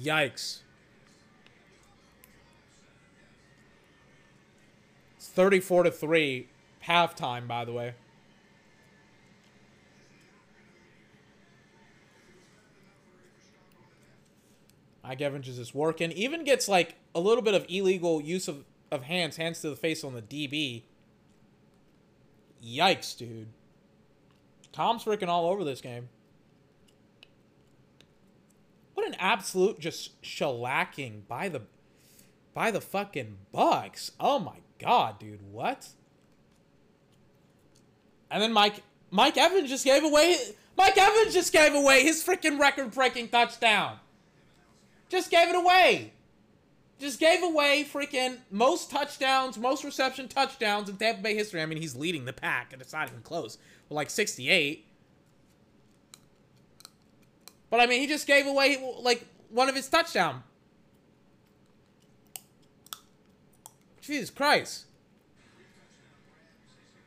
Yikes. 0.02 0.60
34 5.18 5.84
to 5.84 5.90
3 5.90 6.48
halftime 6.86 7.46
by 7.46 7.64
the 7.64 7.72
way. 7.72 7.94
Mike 15.08 15.22
Evans 15.22 15.48
is 15.48 15.56
just 15.56 15.74
working. 15.74 16.12
Even 16.12 16.44
gets 16.44 16.68
like 16.68 16.96
a 17.14 17.20
little 17.20 17.42
bit 17.42 17.54
of 17.54 17.64
illegal 17.68 18.20
use 18.20 18.46
of, 18.46 18.64
of 18.90 19.04
hands, 19.04 19.36
hands 19.36 19.60
to 19.62 19.70
the 19.70 19.76
face 19.76 20.04
on 20.04 20.12
the 20.12 20.20
DB. 20.20 20.82
Yikes, 22.62 23.16
dude. 23.16 23.46
Tom's 24.70 25.04
freaking 25.04 25.28
all 25.28 25.46
over 25.46 25.64
this 25.64 25.80
game. 25.80 26.10
An 29.08 29.16
absolute 29.18 29.80
just 29.80 30.20
shellacking 30.20 31.26
by 31.26 31.48
the 31.48 31.62
by 32.52 32.70
the 32.70 32.82
fucking 32.82 33.38
Bucs. 33.54 34.10
Oh 34.20 34.38
my 34.38 34.58
god, 34.78 35.18
dude. 35.18 35.40
What? 35.50 35.88
And 38.30 38.42
then 38.42 38.52
Mike 38.52 38.82
Mike 39.10 39.38
Evans 39.38 39.70
just 39.70 39.86
gave 39.86 40.04
away 40.04 40.36
Mike 40.76 40.98
Evans 40.98 41.32
just 41.32 41.54
gave 41.54 41.74
away 41.74 42.02
his 42.02 42.22
freaking 42.22 42.60
record-breaking 42.60 43.30
touchdown. 43.30 43.96
Just 45.08 45.30
gave 45.30 45.48
it 45.48 45.56
away. 45.56 46.12
Just 47.00 47.18
gave 47.18 47.42
away 47.42 47.86
freaking 47.90 48.36
most 48.50 48.90
touchdowns, 48.90 49.56
most 49.56 49.84
reception 49.84 50.28
touchdowns 50.28 50.90
in 50.90 50.98
Tampa 50.98 51.22
Bay 51.22 51.34
history. 51.34 51.62
I 51.62 51.66
mean, 51.66 51.80
he's 51.80 51.96
leading 51.96 52.26
the 52.26 52.34
pack, 52.34 52.74
and 52.74 52.82
it's 52.82 52.92
not 52.92 53.08
even 53.08 53.22
close. 53.22 53.56
With 53.88 53.96
like 53.96 54.10
68. 54.10 54.86
But 57.70 57.80
I 57.80 57.86
mean, 57.86 58.00
he 58.00 58.06
just 58.06 58.26
gave 58.26 58.46
away 58.46 58.82
like 59.00 59.26
one 59.50 59.68
of 59.68 59.74
his 59.74 59.88
touchdown. 59.88 60.42
Jesus 64.00 64.30
Christ. 64.30 64.86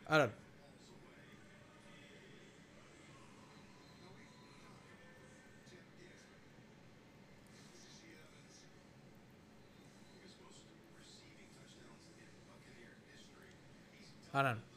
I 0.07 0.18
don't. 0.20 0.32
I 14.34 14.43
don't. 14.43 14.71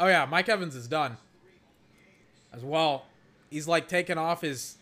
Oh 0.00 0.06
yeah, 0.06 0.26
Mike 0.26 0.48
Evans 0.48 0.74
is 0.74 0.88
done. 0.88 1.16
As 2.52 2.64
well. 2.64 3.06
He's 3.50 3.66
like 3.66 3.88
taking 3.88 4.18
off 4.18 4.40
his 4.40 4.76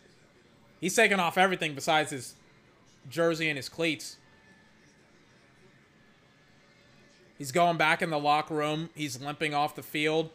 he's 0.80 0.94
taking 0.94 1.18
off 1.18 1.38
everything 1.38 1.74
besides 1.74 2.10
his 2.10 2.34
jersey 3.08 3.48
and 3.48 3.56
his 3.56 3.68
cleats. 3.68 4.16
He's 7.38 7.52
going 7.52 7.76
back 7.76 8.02
in 8.02 8.10
the 8.10 8.18
locker 8.18 8.54
room. 8.54 8.90
He's 8.94 9.20
limping 9.20 9.54
off 9.54 9.74
the 9.74 9.82
field. 9.82 10.30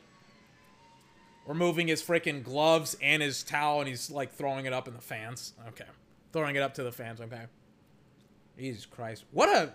Removing 1.48 1.88
his 1.88 2.04
freaking 2.04 2.44
gloves 2.44 2.96
and 3.02 3.22
his 3.22 3.44
towel 3.44 3.80
and 3.80 3.88
he's 3.88 4.12
like 4.12 4.32
throwing 4.32 4.66
it 4.66 4.74
up 4.74 4.88
in 4.88 4.94
the 4.94 5.02
fans. 5.02 5.54
Okay. 5.70 5.86
Throwing 6.32 6.56
it 6.56 6.62
up 6.62 6.76
to 6.76 6.84
the 6.84 6.92
fans, 6.92 7.20
okay. 7.20 7.46
Jesus 8.58 8.86
Christ. 8.86 9.26
What 9.32 9.50
a 9.50 9.74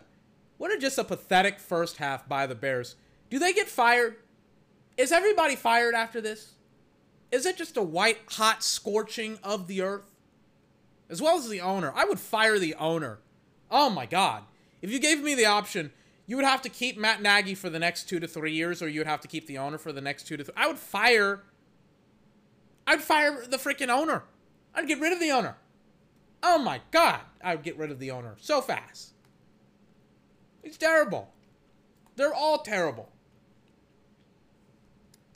what 0.58 0.72
a 0.72 0.78
just 0.78 0.98
a 0.98 1.04
pathetic 1.04 1.58
first 1.58 1.96
half 1.96 2.28
by 2.28 2.46
the 2.46 2.54
Bears. 2.54 2.94
Do 3.28 3.38
they 3.38 3.52
get 3.52 3.68
fired? 3.68 4.16
Is 4.96 5.12
everybody 5.12 5.56
fired 5.56 5.94
after 5.94 6.20
this? 6.20 6.54
Is 7.30 7.44
it 7.44 7.56
just 7.56 7.76
a 7.76 7.82
white 7.82 8.18
hot 8.30 8.62
scorching 8.62 9.38
of 9.42 9.66
the 9.66 9.82
earth? 9.82 10.10
As 11.10 11.20
well 11.20 11.36
as 11.36 11.48
the 11.48 11.60
owner. 11.60 11.92
I 11.94 12.04
would 12.04 12.18
fire 12.18 12.58
the 12.58 12.74
owner. 12.74 13.18
Oh 13.70 13.90
my 13.90 14.06
god. 14.06 14.44
If 14.80 14.90
you 14.90 14.98
gave 14.98 15.22
me 15.22 15.34
the 15.34 15.46
option, 15.46 15.92
you 16.26 16.36
would 16.36 16.44
have 16.44 16.62
to 16.62 16.68
keep 16.68 16.96
Matt 16.96 17.22
Nagy 17.22 17.54
for 17.54 17.70
the 17.70 17.78
next 17.78 18.08
two 18.08 18.20
to 18.20 18.26
three 18.26 18.52
years, 18.52 18.82
or 18.82 18.88
you 18.88 19.00
would 19.00 19.06
have 19.06 19.20
to 19.20 19.28
keep 19.28 19.46
the 19.46 19.58
owner 19.58 19.78
for 19.78 19.92
the 19.92 20.00
next 20.00 20.24
two 20.24 20.36
to 20.36 20.44
three. 20.44 20.54
I 20.56 20.66
would 20.66 20.78
fire. 20.78 21.42
I'd 22.86 23.02
fire 23.02 23.44
the 23.46 23.56
freaking 23.56 23.88
owner. 23.88 24.24
I'd 24.74 24.88
get 24.88 25.00
rid 25.00 25.12
of 25.12 25.20
the 25.20 25.30
owner. 25.30 25.56
Oh 26.42 26.58
my 26.58 26.80
god. 26.90 27.20
I 27.42 27.54
would 27.54 27.64
get 27.64 27.78
rid 27.78 27.90
of 27.90 27.98
the 27.98 28.10
owner 28.10 28.36
so 28.40 28.60
fast. 28.60 29.12
It's 30.62 30.76
terrible. 30.76 31.32
They're 32.16 32.34
all 32.34 32.58
terrible. 32.58 33.10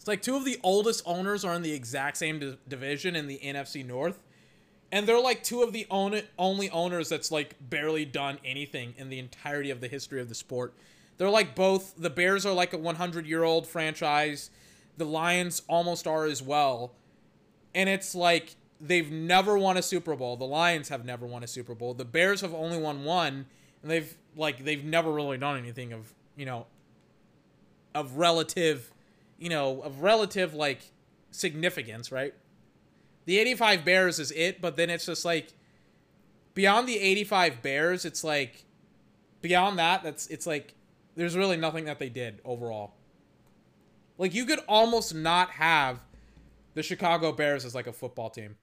It's 0.01 0.09
like 0.09 0.22
two 0.22 0.35
of 0.35 0.47
the 0.47 0.59
oldest 0.62 1.02
owners 1.05 1.44
are 1.44 1.52
in 1.52 1.60
the 1.60 1.74
exact 1.74 2.16
same 2.16 2.39
di- 2.39 2.56
division 2.66 3.14
in 3.14 3.27
the 3.27 3.39
NFC 3.44 3.85
North. 3.85 4.22
And 4.90 5.06
they're 5.06 5.20
like 5.20 5.43
two 5.43 5.60
of 5.62 5.74
the 5.74 5.86
only 5.90 6.70
owners 6.70 7.10
that's 7.10 7.31
like 7.31 7.55
barely 7.60 8.06
done 8.06 8.39
anything 8.43 8.94
in 8.97 9.10
the 9.10 9.18
entirety 9.18 9.70
of 9.70 9.82
the 9.82 9.89
history 9.89 10.22
of 10.22 10.31
the 10.31 10.35
sport. 10.35 10.72
They're 11.18 11.28
like 11.28 11.55
both 11.55 11.93
the 11.98 12.09
Bears 12.09 12.47
are 12.47 12.55
like 12.55 12.72
a 12.72 12.78
100 12.78 13.27
year 13.27 13.44
old 13.44 13.66
franchise. 13.66 14.48
The 14.97 15.05
Lions 15.05 15.60
almost 15.68 16.06
are 16.06 16.24
as 16.24 16.43
well. 16.43 16.94
And 17.74 17.86
it's 17.86 18.14
like 18.14 18.56
they've 18.81 19.12
never 19.12 19.59
won 19.59 19.77
a 19.77 19.82
Super 19.82 20.16
Bowl. 20.16 20.35
The 20.39 20.47
Lions 20.47 20.89
have 20.89 21.05
never 21.05 21.27
won 21.27 21.44
a 21.44 21.47
Super 21.47 21.74
Bowl. 21.74 21.93
The 21.93 22.06
Bears 22.06 22.40
have 22.40 22.55
only 22.55 22.78
won 22.78 23.05
one, 23.05 23.44
and 23.82 23.90
they've 23.90 24.16
like 24.35 24.64
they've 24.64 24.82
never 24.82 25.12
really 25.12 25.36
done 25.36 25.59
anything 25.59 25.93
of 25.93 26.14
you 26.36 26.47
know 26.47 26.66
of 27.94 28.16
relative 28.16 28.90
you 29.40 29.48
know, 29.48 29.80
of 29.80 30.02
relative 30.02 30.54
like 30.54 30.82
significance, 31.32 32.12
right? 32.12 32.34
The 33.24 33.38
85 33.38 33.84
Bears 33.84 34.18
is 34.20 34.30
it, 34.32 34.60
but 34.60 34.76
then 34.76 34.90
it's 34.90 35.06
just 35.06 35.24
like 35.24 35.52
beyond 36.54 36.86
the 36.86 36.98
85 36.98 37.62
Bears, 37.62 38.04
it's 38.04 38.22
like 38.22 38.64
beyond 39.40 39.78
that, 39.78 40.02
that's 40.02 40.26
it's 40.28 40.46
like 40.46 40.74
there's 41.16 41.36
really 41.36 41.56
nothing 41.56 41.86
that 41.86 41.98
they 41.98 42.08
did 42.10 42.40
overall. 42.44 42.94
Like 44.18 44.34
you 44.34 44.44
could 44.44 44.60
almost 44.68 45.14
not 45.14 45.50
have 45.52 46.00
the 46.74 46.82
Chicago 46.82 47.32
Bears 47.32 47.64
as 47.64 47.74
like 47.74 47.86
a 47.86 47.92
football 47.92 48.30
team. 48.30 48.56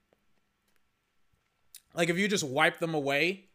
Like 1.95 2.09
if 2.09 2.17
you 2.17 2.27
just 2.27 2.43
wipe 2.43 2.79
them 2.79 2.93
away, 2.93 3.45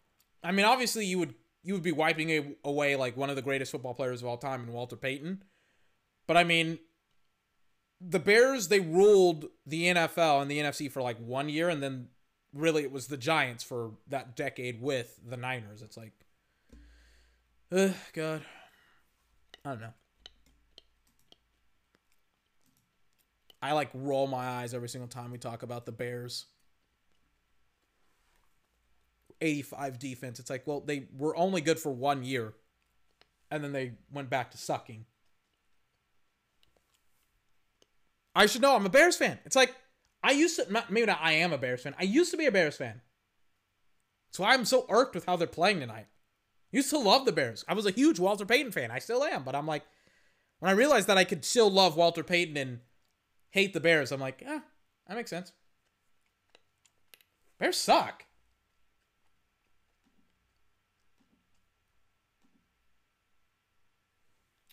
I 0.42 0.50
mean 0.50 0.66
obviously 0.66 1.06
you 1.06 1.20
would 1.20 1.34
you 1.62 1.74
would 1.74 1.84
be 1.84 1.92
wiping 1.92 2.56
away 2.64 2.96
like 2.96 3.16
one 3.16 3.30
of 3.30 3.36
the 3.36 3.42
greatest 3.42 3.70
football 3.70 3.94
players 3.94 4.22
of 4.22 4.28
all 4.28 4.36
time 4.36 4.64
in 4.64 4.72
Walter 4.72 4.96
Payton. 4.96 5.44
But 6.26 6.36
I 6.36 6.44
mean, 6.44 6.78
the 8.04 8.18
Bears 8.18 8.68
they 8.68 8.80
ruled 8.80 9.46
the 9.66 9.84
NFL 9.84 10.42
and 10.42 10.50
the 10.50 10.58
NFC 10.58 10.90
for 10.90 11.02
like 11.02 11.18
one 11.18 11.48
year, 11.48 11.68
and 11.68 11.82
then 11.82 12.08
really 12.52 12.82
it 12.82 12.92
was 12.92 13.06
the 13.06 13.16
Giants 13.16 13.62
for 13.62 13.92
that 14.08 14.36
decade 14.36 14.82
with 14.82 15.18
the 15.26 15.36
Niners. 15.36 15.82
It's 15.82 15.96
like, 15.96 16.12
ugh, 17.70 17.94
God, 18.12 18.42
I 19.64 19.68
don't 19.70 19.80
know. 19.80 19.94
I 23.62 23.72
like 23.72 23.90
roll 23.94 24.26
my 24.26 24.44
eyes 24.44 24.74
every 24.74 24.88
single 24.88 25.08
time 25.08 25.30
we 25.30 25.38
talk 25.38 25.62
about 25.62 25.86
the 25.86 25.92
Bears. 25.92 26.46
85 29.40 29.98
defense. 29.98 30.38
It's 30.40 30.50
like, 30.50 30.66
well, 30.66 30.80
they 30.80 31.06
were 31.16 31.36
only 31.36 31.60
good 31.60 31.78
for 31.78 31.90
one 31.92 32.24
year. 32.24 32.54
and 33.50 33.62
then 33.62 33.72
they 33.72 33.92
went 34.10 34.30
back 34.30 34.50
to 34.52 34.58
sucking. 34.58 35.04
I 38.34 38.46
should 38.46 38.62
know 38.62 38.74
I'm 38.74 38.86
a 38.86 38.90
Bears 38.90 39.16
fan. 39.16 39.38
It's 39.44 39.56
like 39.56 39.74
I 40.22 40.32
used 40.32 40.56
to 40.56 40.84
maybe 40.88 41.06
not 41.06 41.20
I 41.20 41.32
am 41.32 41.52
a 41.52 41.58
Bears 41.58 41.82
fan. 41.82 41.94
I 41.98 42.04
used 42.04 42.30
to 42.30 42.36
be 42.36 42.46
a 42.46 42.52
Bears 42.52 42.76
fan. 42.76 43.00
So 44.30 44.44
I'm 44.44 44.64
so 44.64 44.86
irked 44.88 45.14
with 45.14 45.26
how 45.26 45.36
they're 45.36 45.46
playing 45.46 45.80
tonight. 45.80 46.06
Used 46.70 46.90
to 46.90 46.98
love 46.98 47.26
the 47.26 47.32
Bears. 47.32 47.64
I 47.68 47.74
was 47.74 47.84
a 47.84 47.90
huge 47.90 48.18
Walter 48.18 48.46
Payton 48.46 48.72
fan. 48.72 48.90
I 48.90 48.98
still 48.98 49.22
am, 49.22 49.42
but 49.42 49.54
I'm 49.54 49.66
like 49.66 49.84
when 50.60 50.70
I 50.70 50.74
realized 50.74 51.08
that 51.08 51.18
I 51.18 51.24
could 51.24 51.44
still 51.44 51.70
love 51.70 51.96
Walter 51.96 52.22
Payton 52.22 52.56
and 52.56 52.80
hate 53.50 53.74
the 53.74 53.80
Bears, 53.80 54.12
I'm 54.12 54.20
like, 54.20 54.40
yeah, 54.40 54.60
that 55.06 55.16
makes 55.16 55.30
sense. 55.30 55.52
Bears 57.58 57.76
suck. 57.76 58.24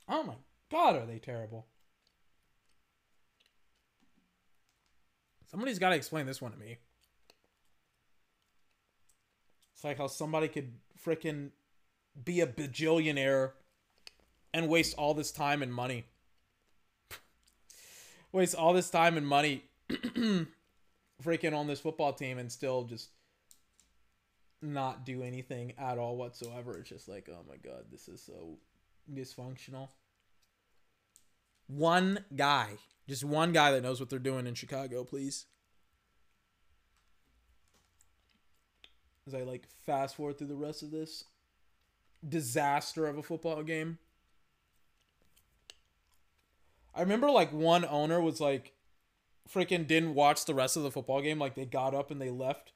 Oh 0.08 0.24
my 0.24 0.36
god, 0.72 0.96
are 0.96 1.06
they 1.06 1.20
terrible? 1.20 1.68
Somebody's 5.50 5.80
got 5.80 5.90
to 5.90 5.96
explain 5.96 6.26
this 6.26 6.42
one 6.42 6.52
to 6.52 6.58
me. 6.58 6.78
It's 9.74 9.84
like 9.84 9.98
how 9.98 10.08
somebody 10.08 10.48
could 10.48 10.74
freaking 11.04 11.50
be 12.24 12.42
a 12.42 12.48
bajillionaire 12.48 13.52
and 14.54 14.68
waste 14.68 14.96
all 14.98 15.14
this 15.14 15.32
time 15.32 15.64
and 15.64 15.74
money. 15.74 16.06
waste 18.32 18.56
all 18.56 18.74
this 18.74 18.90
time 18.90 19.18
and 19.18 19.26
money 19.26 19.64
freaking 21.24 21.56
on 21.56 21.68
this 21.68 21.80
football 21.80 22.14
team 22.14 22.38
and 22.38 22.52
still 22.52 22.84
just 22.84 23.10
not 24.62 25.06
do 25.06 25.24
anything 25.24 25.74
at 25.78 25.98
all 25.98 26.18
whatsoever. 26.18 26.78
It's 26.78 26.90
just 26.90 27.08
like, 27.08 27.30
oh 27.32 27.44
my 27.48 27.56
god, 27.58 27.86
this 27.92 28.08
is 28.08 28.22
so 28.22 28.58
dysfunctional. 29.12 29.90
One 31.68 32.26
guy, 32.36 32.78
just 33.10 33.24
one 33.24 33.52
guy 33.52 33.72
that 33.72 33.82
knows 33.82 34.00
what 34.00 34.10
they're 34.10 34.20
doing 34.20 34.46
in 34.46 34.54
Chicago, 34.54 35.04
please. 35.04 35.48
As 39.28 39.34
I 39.34 39.42
like 39.42 39.68
fast 39.86 40.16
forward 40.16 40.38
through 40.38 40.48
the 40.48 40.56
rest 40.56 40.84
of 40.84 40.92
this 40.92 41.26
disaster 42.28 43.08
of 43.08 43.18
a 43.18 43.24
football 43.24 43.64
game. 43.64 43.98
I 46.94 47.02
remember 47.02 47.32
like 47.32 47.52
one 47.52 47.86
owner 47.86 48.22
was 48.22 48.40
like 48.40 48.74
freaking 49.52 49.88
didn't 49.88 50.14
watch 50.14 50.46
the 50.46 50.54
rest 50.54 50.78
of 50.78 50.84
the 50.84 50.92
football 50.92 51.22
game 51.22 51.40
like 51.40 51.56
they 51.56 51.66
got 51.66 51.96
up 51.96 52.12
and 52.12 52.22
they 52.22 52.30
left 52.30 52.74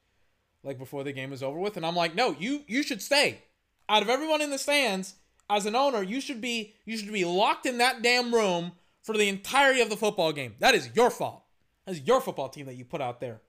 like 0.64 0.80
before 0.80 1.03
the 1.03 1.11
game 1.11 1.30
was 1.30 1.43
over 1.43 1.60
with 1.60 1.77
and 1.77 1.85
I'm 1.85 1.95
like, 1.95 2.15
"No, 2.15 2.35
you 2.39 2.64
you 2.68 2.81
should 2.84 3.01
stay. 3.01 3.43
Out 3.89 4.01
of 4.01 4.10
everyone 4.10 4.41
in 4.41 4.49
the 4.49 4.57
stands, 4.57 5.15
as 5.49 5.65
an 5.65 5.76
owner, 5.76 6.01
you 6.01 6.22
should 6.22 6.41
be 6.41 6.73
you 6.85 6.97
should 6.97 7.11
be 7.11 7.26
locked 7.26 7.65
in 7.65 7.77
that 7.80 8.01
damn 8.01 8.34
room 8.34 8.73
for 9.03 9.15
the 9.15 9.30
entirety 9.30 9.81
of 9.81 9.89
the 9.89 9.97
football 9.97 10.31
game. 10.31 10.55
That 10.59 10.73
is 10.73 10.89
your 10.95 11.11
fault. 11.11 11.43
That 11.85 11.91
is 11.91 12.01
your 12.01 12.21
football 12.21 12.49
team 12.49 12.65
that 12.65 12.75
you 12.75 12.85
put 12.85 13.01
out 13.01 13.19
there. 13.19 13.41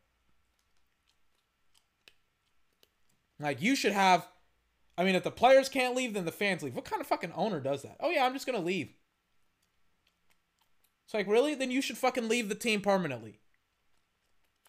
Like 3.40 3.62
you 3.62 3.74
should 3.74 3.92
have 3.92 4.26
I 4.96 5.02
mean, 5.02 5.14
if 5.16 5.24
the 5.24 5.30
players 5.30 5.68
can't 5.68 5.96
leave, 5.96 6.14
then 6.14 6.24
the 6.24 6.32
fans 6.32 6.62
leave. 6.62 6.74
What 6.74 6.84
kind 6.84 7.00
of 7.00 7.06
fucking 7.06 7.32
owner 7.34 7.60
does 7.60 7.82
that? 7.82 7.96
Oh 8.00 8.10
yeah, 8.10 8.24
I'm 8.24 8.32
just 8.32 8.46
gonna 8.46 8.60
leave. 8.60 8.90
It's 11.04 11.14
like, 11.14 11.26
really? 11.26 11.54
Then 11.54 11.70
you 11.70 11.82
should 11.82 11.98
fucking 11.98 12.28
leave 12.28 12.48
the 12.48 12.54
team 12.54 12.80
permanently. 12.80 13.40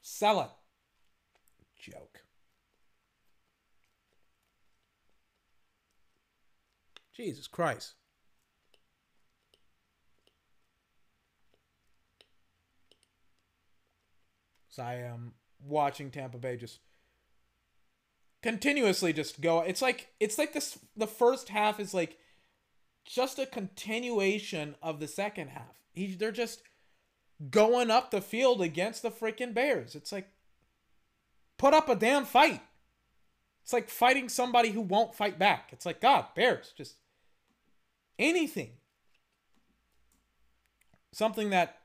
Sell 0.01 0.41
it. 0.41 0.49
Joke. 1.79 2.21
Jesus 7.15 7.47
Christ. 7.47 7.93
So 14.75 14.83
I 14.83 14.95
am 14.95 15.31
watching 15.65 16.11
Tampa 16.11 16.37
Bay 16.37 16.57
just 16.57 16.79
continuously 18.43 19.13
just 19.13 19.39
go. 19.39 19.61
It's 19.61 19.81
like 19.81 20.09
it's 20.19 20.37
like 20.37 20.51
this. 20.51 20.77
The 20.97 21.07
first 21.07 21.47
half 21.47 21.79
is 21.79 21.93
like 21.93 22.17
just 23.05 23.39
a 23.39 23.45
continuation 23.45 24.75
of 24.83 24.99
the 24.99 25.07
second 25.07 25.51
half. 25.51 25.79
He, 25.93 26.13
they're 26.13 26.33
just 26.33 26.61
going 27.49 27.89
up 27.89 28.11
the 28.11 28.19
field 28.19 28.61
against 28.61 29.01
the 29.01 29.11
freaking 29.11 29.53
Bears. 29.53 29.95
It's 29.95 30.11
like 30.11 30.27
put 31.57 31.73
up 31.73 31.87
a 31.87 31.95
damn 31.95 32.25
fight. 32.25 32.61
It's 33.63 33.71
like 33.71 33.89
fighting 33.89 34.27
somebody 34.27 34.71
who 34.71 34.81
won't 34.81 35.15
fight 35.15 35.39
back. 35.39 35.69
It's 35.71 35.85
like 35.85 36.01
God, 36.01 36.25
Bears, 36.35 36.73
just 36.77 36.95
anything. 38.19 38.71
Something 41.13 41.51
that 41.51 41.77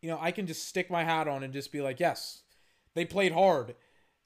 you 0.00 0.08
know, 0.08 0.18
I 0.20 0.30
can 0.30 0.46
just 0.46 0.68
stick 0.68 0.90
my 0.90 1.04
hat 1.04 1.28
on 1.28 1.42
and 1.42 1.52
just 1.52 1.72
be 1.72 1.80
like, 1.80 2.00
yes, 2.00 2.42
they 2.94 3.04
played 3.04 3.32
hard. 3.32 3.74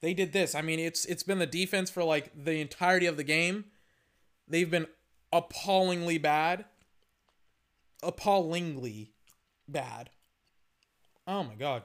They 0.01 0.13
did 0.13 0.33
this. 0.33 0.53
I 0.53 0.61
mean, 0.61 0.79
it's 0.79 1.05
it's 1.05 1.23
been 1.23 1.39
the 1.39 1.47
defense 1.47 1.89
for 1.89 2.03
like 2.03 2.31
the 2.35 2.59
entirety 2.59 3.05
of 3.05 3.17
the 3.17 3.23
game. 3.23 3.65
They've 4.47 4.69
been 4.69 4.87
appallingly 5.31 6.17
bad. 6.17 6.65
Appallingly 8.03 9.13
bad. 9.67 10.09
Oh 11.25 11.43
my 11.43 11.55
god. 11.55 11.83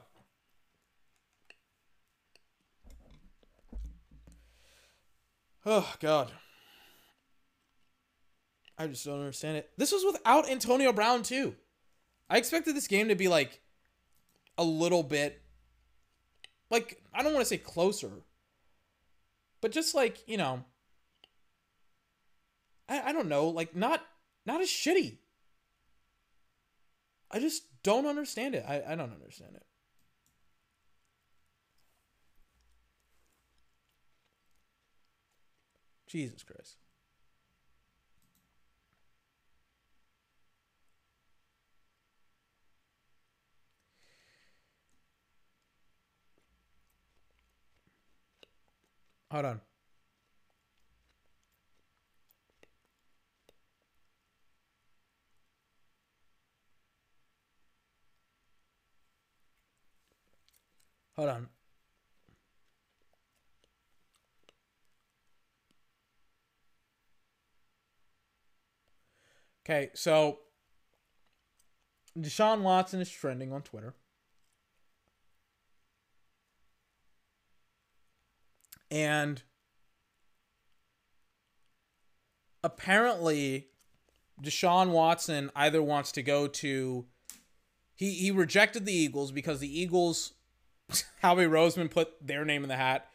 Oh 5.65 5.93
god. 5.99 6.31
I 8.77 8.87
just 8.87 9.05
don't 9.05 9.19
understand 9.19 9.57
it. 9.57 9.69
This 9.77 9.91
was 9.91 10.05
without 10.05 10.49
Antonio 10.49 10.91
Brown 10.91 11.23
too. 11.23 11.55
I 12.29 12.37
expected 12.37 12.75
this 12.75 12.87
game 12.87 13.07
to 13.09 13.15
be 13.15 13.27
like 13.27 13.61
a 14.59 14.63
little 14.63 15.03
bit 15.03 15.41
like 16.69 17.01
I 17.13 17.23
don't 17.23 17.33
want 17.33 17.45
to 17.45 17.49
say 17.49 17.57
closer, 17.57 18.11
but 19.61 19.71
just 19.71 19.95
like, 19.95 20.27
you 20.27 20.37
know, 20.37 20.65
I, 22.87 23.01
I 23.07 23.13
don't 23.13 23.29
know, 23.29 23.47
like 23.47 23.75
not 23.75 24.05
not 24.45 24.61
as 24.61 24.67
shitty. 24.67 25.17
I 27.31 27.39
just 27.39 27.63
don't 27.83 28.05
understand 28.05 28.53
it. 28.53 28.65
I, 28.67 28.83
I 28.85 28.95
don't 28.95 29.13
understand 29.13 29.55
it. 29.55 29.65
Jesus 36.07 36.43
Christ. 36.43 36.77
Hold 49.31 49.45
on. 49.45 49.61
Hold 61.15 61.29
on. 61.29 61.49
Okay, 69.63 69.91
so 69.93 70.39
Deshaun 72.17 72.61
Watson 72.61 73.01
is 73.01 73.11
trending 73.11 73.53
on 73.53 73.61
Twitter. 73.61 73.93
And 78.91 79.41
apparently, 82.63 83.67
Deshaun 84.41 84.89
Watson 84.91 85.51
either 85.55 85.81
wants 85.81 86.11
to 86.13 86.23
go 86.23 86.47
to. 86.47 87.05
He, 87.95 88.13
he 88.13 88.31
rejected 88.31 88.85
the 88.85 88.93
Eagles 88.93 89.31
because 89.31 89.59
the 89.59 89.79
Eagles, 89.79 90.33
Howie 91.21 91.45
Roseman 91.45 91.91
put 91.91 92.25
their 92.25 92.45
name 92.45 92.63
in 92.63 92.69
the 92.69 92.77
hat 92.77 93.07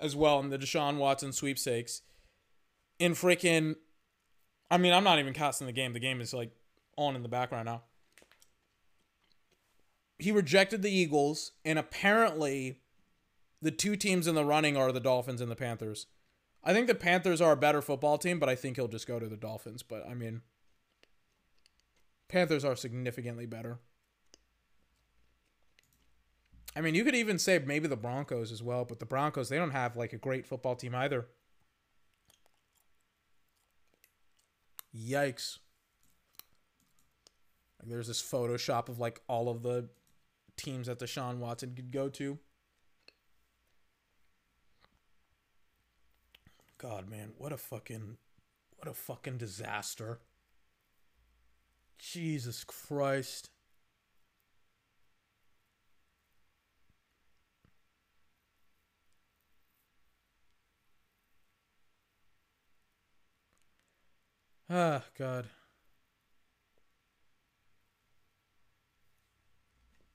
as 0.00 0.16
well 0.16 0.40
in 0.40 0.50
the 0.50 0.58
Deshaun 0.58 0.96
Watson 0.96 1.32
sweepstakes. 1.32 2.02
In 2.98 3.12
freaking. 3.12 3.76
I 4.70 4.78
mean, 4.78 4.92
I'm 4.92 5.04
not 5.04 5.18
even 5.18 5.34
casting 5.34 5.66
the 5.66 5.72
game. 5.72 5.92
The 5.92 6.00
game 6.00 6.20
is 6.20 6.32
like 6.32 6.50
on 6.96 7.16
in 7.16 7.22
the 7.22 7.28
background 7.28 7.66
now. 7.66 7.82
He 10.18 10.30
rejected 10.30 10.82
the 10.82 10.90
Eagles, 10.90 11.52
and 11.64 11.78
apparently 11.78 12.78
the 13.62 13.70
two 13.70 13.96
teams 13.96 14.26
in 14.26 14.34
the 14.34 14.44
running 14.44 14.76
are 14.76 14.92
the 14.92 15.00
Dolphins 15.00 15.40
and 15.40 15.50
the 15.50 15.56
Panthers. 15.56 16.06
I 16.64 16.72
think 16.72 16.88
the 16.88 16.94
Panthers 16.94 17.40
are 17.40 17.52
a 17.52 17.56
better 17.56 17.80
football 17.80 18.18
team, 18.18 18.38
but 18.38 18.48
I 18.48 18.56
think 18.56 18.76
he'll 18.76 18.88
just 18.88 19.06
go 19.06 19.18
to 19.18 19.28
the 19.28 19.36
Dolphins. 19.36 19.82
But 19.82 20.06
I 20.08 20.14
mean, 20.14 20.42
Panthers 22.28 22.64
are 22.64 22.76
significantly 22.76 23.46
better. 23.46 23.78
I 26.74 26.80
mean, 26.80 26.94
you 26.94 27.04
could 27.04 27.14
even 27.14 27.38
say 27.38 27.58
maybe 27.58 27.86
the 27.86 27.96
Broncos 27.96 28.50
as 28.50 28.62
well, 28.62 28.84
but 28.84 28.98
the 28.98 29.06
Broncos, 29.06 29.48
they 29.48 29.58
don't 29.58 29.70
have 29.70 29.96
like 29.96 30.12
a 30.12 30.18
great 30.18 30.46
football 30.46 30.74
team 30.74 30.94
either. 30.94 31.26
Yikes. 34.96 35.58
There's 37.84 38.06
this 38.08 38.22
Photoshop 38.22 38.88
of 38.88 38.98
like 38.98 39.20
all 39.28 39.48
of 39.48 39.62
the 39.62 39.88
teams 40.56 40.86
that 40.86 40.98
Deshaun 40.98 41.38
Watson 41.38 41.74
could 41.74 41.92
go 41.92 42.08
to. 42.10 42.38
God, 46.82 47.08
man, 47.08 47.30
what 47.38 47.52
a 47.52 47.56
fucking, 47.56 48.16
what 48.76 48.88
a 48.90 48.92
fucking 48.92 49.38
disaster. 49.38 50.18
Jesus 51.96 52.64
Christ. 52.64 53.50
Ah, 64.68 65.04
God. 65.16 65.46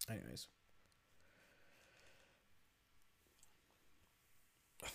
Anyways. 0.09 0.47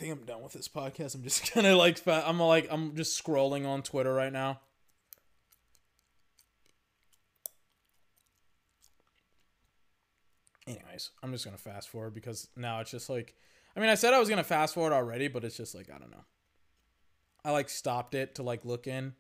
Think 0.03 0.19
I'm 0.19 0.27
done 0.27 0.43
with 0.43 0.53
this 0.53 0.66
podcast. 0.66 1.15
I'm 1.15 1.23
just 1.23 1.53
kind 1.53 1.66
of 1.66 1.79
like 1.79 2.07
I'm 2.07 2.41
like 2.41 2.66
I'm 2.70 2.97
just 2.97 3.23
scrolling 3.23 3.66
on 3.66 3.83
Twitter 3.83 4.12
right 4.12 4.33
now. 4.33 4.61
Anyways, 10.66 11.11
I'm 11.23 11.33
just 11.33 11.45
gonna 11.45 11.57
fast 11.57 11.89
forward 11.89 12.15
because 12.15 12.49
now 12.57 12.81
it's 12.81 12.91
just 12.91 13.09
like 13.09 13.35
I 13.77 13.81
mean 13.81 13.91
I 13.91 13.95
said 13.95 14.12
I 14.12 14.19
was 14.19 14.29
gonna 14.29 14.43
fast 14.43 14.74
forward 14.74 14.93
already, 14.93 15.29
but 15.29 15.45
it's 15.45 15.57
just 15.57 15.74
like 15.74 15.89
I 15.89 15.99
don't 15.99 16.11
know. 16.11 16.24
I 17.45 17.53
like 17.53 17.69
stopped 17.69 18.15
it 18.15 18.35
to 18.37 18.43
like 18.43 18.65
look 18.65 18.89
in, 18.89 19.15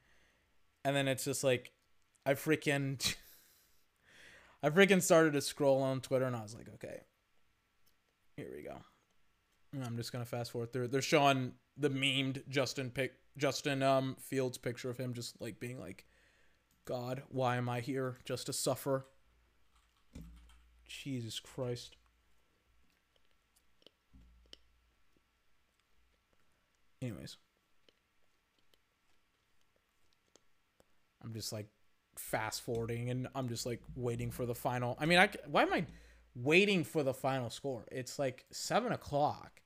and 0.84 0.96
then 0.96 1.06
it's 1.06 1.24
just 1.24 1.44
like 1.44 1.70
I 2.26 2.34
freaking 2.34 3.14
I 4.64 4.70
freaking 4.70 5.02
started 5.02 5.34
to 5.34 5.40
scroll 5.40 5.82
on 5.82 6.00
Twitter 6.00 6.24
and 6.24 6.34
I 6.34 6.42
was 6.42 6.56
like, 6.56 6.68
okay, 6.74 7.02
here 8.36 8.50
we 8.56 8.62
go. 8.62 8.78
I'm 9.80 9.96
just 9.96 10.12
gonna 10.12 10.24
fast 10.24 10.52
forward 10.52 10.72
through. 10.72 10.88
They're 10.88 11.00
showing 11.00 11.52
the 11.76 11.88
memed 11.88 12.46
Justin 12.48 12.90
pic 12.90 13.14
Justin 13.36 13.82
um 13.82 14.16
Fields 14.20 14.58
picture 14.58 14.90
of 14.90 14.98
him 14.98 15.14
just 15.14 15.40
like 15.40 15.58
being 15.58 15.80
like, 15.80 16.04
God, 16.84 17.22
why 17.28 17.56
am 17.56 17.68
I 17.68 17.80
here 17.80 18.18
just 18.24 18.46
to 18.46 18.52
suffer? 18.52 19.06
Jesus 20.86 21.40
Christ. 21.40 21.96
Anyways. 27.00 27.36
I'm 31.24 31.32
just 31.32 31.52
like 31.52 31.66
fast 32.16 32.62
forwarding 32.62 33.08
and 33.10 33.28
I'm 33.34 33.48
just 33.48 33.64
like 33.64 33.80
waiting 33.94 34.30
for 34.30 34.44
the 34.44 34.54
final. 34.54 34.96
I 35.00 35.06
mean, 35.06 35.18
I 35.18 35.30
why 35.46 35.62
am 35.62 35.72
I 35.72 35.86
waiting 36.34 36.84
for 36.84 37.02
the 37.02 37.14
final 37.14 37.48
score? 37.48 37.86
It's 37.90 38.18
like 38.18 38.44
seven 38.50 38.92
o'clock. 38.92 39.61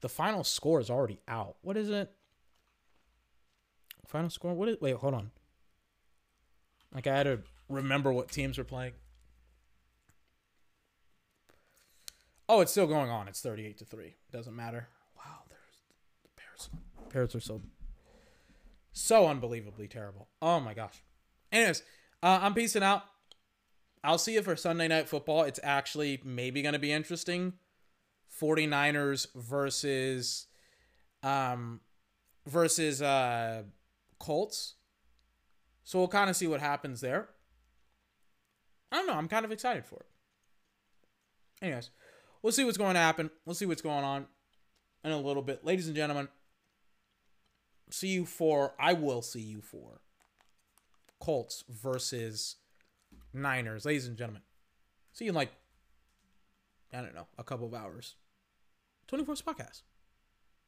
The 0.00 0.08
final 0.08 0.44
score 0.44 0.80
is 0.80 0.90
already 0.90 1.20
out. 1.26 1.56
What 1.62 1.76
is 1.76 1.90
it? 1.90 2.10
Final 4.06 4.30
score? 4.30 4.54
What 4.54 4.68
is? 4.68 4.76
Wait, 4.80 4.96
hold 4.96 5.14
on. 5.14 5.30
Like 6.94 7.06
I 7.06 7.16
had 7.16 7.24
to 7.24 7.40
remember 7.68 8.12
what 8.12 8.30
teams 8.30 8.58
were 8.58 8.64
playing. 8.64 8.92
Oh, 12.48 12.60
it's 12.60 12.70
still 12.70 12.86
going 12.86 13.10
on. 13.10 13.26
It's 13.26 13.40
thirty-eight 13.40 13.78
to 13.78 13.84
three. 13.84 14.14
Doesn't 14.30 14.54
matter. 14.54 14.86
Wow, 15.16 15.42
there's 15.48 15.82
the 16.22 16.28
Bears. 16.36 16.70
Bears 17.12 17.34
are 17.34 17.40
so 17.40 17.60
so 18.92 19.26
unbelievably 19.26 19.88
terrible. 19.88 20.28
Oh 20.40 20.60
my 20.60 20.72
gosh. 20.72 21.02
Anyways, 21.50 21.82
uh, 22.22 22.38
I'm 22.42 22.54
peacing 22.54 22.84
out. 22.84 23.02
I'll 24.04 24.18
see 24.18 24.34
you 24.34 24.42
for 24.42 24.54
Sunday 24.54 24.86
Night 24.86 25.08
Football. 25.08 25.42
It's 25.42 25.58
actually 25.64 26.20
maybe 26.24 26.62
going 26.62 26.74
to 26.74 26.78
be 26.78 26.92
interesting. 26.92 27.54
49ers 28.40 29.26
versus 29.34 30.46
um 31.22 31.80
versus 32.46 33.02
uh 33.02 33.62
Colts. 34.18 34.74
So 35.84 35.98
we'll 35.98 36.08
kind 36.08 36.30
of 36.30 36.36
see 36.36 36.46
what 36.46 36.60
happens 36.60 37.00
there. 37.00 37.28
I 38.90 38.96
don't 38.96 39.06
know. 39.06 39.14
I'm 39.14 39.28
kind 39.28 39.44
of 39.44 39.52
excited 39.52 39.84
for 39.84 39.96
it. 39.96 40.06
Anyways, 41.62 41.90
we'll 42.42 42.52
see 42.52 42.64
what's 42.64 42.78
going 42.78 42.94
to 42.94 43.00
happen. 43.00 43.30
We'll 43.44 43.54
see 43.54 43.66
what's 43.66 43.82
going 43.82 44.04
on 44.04 44.26
in 45.04 45.12
a 45.12 45.20
little 45.20 45.42
bit. 45.42 45.64
Ladies 45.64 45.86
and 45.86 45.96
gentlemen, 45.96 46.28
see 47.90 48.08
you 48.08 48.26
for 48.26 48.74
I 48.78 48.92
will 48.92 49.22
see 49.22 49.40
you 49.40 49.60
for 49.60 50.00
Colts 51.20 51.64
versus 51.68 52.56
Niners. 53.32 53.84
Ladies 53.84 54.06
and 54.06 54.16
gentlemen, 54.16 54.42
see 55.12 55.26
you 55.26 55.30
in 55.30 55.34
like 55.34 55.52
I 56.92 57.00
don't 57.00 57.14
know, 57.14 57.26
a 57.38 57.44
couple 57.44 57.66
of 57.66 57.74
hours. 57.74 58.16
24 59.08 59.34
podcast. 59.36 59.82